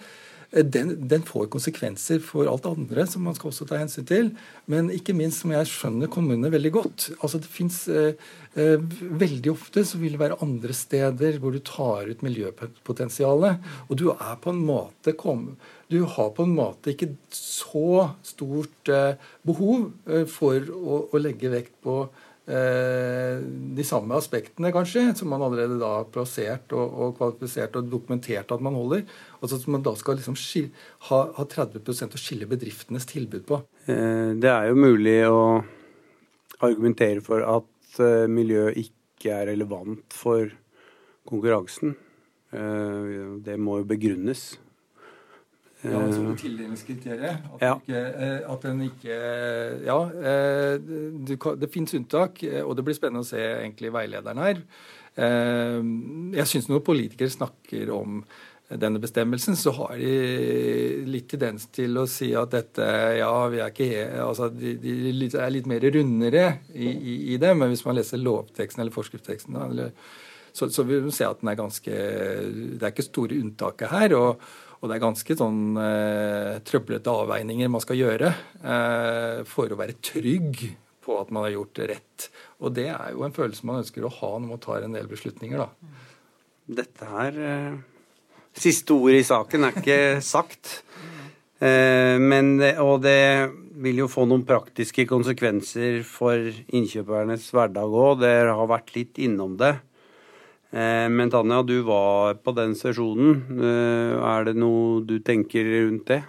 den, 0.51 0.93
den, 1.07 1.23
får 1.27 1.49
konsekvenser 1.51 2.21
for 2.23 2.47
alt 2.47 2.65
andre 2.69 3.03
som 3.09 3.25
man 3.27 3.35
skal 3.35 3.51
også 3.51 3.67
ta 3.67 3.79
hensyn 3.81 4.05
til. 4.07 4.29
Men 4.71 4.91
ikke 4.93 5.15
minst, 5.17 5.41
som 5.41 5.51
jeg 5.51 5.67
skjønner 5.67 6.11
kommunene 6.11 6.51
veldig 6.53 6.71
godt. 6.75 7.07
altså 7.19 7.41
det 7.43 7.51
finnes 7.51 7.81
eh, 7.91 8.13
eh, 8.55 8.77
Veldig 9.23 9.51
ofte 9.51 9.83
så 9.87 9.99
vil 9.99 10.15
det 10.15 10.21
være 10.21 10.39
andre 10.43 10.73
steder 10.73 11.39
hvor 11.41 11.51
du 11.51 11.59
tar 11.59 12.07
ut 12.07 12.23
miljøpotensialet. 12.23 13.67
Og 13.89 13.99
du 13.99 14.07
er 14.13 14.37
på 14.41 14.53
en 14.55 14.63
måte 14.63 15.15
kom, 15.19 15.57
du 15.91 16.01
har 16.03 16.31
på 16.35 16.47
en 16.47 16.55
måte 16.55 16.93
ikke 16.93 17.13
så 17.35 18.13
stort 18.23 18.91
eh, 18.91 19.19
behov 19.47 19.91
eh, 20.07 20.25
for 20.31 20.63
å, 20.71 21.03
å 21.11 21.21
legge 21.21 21.51
vekt 21.51 21.75
på 21.83 22.05
Eh, 22.05 22.26
de 22.47 23.83
samme 23.83 24.15
aspektene, 24.15 24.69
kanskje, 24.71 25.01
som 25.19 25.27
man 25.33 25.41
allerede 25.43 25.75
da 25.81 25.89
har 25.97 26.05
plassert 26.13 26.71
og, 26.71 26.93
og 26.95 27.15
kvalifisert 27.17 27.75
og 27.75 27.89
dokumentert 27.91 28.53
at 28.55 28.63
man 28.63 28.77
holder. 28.79 29.01
Altså 29.41 29.59
at 29.59 29.65
man 29.73 29.83
da 29.83 29.91
skal 29.99 30.15
liksom 30.15 30.37
skille, 30.39 30.71
ha, 31.09 31.19
ha 31.35 31.47
30% 31.51 32.15
å 32.15 32.21
skille 32.21 32.47
bedriftenes 32.47 33.09
tilbud 33.09 33.43
på. 33.49 33.59
Eh, 33.91 34.31
det 34.39 34.53
er 34.53 34.69
jo 34.69 34.79
mulig 34.79 35.17
å 35.27 35.41
argumentere 36.63 37.19
for 37.25 37.43
at 37.43 37.73
miljøet 37.97 38.31
miljø 38.31 38.63
ikke 38.77 39.33
er 39.33 39.47
relevant 39.49 40.13
for 40.13 40.51
konkurransen. 41.27 41.95
Det 42.53 43.55
må 43.59 43.79
jo 43.81 43.87
begrunnes. 43.89 44.43
Ja, 45.85 45.99
altså 46.01 46.23
på 46.25 46.33
tildelingskriteriet. 46.41 47.43
At, 47.53 47.61
ja. 47.61 47.75
Ikke, 47.77 48.01
eh, 48.01 48.39
at 48.49 48.65
den 48.65 48.83
ikke 48.87 49.17
Ja, 49.85 49.97
du, 50.81 51.35
det 51.61 51.71
fins 51.73 51.93
unntak, 51.93 52.41
eh, 52.43 52.63
og 52.63 52.77
det 52.77 52.85
blir 52.87 52.97
spennende 52.97 53.25
å 53.25 53.29
se 53.29 53.41
egentlig 53.41 53.93
veilederen 53.93 54.41
her. 54.41 54.61
Jeg 55.17 56.45
syns 56.45 56.67
når 56.69 56.83
politikere 56.85 57.33
snakker 57.33 57.89
om 57.89 58.19
denne 58.69 58.99
bestemmelsen, 58.99 59.55
så 59.55 59.71
har 59.77 59.95
de 59.97 61.05
litt 61.07 61.29
tendens 61.31 61.69
til 61.73 61.97
å 61.97 62.03
si 62.11 62.33
at 62.35 62.51
dette 62.51 62.85
Ja, 63.17 63.31
vi 63.49 63.61
er 63.63 63.71
ikke 63.71 64.03
altså 64.25 64.49
de, 64.51 64.75
de 64.83 65.29
er 65.39 65.53
litt 65.55 65.69
mer 65.71 65.87
rundere 65.95 66.45
i, 66.75 66.91
i, 66.91 67.15
i, 67.33 67.39
det, 67.41 67.53
men 67.57 67.71
hvis 67.71 67.85
man 67.87 67.95
leser 67.97 68.21
lovteksten 68.21 68.83
eller 68.83 68.93
forskriftsteksten, 68.93 69.57
eller, 69.69 69.95
så, 70.51 70.67
så 70.73 70.83
vil 70.85 71.07
man 71.07 71.15
se 71.15 71.25
at 71.25 71.39
den 71.41 71.53
er 71.53 71.59
ganske 71.59 71.97
Det 71.97 72.81
er 72.81 72.91
ikke 72.91 73.07
store 73.07 73.39
unntaket 73.39 73.93
her. 73.93 74.17
og 74.19 74.47
og 74.77 74.89
det 74.89 74.97
er 74.97 75.03
ganske 75.03 75.37
sånn 75.39 75.61
eh, 75.81 76.57
trøblete 76.67 77.13
avveininger 77.23 77.71
man 77.73 77.83
skal 77.83 77.97
gjøre 77.99 78.29
eh, 78.29 79.39
for 79.49 79.73
å 79.73 79.79
være 79.79 79.97
trygg 80.05 80.61
på 81.05 81.17
at 81.21 81.31
man 81.33 81.47
har 81.47 81.55
gjort 81.55 81.75
det 81.79 81.89
rett. 81.93 82.27
Og 82.61 82.73
det 82.77 82.89
er 82.93 83.13
jo 83.15 83.23
en 83.25 83.35
følelse 83.35 83.67
man 83.67 83.81
ønsker 83.81 84.05
å 84.05 84.13
ha 84.19 84.31
når 84.37 84.49
man 84.51 84.63
tar 84.63 84.85
en 84.85 84.97
del 84.97 85.07
beslutninger, 85.09 85.63
da. 85.63 86.01
Dette 86.81 87.13
her 87.13 87.45
eh, 87.51 87.77
Siste 88.57 88.95
ord 88.95 89.13
i 89.13 89.21
saken 89.21 89.67
er 89.67 89.75
ikke 89.77 89.97
sagt. 90.25 90.79
Eh, 91.61 92.17
men, 92.17 92.55
og 92.81 93.03
det, 93.03 93.19
vil 93.77 94.01
jo 94.01 94.07
få 94.09 94.25
noen 94.25 94.45
praktiske 94.47 95.05
konsekvenser 95.09 96.01
for 96.07 96.49
innkjøpernes 96.73 97.45
hverdag 97.53 97.93
òg. 97.93 98.23
Dere 98.23 98.55
har 98.57 98.69
vært 98.71 98.93
litt 98.95 99.21
innom 99.21 99.57
det. 99.59 99.75
Eh, 100.71 101.07
men 101.09 101.29
Tanja, 101.31 101.61
du 101.63 101.81
var 101.87 102.39
på 102.43 102.51
den 102.55 102.75
sesjonen. 102.75 103.37
Eh, 103.55 104.15
er 104.19 104.49
det 104.49 104.57
noe 104.59 104.99
du 105.07 105.19
tenker 105.23 105.67
rundt 105.77 106.09
det? 106.11 106.23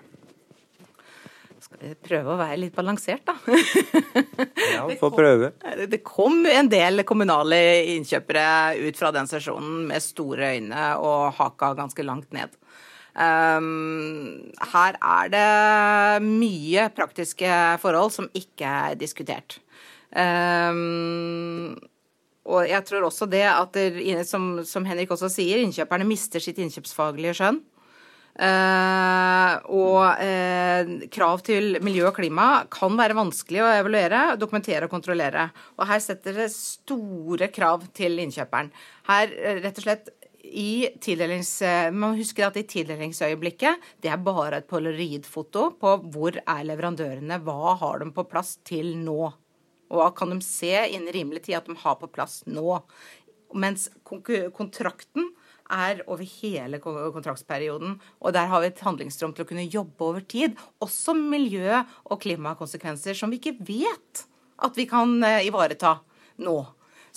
Skal 1.58 1.80
vi 1.82 1.94
prøve 2.08 2.32
å 2.32 2.38
være 2.38 2.60
litt 2.62 2.76
balansert, 2.76 3.26
da? 3.26 3.34
Ja, 4.78 4.84
få 5.00 5.10
prøve. 5.10 5.50
Det 5.90 6.00
kom 6.06 6.44
en 6.46 6.68
del 6.70 7.02
kommunale 7.08 7.58
innkjøpere 7.96 8.78
ut 8.78 8.98
fra 8.98 9.10
den 9.14 9.26
sesjonen 9.30 9.88
med 9.88 10.04
store 10.04 10.52
øyne 10.54 10.84
og 11.02 11.34
haka 11.38 11.72
ganske 11.78 12.06
langt 12.06 12.30
ned. 12.36 12.54
Um, 13.18 14.52
her 14.70 14.94
er 15.02 15.30
det 15.32 16.22
mye 16.22 16.86
praktiske 16.94 17.50
forhold 17.82 18.14
som 18.14 18.28
ikke 18.38 18.68
er 18.92 18.98
diskutert. 19.00 19.58
Og 22.48 22.68
jeg 22.68 22.84
tror 22.88 23.08
også 23.08 23.28
det 23.30 23.44
at, 23.48 23.74
det, 23.76 24.22
som, 24.28 24.58
som, 24.66 24.86
Henrik 24.88 25.12
også 25.12 25.30
sier, 25.32 25.60
innkjøperne 25.62 26.06
mister 26.08 26.42
sitt 26.42 26.60
innkjøpsfaglige 26.62 27.36
skjønn. 27.38 27.60
Uh, 28.38 29.56
og 29.74 30.20
uh, 30.22 30.90
krav 31.10 31.40
til 31.42 31.80
miljø 31.82 32.04
og 32.06 32.20
klima 32.20 32.60
kan 32.70 32.94
være 32.94 33.16
vanskelig 33.18 33.64
å 33.64 33.72
evaluere, 33.80 34.20
dokumentere 34.38 34.86
og 34.86 34.92
kontrollere. 34.92 35.48
Og 35.76 35.88
her 35.90 36.04
setter 36.04 36.44
det 36.44 36.46
store 36.54 37.50
krav 37.50 37.88
til 37.98 38.20
innkjøperen. 38.22 38.70
Her 39.10 39.34
rett 39.64 39.82
og 39.82 39.88
slett 39.88 40.12
i 40.48 40.86
tildelings... 41.02 41.50
Man 41.92 42.14
husker 42.16 42.46
at 42.46 42.56
i 42.56 42.64
tildelingsøyeblikket, 42.70 43.82
det 44.00 44.14
er 44.14 44.22
bare 44.22 44.62
et 44.62 44.70
polaroidfoto 44.70 45.72
på 45.82 45.98
hvor 46.14 46.38
er 46.38 46.64
leverandørene, 46.70 47.42
hva 47.44 47.74
har 47.82 48.00
de 48.04 48.08
på 48.14 48.24
plass 48.30 48.56
til 48.64 48.94
nå? 49.02 49.32
Og 49.88 50.00
hva 50.00 50.08
kan 50.16 50.32
de 50.32 50.40
se 50.44 50.72
innen 50.92 51.12
rimelig 51.14 51.46
tid 51.46 51.58
at 51.60 51.68
de 51.68 51.76
har 51.80 51.98
på 52.00 52.10
plass 52.12 52.42
nå? 52.46 52.80
Mens 53.56 53.88
kontrakten 54.04 55.30
er 55.68 56.00
over 56.08 56.24
hele 56.40 56.80
kontraktsperioden. 56.80 57.98
Og 58.20 58.34
der 58.36 58.48
har 58.50 58.62
vi 58.64 58.70
et 58.72 58.82
handlingsrom 58.84 59.34
til 59.36 59.44
å 59.44 59.48
kunne 59.48 59.68
jobbe 59.68 60.04
over 60.04 60.24
tid. 60.24 60.56
Også 60.84 61.14
miljø- 61.16 61.84
og 62.08 62.20
klimakonsekvenser 62.24 63.16
som 63.16 63.32
vi 63.32 63.40
ikke 63.40 63.58
vet 63.60 64.26
at 64.58 64.76
vi 64.78 64.88
kan 64.90 65.20
eh, 65.22 65.46
ivareta 65.46 65.98
nå. 66.44 66.58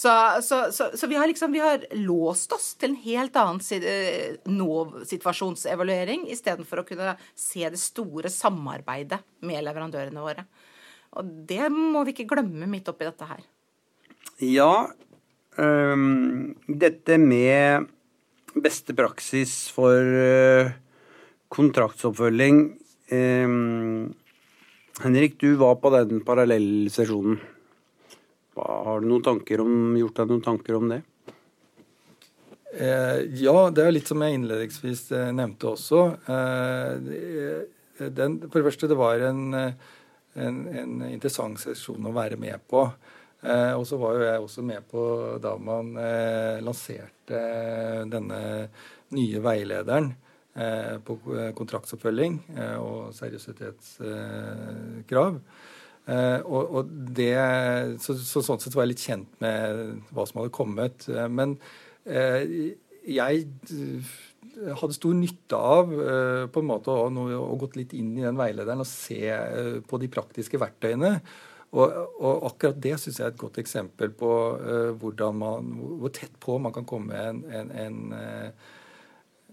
Så, 0.02 0.12
så, 0.42 0.72
så, 0.72 0.90
så 0.98 1.08
vi, 1.08 1.16
har 1.16 1.28
liksom, 1.28 1.52
vi, 1.52 1.60
har 1.60 1.84
låst 1.94 2.54
oss 2.56 2.72
til 2.80 2.94
en 2.94 3.02
helt 3.04 3.36
annen 3.38 3.60
eh, 3.76 4.38
nå-situasjonsevaluering, 4.50 6.24
istedenfor 6.32 6.82
å 6.82 6.86
kunne 6.88 7.16
se 7.38 7.68
det 7.70 7.80
store 7.82 8.32
samarbeidet 8.34 9.20
med 9.46 9.62
leverandørene 9.68 10.24
våre. 10.24 10.46
Og 11.20 11.32
det 11.50 11.68
må 11.74 12.06
vi 12.08 12.16
ikke 12.16 12.30
glemme 12.32 12.70
midt 12.70 12.88
oppi 12.92 13.08
dette 13.08 13.28
her. 13.28 13.42
Ja, 14.42 14.88
um, 15.58 16.54
dette 16.68 17.18
med 17.22 17.90
beste 18.56 18.96
praksis 18.96 19.56
for 19.72 19.96
uh, 19.96 20.72
kontraktsoppfølging 21.52 22.64
um, 23.12 24.12
Henrik, 25.02 25.38
du 25.40 25.56
var 25.60 25.78
på 25.82 25.90
den 25.94 26.20
parallellsesjonen. 26.26 27.40
Har 28.60 29.02
du 29.02 29.08
noen 29.08 29.24
tanker 29.24 29.64
om, 29.64 29.96
gjort 29.98 30.20
deg 30.20 30.30
noen 30.30 30.44
tanker 30.46 30.78
om 30.78 30.92
det? 30.92 31.00
Eh, 32.72 33.22
ja, 33.42 33.56
det 33.74 33.84
er 33.84 33.96
litt 33.96 34.08
som 34.08 34.22
jeg 34.24 34.38
innledningsvis 34.38 35.06
eh, 35.16 35.32
nevnte 35.36 35.72
også. 35.74 36.04
Eh, 36.32 38.06
den, 38.16 38.38
for 38.46 38.60
det 38.60 38.68
første, 38.70 38.90
det 38.92 39.00
var 39.00 39.24
en, 39.28 39.42
en, 40.40 40.68
en, 40.68 41.02
interessant 41.10 41.60
sesjon 41.60 42.06
å 42.08 42.12
være 42.16 42.38
med 42.40 42.60
på. 42.70 42.92
Eh, 43.42 43.74
og 43.74 43.88
så 43.90 43.98
var 44.02 44.14
jo 44.16 44.24
jeg 44.28 44.40
også 44.46 44.62
med 44.66 44.82
på 44.92 45.02
da 45.42 45.58
man 45.58 45.98
eh, 45.98 46.64
lanserte 46.64 47.42
denne 48.12 48.70
nye 49.16 49.40
veilederen 49.44 50.16
eh, 50.56 50.98
på 51.04 51.20
kontraktsoppfølging 51.58 52.34
og 52.80 53.14
seriøsitetskrav. 53.18 55.34
Uh, 56.02 56.42
og, 56.50 56.76
og, 56.76 56.86
det, 57.14 57.38
så, 58.02 58.16
så, 58.18 58.42
Sånn 58.42 58.60
sett 58.60 58.74
var 58.74 58.84
jeg 58.88 58.96
litt 58.96 59.06
kjent 59.06 59.30
med 59.40 60.02
hva 60.10 60.26
som 60.26 60.40
hadde 60.42 60.58
kommet. 60.58 61.06
Uh, 61.06 61.30
men 61.30 61.50
jeg 63.08 63.48
hadde 64.82 64.98
stor 64.98 65.16
nytte 65.18 65.58
av 65.58 65.94
på 66.52 66.62
en 66.62 66.68
måte 66.68 66.94
å, 66.94 67.08
å 67.08 67.56
gått 67.62 67.78
litt 67.80 67.96
inn 67.98 68.12
i 68.18 68.26
den 68.26 68.38
veilederen 68.38 68.84
og 68.84 68.90
se 68.90 69.22
på 69.88 70.00
de 70.02 70.10
praktiske 70.12 70.60
verktøyene. 70.62 71.16
Og, 71.72 71.94
og 72.20 72.46
akkurat 72.50 72.82
det 72.84 72.98
syns 73.00 73.22
jeg 73.22 73.26
er 73.30 73.32
et 73.32 73.40
godt 73.40 73.62
eksempel 73.62 74.12
på 74.18 74.32
man, 75.38 75.72
hvor 76.02 76.12
tett 76.14 76.36
på 76.42 76.58
man 76.60 76.76
kan 76.76 76.86
komme 76.90 77.22
en, 77.32 77.42
en, 77.48 77.72
en 77.86 78.54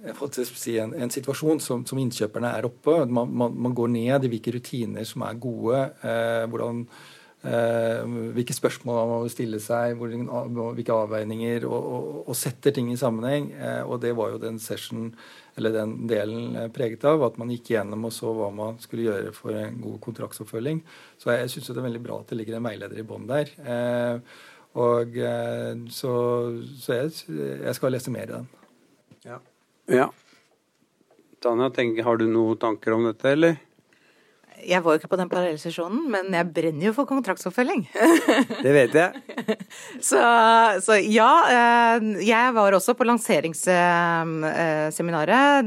en, 0.05 0.94
en, 0.94 1.11
situasjon 1.11 1.61
som, 1.61 1.84
som, 1.86 1.99
innkjøperne 1.99 2.53
er 2.55 2.66
oppe. 2.68 3.05
Man, 3.07 3.32
man, 3.34 3.55
man, 3.55 3.74
går 3.74 3.88
ned 3.94 4.26
i 4.26 4.32
hvilke 4.32 4.55
rutiner 4.55 5.07
som 5.09 5.24
er 5.26 5.40
gode. 5.42 5.80
Eh, 6.07 6.44
hvordan, 6.51 6.84
eh, 6.84 7.16
hvilke 7.39 8.55
spørsmål 8.57 8.97
man 8.99 9.11
må 9.22 9.28
stille 9.30 9.61
seg, 9.62 9.95
hvilke 10.01 10.95
avveininger, 10.95 11.66
og, 11.68 11.76
og, 11.78 12.09
og, 12.24 12.34
setter 12.36 12.74
ting 12.74 12.91
i 12.91 12.99
sammenheng. 12.99 13.53
Eh, 13.55 13.82
og 13.86 14.01
det 14.03 14.11
var 14.18 14.32
jo 14.32 14.41
den 14.43 14.59
session, 14.59 15.12
eller 15.59 15.74
den 15.76 15.95
delen 16.11 16.57
eh, 16.59 16.70
preget 16.74 17.07
av, 17.07 17.22
at 17.22 17.39
man 17.39 17.53
gikk 17.55 17.70
gjennom 17.76 18.09
og 18.09 18.14
så 18.14 18.34
hva 18.34 18.51
man 18.55 18.80
skulle 18.82 19.07
gjøre 19.07 19.32
for 19.36 19.55
en 19.55 19.78
god 19.84 20.01
kontraktsoppfølging. 20.09 20.82
Så 21.18 21.30
jeg, 21.36 21.53
syns 21.55 21.70
det 21.70 21.78
er 21.78 21.86
veldig 21.86 22.05
bra 22.09 22.18
at 22.18 22.32
det 22.32 22.41
ligger 22.41 22.59
en 22.59 22.66
veileder 22.66 22.99
i 22.99 23.07
bånn 23.07 23.30
der. 23.30 23.55
Eh, 23.62 24.41
og 24.78 25.20
eh, 25.22 25.74
så, 25.95 26.14
så 26.82 26.99
jeg, 26.99 27.14
jeg 27.62 27.78
skal 27.78 27.95
lese 27.95 28.14
mer 28.14 28.26
i 28.26 28.34
den. 28.34 28.51
Ja. 29.26 29.39
Ja. 29.89 30.11
Tanja, 31.39 31.70
har 32.03 32.18
du 32.18 32.26
noen 32.26 32.59
tanker 32.59 32.99
om 32.99 33.07
dette, 33.07 33.30
eller? 33.30 33.61
Jeg 34.67 34.83
var 34.85 34.95
jo 34.95 34.99
ikke 35.01 35.11
på 35.13 35.19
den 35.21 35.31
parallellsesjonen, 35.31 36.03
men 36.13 36.25
jeg 36.35 36.53
brenner 36.55 36.87
jo 36.89 36.93
for 36.97 37.05
kontraktsoppfølging. 37.09 37.83
det 38.65 38.73
vet 38.75 38.93
jeg. 38.99 39.11
så, 40.11 40.21
så, 40.85 40.93
ja, 41.03 41.33
eh, 41.53 41.99
jeg 42.27 42.55
var 42.57 42.73
også 42.77 42.93
på 42.99 43.07
lanseringsseminaret 43.09 45.65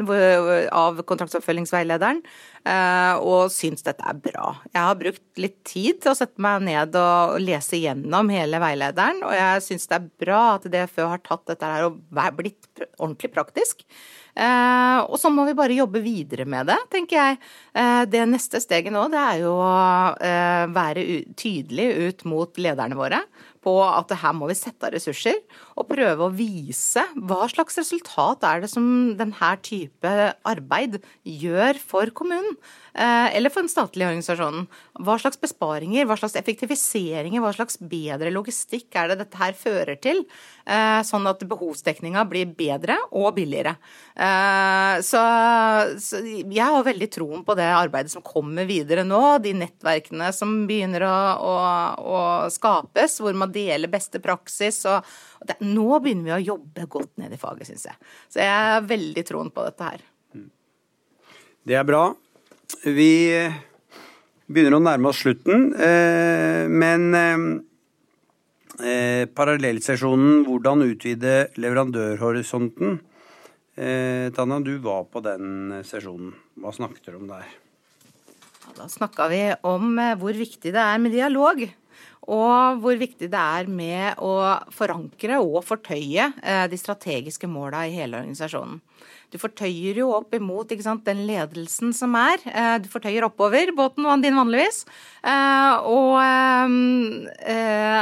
av 0.75 0.93
kontraktsoppfølgingsveilederen. 1.07 2.19
Eh, 2.61 3.15
og 3.25 3.49
syns 3.49 3.81
dette 3.85 4.03
er 4.05 4.13
bra. 4.21 4.61
Jeg 4.69 4.81
har 4.85 4.95
brukt 4.99 5.39
litt 5.41 5.63
tid 5.65 6.01
til 6.03 6.11
å 6.11 6.17
sette 6.17 6.41
meg 6.43 6.61
ned 6.67 6.95
og 6.99 7.39
lese 7.41 7.77
gjennom 7.81 8.29
hele 8.29 8.59
veilederen, 8.61 9.23
og 9.25 9.33
jeg 9.33 9.61
syns 9.65 9.87
det 9.89 9.97
er 9.97 10.09
bra 10.25 10.41
at 10.59 10.69
DFØ 10.69 11.03
har 11.15 11.21
tatt 11.25 11.45
dette 11.49 11.65
her 11.65 11.85
og 11.89 11.97
blitt 12.37 12.65
ordentlig 12.99 13.31
praktisk. 13.33 13.81
Eh, 14.35 14.99
og 15.03 15.19
så 15.19 15.31
må 15.33 15.45
vi 15.47 15.55
bare 15.57 15.75
jobbe 15.75 16.01
videre 16.03 16.45
med 16.49 16.69
det, 16.71 16.77
tenker 16.93 17.17
jeg. 17.17 17.39
Eh, 17.75 18.03
det 18.11 18.23
neste 18.31 18.61
steget 18.63 18.93
nå, 18.93 19.05
det 19.11 19.21
er 19.21 19.41
jo 19.43 19.55
å 19.59 19.71
eh, 20.23 20.65
være 20.71 21.05
tydelig 21.39 21.89
ut 22.07 22.25
mot 22.31 22.61
lederne 22.61 22.99
våre 22.99 23.21
på 23.61 23.75
at 23.85 24.13
her 24.21 24.35
må 24.37 24.49
vi 24.49 24.57
sette 24.57 24.87
av 24.87 24.95
ressurser 24.95 25.37
og 25.77 25.89
prøve 25.89 26.27
å 26.27 26.33
vise 26.33 27.03
hva 27.15 27.45
slags 27.51 27.77
resultat 27.81 28.45
er 28.47 28.63
det 28.63 28.71
som 28.71 28.85
denne 29.19 29.51
type 29.65 30.13
arbeid 30.47 30.99
gjør 31.23 31.79
for 31.81 32.13
kommunen. 32.17 32.57
Eh, 32.91 33.37
eller 33.37 33.51
for 33.53 33.63
den 33.63 33.71
statlige 33.71 34.09
organisasjonen. 34.09 34.65
Hva 34.99 35.15
slags 35.21 35.39
besparinger, 35.39 36.03
hva 36.09 36.17
slags 36.19 36.35
effektiviseringer, 36.35 37.39
hva 37.39 37.53
slags 37.55 37.79
bedre 37.79 38.33
logistikk 38.35 38.97
er 38.99 39.13
det 39.13 39.21
dette 39.21 39.39
her 39.39 39.55
fører 39.55 39.95
til? 40.03 40.25
Eh, 40.65 40.99
sånn 41.07 41.29
at 41.29 41.45
behovsdekninga 41.47 42.25
blir 42.27 42.51
bedre 42.57 42.97
og 43.15 43.37
billigere. 43.37 43.77
Eh, 44.11 44.99
så, 45.07 45.21
jeg 46.51 46.67
har 46.67 46.83
veldig 46.83 47.09
troen 47.15 47.45
på 47.47 47.55
det 47.55 47.69
arbeidet 47.71 48.11
som 48.11 48.25
kommer 48.25 48.67
videre 48.67 49.05
nå. 49.07 49.21
De 49.43 49.55
nettverkene 49.55 50.33
som 50.35 50.65
begynner 50.67 51.07
å, 51.07 51.15
å, 51.39 51.55
å 52.01 52.21
skapes, 52.51 53.21
hvor 53.23 53.39
man 53.39 53.50
deler 53.53 53.91
beste 53.91 54.21
praksis. 54.23 54.83
og 54.89 55.05
det, 55.45 55.59
Nå 55.65 55.99
begynner 55.99 56.31
vi 56.31 56.37
å 56.37 56.55
jobbe 56.55 56.87
godt 56.91 57.17
ned 57.21 57.33
i 57.35 57.41
faget, 57.41 57.69
syns 57.69 57.89
jeg. 57.91 58.13
Så 58.31 58.41
jeg 58.43 58.51
har 58.51 58.87
veldig 58.87 59.25
troen 59.27 59.51
på 59.53 59.67
dette 59.67 59.91
her. 59.91 60.07
Det 61.61 61.77
er 61.77 61.85
bra. 61.85 62.07
Vi 62.81 63.11
begynner 64.51 64.77
å 64.77 64.83
nærme 64.83 65.11
oss 65.11 65.21
slutten, 65.23 65.71
eh, 65.75 66.67
men 66.67 67.07
eh, 67.15 67.45
eh, 68.81 69.23
parallellsesjonen 69.29 70.43
'Hvordan 70.45 70.85
utvide 70.89 71.35
leverandørhorisonten'. 71.55 72.99
Tanja, 74.35 74.59
du 74.59 74.77
var 74.83 75.05
på 75.09 75.21
den 75.23 75.71
sesjonen. 75.87 76.33
Hva 76.59 76.73
snakket 76.75 77.05
dere 77.05 77.17
om 77.17 77.29
der? 77.29 77.47
Da 78.75 78.85
snakka 78.85 79.29
vi 79.31 79.39
om 79.65 79.95
hvor 80.19 80.35
viktig 80.37 80.73
det 80.75 80.83
er 80.83 80.99
med 81.01 81.15
dialog. 81.15 81.63
Og 82.29 82.81
hvor 82.83 82.99
viktig 82.99 83.31
det 83.33 83.39
er 83.39 83.69
med 83.71 84.19
å 84.21 84.35
forankre 84.73 85.39
og 85.41 85.63
fortøye 85.65 86.27
eh, 86.43 86.65
de 86.69 86.77
strategiske 86.77 87.49
måla 87.49 87.87
i 87.87 87.95
hele 87.95 88.19
organisasjonen. 88.19 88.77
Du 89.33 89.39
fortøyer 89.41 89.97
jo 89.97 90.11
opp 90.13 90.35
imot 90.35 90.73
sant, 90.83 91.05
den 91.07 91.23
ledelsen 91.25 91.95
som 91.97 92.13
er. 92.19 92.43
Eh, 92.45 92.75
du 92.83 92.89
fortøyer 92.91 93.25
oppover 93.25 93.73
båten 93.73 94.05
din 94.21 94.37
vanligvis. 94.37 94.83
Eh, 95.25 95.73
og 95.89 96.21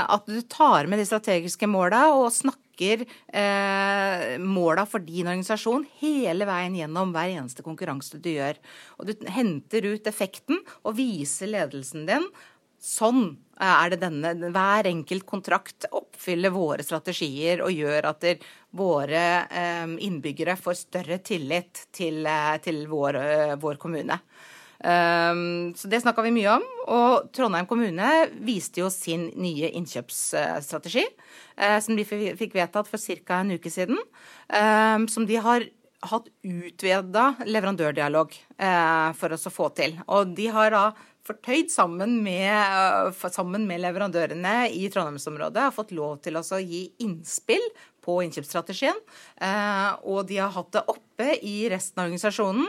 at 0.10 0.28
du 0.28 0.42
tar 0.52 0.90
med 0.90 1.00
de 1.00 1.08
strategiske 1.08 1.68
måla 1.70 2.10
og 2.16 2.32
snakker 2.34 2.68
måla 4.40 4.86
for 4.88 5.04
din 5.04 5.28
organisasjon 5.28 5.84
hele 6.00 6.48
veien 6.48 6.78
gjennom 6.78 7.12
hver 7.12 7.34
eneste 7.34 7.66
konkurranse 7.66 8.22
du 8.24 8.30
gjør. 8.32 8.56
Og 8.96 9.10
du 9.10 9.28
henter 9.36 9.84
ut 9.84 10.08
effekten 10.08 10.62
og 10.88 10.96
viser 10.96 11.52
ledelsen 11.52 12.08
din 12.08 12.24
sånn 12.80 13.36
er 13.60 13.92
det 13.92 14.00
denne 14.04 14.52
Hver 14.54 14.88
enkelt 14.90 15.26
kontrakt 15.28 15.88
oppfyller 15.92 16.54
våre 16.54 16.86
strategier 16.86 17.64
og 17.66 17.76
gjør 17.76 18.08
at 18.14 18.28
våre 18.80 19.26
eh, 19.50 19.96
innbyggere 20.06 20.56
får 20.60 20.78
større 20.86 21.20
tillit 21.26 21.88
til, 21.96 22.22
eh, 22.28 22.56
til 22.64 22.86
vår, 22.90 23.20
eh, 23.20 23.56
vår, 23.60 23.76
kommune. 23.82 24.20
Så 24.80 25.90
Det 25.92 26.00
snakka 26.00 26.24
vi 26.24 26.32
mye 26.32 26.54
om. 26.56 26.64
Og 26.88 27.34
Trondheim 27.36 27.66
kommune 27.68 28.30
viste 28.40 28.80
jo 28.80 28.88
sin 28.90 29.26
nye 29.36 29.74
innkjøpsstrategi, 29.76 31.04
som 31.84 31.98
de 31.98 32.06
fikk 32.08 32.56
vedtatt 32.56 32.88
for 32.88 32.98
ca. 32.98 33.42
en 33.42 33.52
uke 33.52 33.68
siden. 33.68 34.00
Som 35.10 35.26
de 35.28 35.36
har 35.36 35.68
hatt 36.00 36.30
utveda 36.48 37.36
leverandørdialog 37.44 38.32
for 39.20 39.36
oss 39.36 39.48
å 39.48 39.52
få 39.52 39.68
til. 39.76 40.00
Og 40.08 40.32
de 40.34 40.48
har 40.48 40.72
da 40.72 40.94
fortøyd 41.30 41.72
sammen 41.74 42.18
med, 42.26 42.50
øh, 42.50 43.30
sammen 43.30 43.68
med 43.70 43.84
leverandørene 43.86 44.72
i 44.74 44.90
Trondheimsområdet. 44.92 45.70
Har 45.70 45.76
fått 45.76 45.96
lov 45.96 46.20
til 46.26 46.40
å 46.40 46.44
gi 46.60 46.88
innspill 47.06 47.66
på 48.06 48.20
innkjøpsstrategien. 48.26 48.98
Øh, 49.42 49.92
og 50.10 50.28
de 50.28 50.42
har 50.42 50.52
hatt 50.56 50.74
det 50.74 50.88
oppe 50.90 51.38
i 51.46 51.70
resten 51.72 52.02
av 52.02 52.10
organisasjonen. 52.10 52.68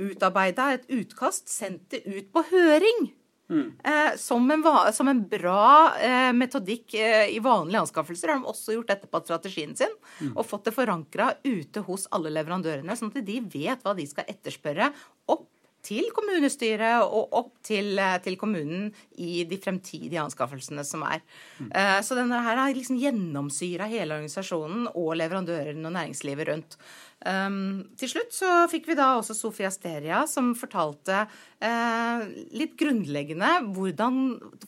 Utarbeida 0.00 0.72
et 0.72 0.86
utkast, 0.88 1.48
sendt 1.52 1.90
det 1.92 2.04
ut 2.06 2.32
på 2.32 2.44
høring. 2.52 3.12
Mm. 3.52 3.72
Eh, 3.84 4.16
som, 4.16 4.50
en, 4.50 4.64
som, 4.92 5.08
en, 5.08 5.20
bra 5.28 5.92
eh, 6.00 6.30
metodikk 6.32 6.94
eh, 6.94 7.34
i 7.34 7.40
vanlige 7.42 7.82
anskaffelser 7.84 8.32
har 8.32 8.40
de 8.40 8.48
også 8.48 8.76
gjort 8.78 8.92
dette 8.94 9.10
på 9.10 9.20
strategien 9.26 9.74
sin. 9.76 9.92
Mm. 10.20 10.32
Og 10.36 10.46
fått 10.48 10.70
det 10.70 10.76
forankra 10.76 11.32
ute 11.44 11.82
hos 11.88 12.06
alle 12.14 12.32
leverandørene, 12.32 12.96
sånn 12.96 13.12
at 13.12 13.26
de 13.26 13.40
vet 13.52 13.84
hva 13.84 13.96
de 13.98 14.06
skal 14.08 14.28
etterspørre 14.30 14.92
opp 15.32 15.50
til 15.82 16.08
kommunestyret 16.14 17.02
og 17.04 17.36
opp 17.38 17.52
til, 17.66 17.92
eh, 17.98 18.18
til, 18.24 18.38
kommunen 18.40 18.90
i 19.18 19.44
de 19.48 19.58
fremtidige 19.60 20.22
anskaffelsene 20.22 20.84
som 20.86 21.02
er. 21.06 21.22
Mm. 21.58 21.70
Så 22.02 22.16
denne 22.18 22.38
her 22.42 22.58
har 22.58 22.74
liksom 22.74 22.98
gjennomsyra 23.00 23.86
hele 23.90 24.16
organisasjonen 24.16 24.88
og 24.94 25.16
leverandørene 25.18 25.86
og 25.86 25.94
næringslivet 25.94 26.48
rundt. 26.48 26.78
Um, 27.22 27.84
til 27.98 28.10
slutt 28.10 28.34
så 28.34 28.64
fikk 28.70 28.88
vi 28.90 28.96
da 28.98 29.12
også 29.14 29.36
Sofia 29.36 29.70
Steria, 29.70 30.24
som 30.26 30.52
fortalte 30.58 31.22
uh, 31.22 32.24
litt 32.56 32.74
grunnleggende 32.80 33.50
hvordan 33.76 34.16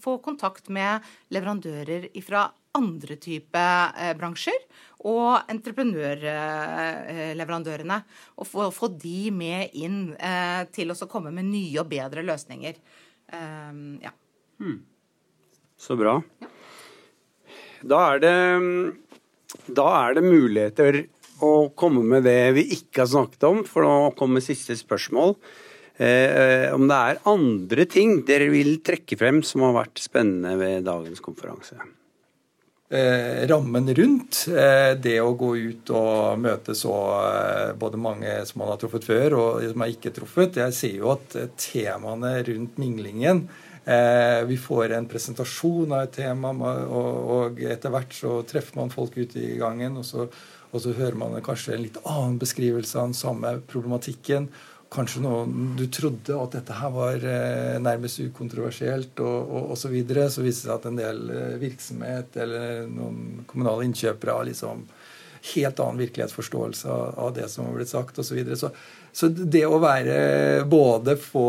få 0.02 0.20
kontakt 0.22 0.70
med 0.72 1.02
leverandører 1.34 2.06
fra 2.22 2.46
andre 2.78 3.18
type 3.22 3.58
uh, 3.58 4.12
bransjer 4.18 4.60
og 5.04 5.40
entreprenørleverandørene. 5.52 8.02
Og 8.40 8.46
få, 8.48 8.70
få, 8.74 8.88
de 9.00 9.30
med 9.34 9.68
inn 9.76 10.16
eh, 10.16 10.64
til 10.74 10.90
å 10.92 11.06
komme 11.10 11.30
med 11.34 11.44
nye 11.50 11.80
og 11.82 11.88
bedre 11.92 12.22
løsninger. 12.26 12.74
Eh, 13.28 13.72
ja. 14.04 14.12
Hmm. 14.62 14.80
Så 15.76 15.96
bra. 16.00 16.14
Ja. 16.40 16.46
Da 17.84 17.98
er 18.14 18.18
det 18.22 18.34
da 19.70 19.86
er 20.04 20.16
det 20.16 20.24
muligheter 20.26 21.04
å 21.44 21.70
komme 21.78 22.02
med 22.06 22.26
det 22.26 22.54
vi 22.56 22.66
ikke 22.76 23.04
har 23.04 23.12
snakket 23.12 23.46
om, 23.48 23.62
for 23.68 23.86
nå 23.86 24.12
kommer 24.18 24.44
siste 24.44 24.76
spørsmål. 24.78 25.36
Eh, 25.94 26.72
om 26.74 26.88
det 26.90 26.98
er 26.98 27.20
andre 27.30 27.84
ting 27.86 28.16
dere 28.26 28.48
vil 28.50 28.80
trekke 28.84 29.18
frem 29.18 29.44
som 29.46 29.62
har 29.66 29.76
vært 29.76 30.02
spennende 30.02 30.56
ved 30.58 30.88
dagens 30.88 31.22
konferanse? 31.22 31.78
Eh, 32.94 33.46
rammen 33.46 33.94
rundt 33.94 34.44
eh, 34.48 34.92
det 35.02 35.16
å 35.18 35.32
gå 35.34 35.48
ut 35.56 35.90
og 35.90 36.38
møte 36.38 36.76
så 36.78 36.94
eh, 37.26 37.72
både 37.74 37.98
mange 37.98 38.36
som 38.46 38.60
man 38.62 38.70
har 38.70 38.78
truffet 38.78 39.08
før, 39.08 39.34
og 39.34 39.64
som 39.72 39.82
er 39.82 39.94
ikke 39.96 40.12
truffet. 40.14 40.60
Jeg 40.62 40.76
ser 40.76 40.92
jo 41.00 41.10
at 41.16 41.34
temaene 41.58 42.36
rundt 42.46 42.78
minglingen 42.78 43.46
Vi 43.84 44.56
får 44.56 44.94
en 44.96 45.04
presentasjon 45.04 45.90
av 45.92 46.06
et 46.06 46.14
tema, 46.16 46.54
og 46.88 47.58
etter 47.60 47.92
hvert 47.92 48.14
så 48.16 48.38
treffer 48.48 48.78
man 48.78 48.94
folk 48.94 49.18
ute 49.18 49.42
i 49.42 49.58
gangen. 49.60 49.98
og 50.00 50.06
så 50.08 50.28
og 50.74 50.82
så 50.82 50.90
hører 50.96 51.14
man 51.14 51.36
kanskje 51.44 51.76
en 51.76 51.84
litt 51.84 51.98
annen 52.02 52.38
beskrivelse 52.40 52.98
av 52.98 53.12
den 53.12 53.14
samme 53.14 53.52
problematikken. 53.70 54.48
Kanskje 54.94 55.24
noen 55.24 55.74
du 55.78 55.86
trodde 55.92 56.36
at 56.38 56.54
dette 56.54 56.76
her 56.78 56.92
var 56.94 57.24
eh, 57.26 57.76
nærmest 57.82 58.22
ukontroversielt 58.22 59.20
og, 59.24 59.54
og, 59.64 59.74
så 59.78 59.90
videre. 59.90 60.28
Så 60.30 60.44
viser 60.44 60.68
det 60.68 60.70
seg 60.70 60.76
at 60.76 60.90
en 60.90 61.00
del 61.00 61.24
eh, 61.34 61.56
virksomhet 61.62 62.38
eller 62.44 62.84
noen 62.90 63.46
kommunale 63.50 63.88
innkjøpere 63.88 64.38
har 64.38 64.48
liksom 64.48 64.84
helt 65.54 65.80
annen 65.82 66.00
virkelighetsforståelse 66.00 66.92
av, 67.20 67.32
det 67.36 67.50
som 67.52 67.66
har 67.66 67.74
blitt 67.76 67.90
sagt 67.90 68.20
osv. 68.22 68.30
Så, 68.30 68.38
videre. 68.38 68.56
så 68.56 68.70
så 69.14 69.28
det 69.30 69.60
å 69.70 69.76
være 69.78 70.64
både 70.66 71.12
få 71.22 71.46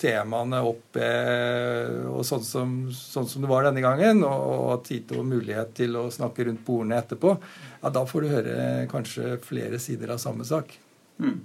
temaene 0.00 0.62
opp 0.64 0.96
eh, 0.96 2.06
og 2.08 2.22
sånn 2.24 2.44
som, 2.46 2.70
sånn 2.96 3.26
som, 3.28 3.44
det 3.44 3.50
var 3.50 3.66
denne 3.66 3.82
gangen, 3.84 4.22
og 4.24 4.70
ha 4.70 4.78
tid 4.80 5.12
og 5.18 5.26
mulighet 5.28 5.74
til 5.76 5.98
å 6.00 6.06
snakke 6.14 6.46
rundt 6.48 6.64
bordene 6.64 7.02
etterpå, 7.02 7.34
ja, 7.82 7.90
da 7.92 8.06
får 8.08 8.24
du 8.24 8.32
høre 8.32 8.54
kanskje 8.88 9.34
flere 9.44 9.80
sider 9.82 10.14
av 10.14 10.22
samme 10.24 10.46
sak. 10.48 10.72
Mm. 11.20 11.36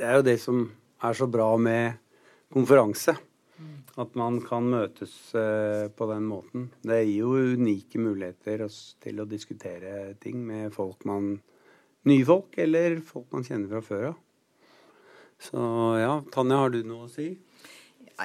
Det 0.00 0.06
er 0.08 0.16
jo 0.16 0.24
det 0.24 0.38
som 0.40 0.62
er 1.04 1.16
så 1.16 1.26
bra 1.28 1.50
med 1.60 1.98
konferanse. 2.54 3.12
At 4.00 4.14
man 4.16 4.38
kan 4.40 4.64
møtes 4.72 5.12
eh, 5.36 5.90
på 5.92 6.06
den 6.08 6.24
måten. 6.24 6.70
Det 6.80 7.02
gir 7.02 7.26
jo 7.26 7.56
unike 7.58 8.00
muligheter 8.00 8.64
til 9.04 9.20
å 9.20 9.28
diskutere 9.28 10.14
ting 10.22 10.40
med 10.46 10.72
folk 10.72 11.04
man 11.04 11.34
nye 12.08 12.24
folk, 12.24 12.56
eller 12.64 12.96
folk 13.04 13.28
man 13.36 13.44
kjenner 13.44 13.68
fra 13.74 13.82
før 13.84 14.08
av. 14.14 14.16
Så 15.40 15.60
ja, 16.00 16.14
Tanja, 16.32 16.62
har 16.62 16.72
du 16.72 16.80
noe 16.88 17.04
å 17.04 17.12
si? 17.12 17.34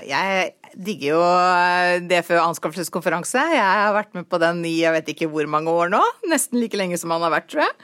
Jeg 0.03 0.47
digger 0.79 1.09
jo 1.13 1.19
det 2.07 2.23
DFØ 2.23 2.39
anskaffelseskonferanse. 2.39 3.43
Jeg 3.55 3.83
har 3.83 3.95
vært 3.95 4.15
med 4.15 4.31
på 4.31 4.39
den 4.43 4.63
i 4.67 4.77
jeg 4.81 4.95
vet 4.95 5.11
ikke 5.11 5.29
hvor 5.31 5.47
mange 5.51 5.71
år 5.71 5.91
nå. 5.91 6.01
Nesten 6.31 6.59
like 6.59 6.79
lenge 6.79 6.99
som 6.99 7.11
han 7.15 7.23
har 7.23 7.35
vært, 7.35 7.51
tror 7.51 7.67
jeg. 7.67 7.75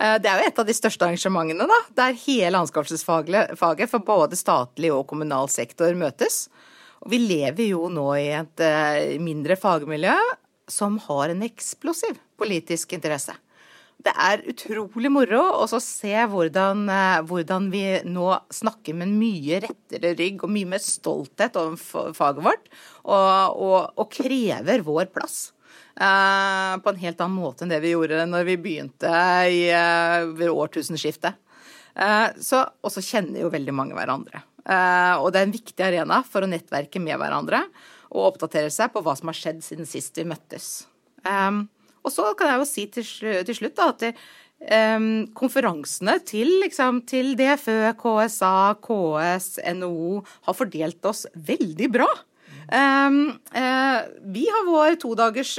Eh, 0.00 0.16
det 0.22 0.30
er 0.30 0.40
jo 0.40 0.50
et 0.50 0.62
av 0.62 0.68
de 0.68 0.76
største 0.76 1.06
arrangementene, 1.06 1.68
da, 1.70 1.80
der 2.02 2.20
hele 2.26 2.62
anskaffelsesfaget 2.62 3.90
for 3.90 4.06
både 4.06 4.38
statlig 4.38 4.92
og 4.94 5.06
kommunal 5.10 5.50
sektor 5.52 5.94
møtes. 5.98 6.46
Og 7.02 7.12
vi 7.14 7.22
lever 7.22 7.72
jo 7.72 7.88
nå 7.92 8.06
i 8.18 8.30
et 8.38 8.64
eh, 8.64 9.18
mindre 9.22 9.58
fagmiljø 9.58 10.16
som 10.68 10.98
har 11.06 11.32
en 11.32 11.44
eksplosiv 11.46 12.18
politisk 12.38 12.92
interesse 12.96 13.34
det 14.04 14.14
er 14.14 14.44
utrolig 14.46 15.10
moro 15.10 15.40
å 15.58 15.66
se 15.82 16.14
hvordan, 16.30 16.84
eh, 16.92 17.20
hvordan, 17.26 17.68
vi 17.72 17.84
nå 18.06 18.30
snakker 18.54 18.94
med 18.94 19.08
en 19.08 19.16
mye 19.18 19.60
rettere 19.64 20.14
rygg 20.18 20.44
og 20.46 20.52
mye 20.54 20.70
mer 20.74 20.82
stolthet 20.82 21.58
over 21.58 22.12
faget 22.14 22.44
vårt, 22.46 22.68
og, 23.04 23.58
og, 23.58 23.78
og 23.98 24.10
krever 24.14 24.84
vår 24.86 25.10
plass. 25.14 25.50
Uh, 25.98 26.78
på 26.78 26.92
en 26.92 27.00
helt 27.00 27.20
annen 27.24 27.40
måte 27.40 27.64
enn 27.64 27.72
det 27.72 27.80
vi 27.82 27.90
gjorde 27.90 28.22
når 28.30 28.44
vi 28.46 28.54
begynte 28.62 29.10
i, 29.50 29.64
uh, 29.74 30.30
ved 30.38 30.52
årtusenskiftet. 30.52 31.34
Uh, 31.98 32.30
og 32.30 32.92
så 32.94 33.02
kjenner 33.02 33.42
jo 33.42 33.50
veldig 33.50 33.74
mange 33.74 33.96
hverandre. 33.98 34.44
og 35.18 35.32
det 35.32 35.40
er 35.40 35.46
en 35.46 35.54
viktig 35.54 35.82
arena 35.82 36.20
for 36.22 36.44
å 36.44 36.50
nettverke 36.50 37.00
med 37.00 37.16
hverandre 37.18 37.62
og 38.12 38.26
oppdatere 38.34 38.70
seg 38.70 38.92
på 38.92 39.00
hva 39.02 39.14
som 39.16 39.30
har 39.30 39.38
skjedd 39.38 39.62
siden 39.64 39.88
sist 39.88 40.18
vi 40.20 40.26
møttes. 40.28 40.84
Og 41.24 42.12
så 42.12 42.26
kan 42.36 42.52
jeg 42.52 42.60
jo 42.60 42.66
si 42.68 42.84
til, 42.92 43.08
til 43.48 43.56
slutt 43.56 43.78
da, 43.80 43.88
at 43.94 44.04
det, 44.04 44.12
konferansene 45.38 46.18
til, 46.28 46.52
liksom, 46.66 47.00
til 47.08 47.32
DFØ, 47.40 47.94
KSA, 47.98 48.54
KS, 48.84 49.48
NHO 49.80 50.20
har 50.46 50.58
fordelt 50.60 51.10
oss 51.10 51.24
veldig 51.32 51.90
bra. 51.96 52.10
Um, 52.68 53.30
uh, 53.56 54.00
vi 54.28 54.42
har 54.52 54.66
vår 54.66 54.98
todagers 55.00 55.54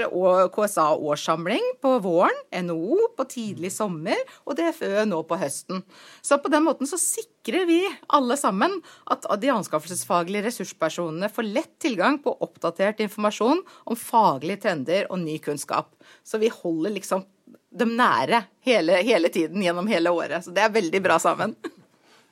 KSA-årssamling 0.54 1.64
på 1.82 1.96
våren, 2.04 2.36
NHO 2.54 3.08
på 3.18 3.26
tidlig 3.32 3.72
sommer 3.74 4.20
og 4.46 4.60
DFØ 4.60 5.08
nå 5.10 5.24
på 5.26 5.40
høsten. 5.42 5.82
Så 6.22 6.38
på 6.38 6.52
den 6.54 6.68
måten 6.68 6.90
så 6.90 7.00
sikrer 7.02 7.66
vi 7.66 7.80
alle 8.14 8.38
sammen 8.38 8.78
at 9.10 9.26
de 9.42 9.50
anskaffelsesfaglige 9.56 10.46
ressurspersonene 10.52 11.32
får 11.34 11.50
lett 11.50 11.74
tilgang 11.82 12.20
på 12.22 12.36
oppdatert 12.46 13.02
informasjon 13.02 13.64
om 13.90 13.98
faglige 13.98 14.68
trender 14.68 15.10
og 15.10 15.24
ny 15.24 15.40
kunnskap. 15.42 15.90
Så 16.22 16.38
vi 16.38 16.54
holder 16.54 16.94
liksom 16.94 17.26
dem 17.74 17.96
nære 17.98 18.44
hele, 18.66 19.02
hele 19.02 19.34
tiden 19.34 19.66
gjennom 19.66 19.90
hele 19.90 20.14
året. 20.14 20.46
Så 20.46 20.54
det 20.54 20.62
er 20.62 20.78
veldig 20.78 21.02
bra 21.10 21.18
sammen. 21.22 21.58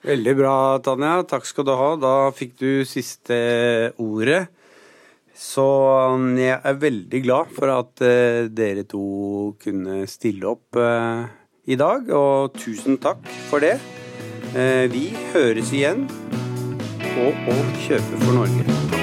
Veldig 0.06 0.38
bra, 0.38 0.56
Tanja. 0.86 1.18
Takk 1.26 1.50
skal 1.50 1.66
du 1.66 1.74
ha. 1.74 1.90
Da 1.98 2.14
fikk 2.38 2.54
du 2.62 2.86
siste 2.86 3.38
ordet. 3.98 4.46
Så 5.38 5.64
um, 6.16 6.32
jeg 6.40 6.58
er 6.58 6.80
veldig 6.82 7.22
glad 7.22 7.54
for 7.54 7.70
at 7.70 8.02
uh, 8.02 8.50
dere 8.50 8.88
to 8.90 9.54
kunne 9.62 10.02
stille 10.10 10.50
opp 10.50 10.80
uh, 10.82 11.30
i 11.70 11.78
dag, 11.78 12.10
og 12.10 12.58
tusen 12.58 12.98
takk 12.98 13.22
for 13.52 13.62
det. 13.62 13.76
Uh, 14.58 14.90
vi 14.90 15.12
høres 15.36 15.74
igjen 15.76 16.08
på 17.06 17.30
Å 17.30 17.60
kjøpe 17.86 18.24
for 18.26 18.40
Norge. 18.42 18.97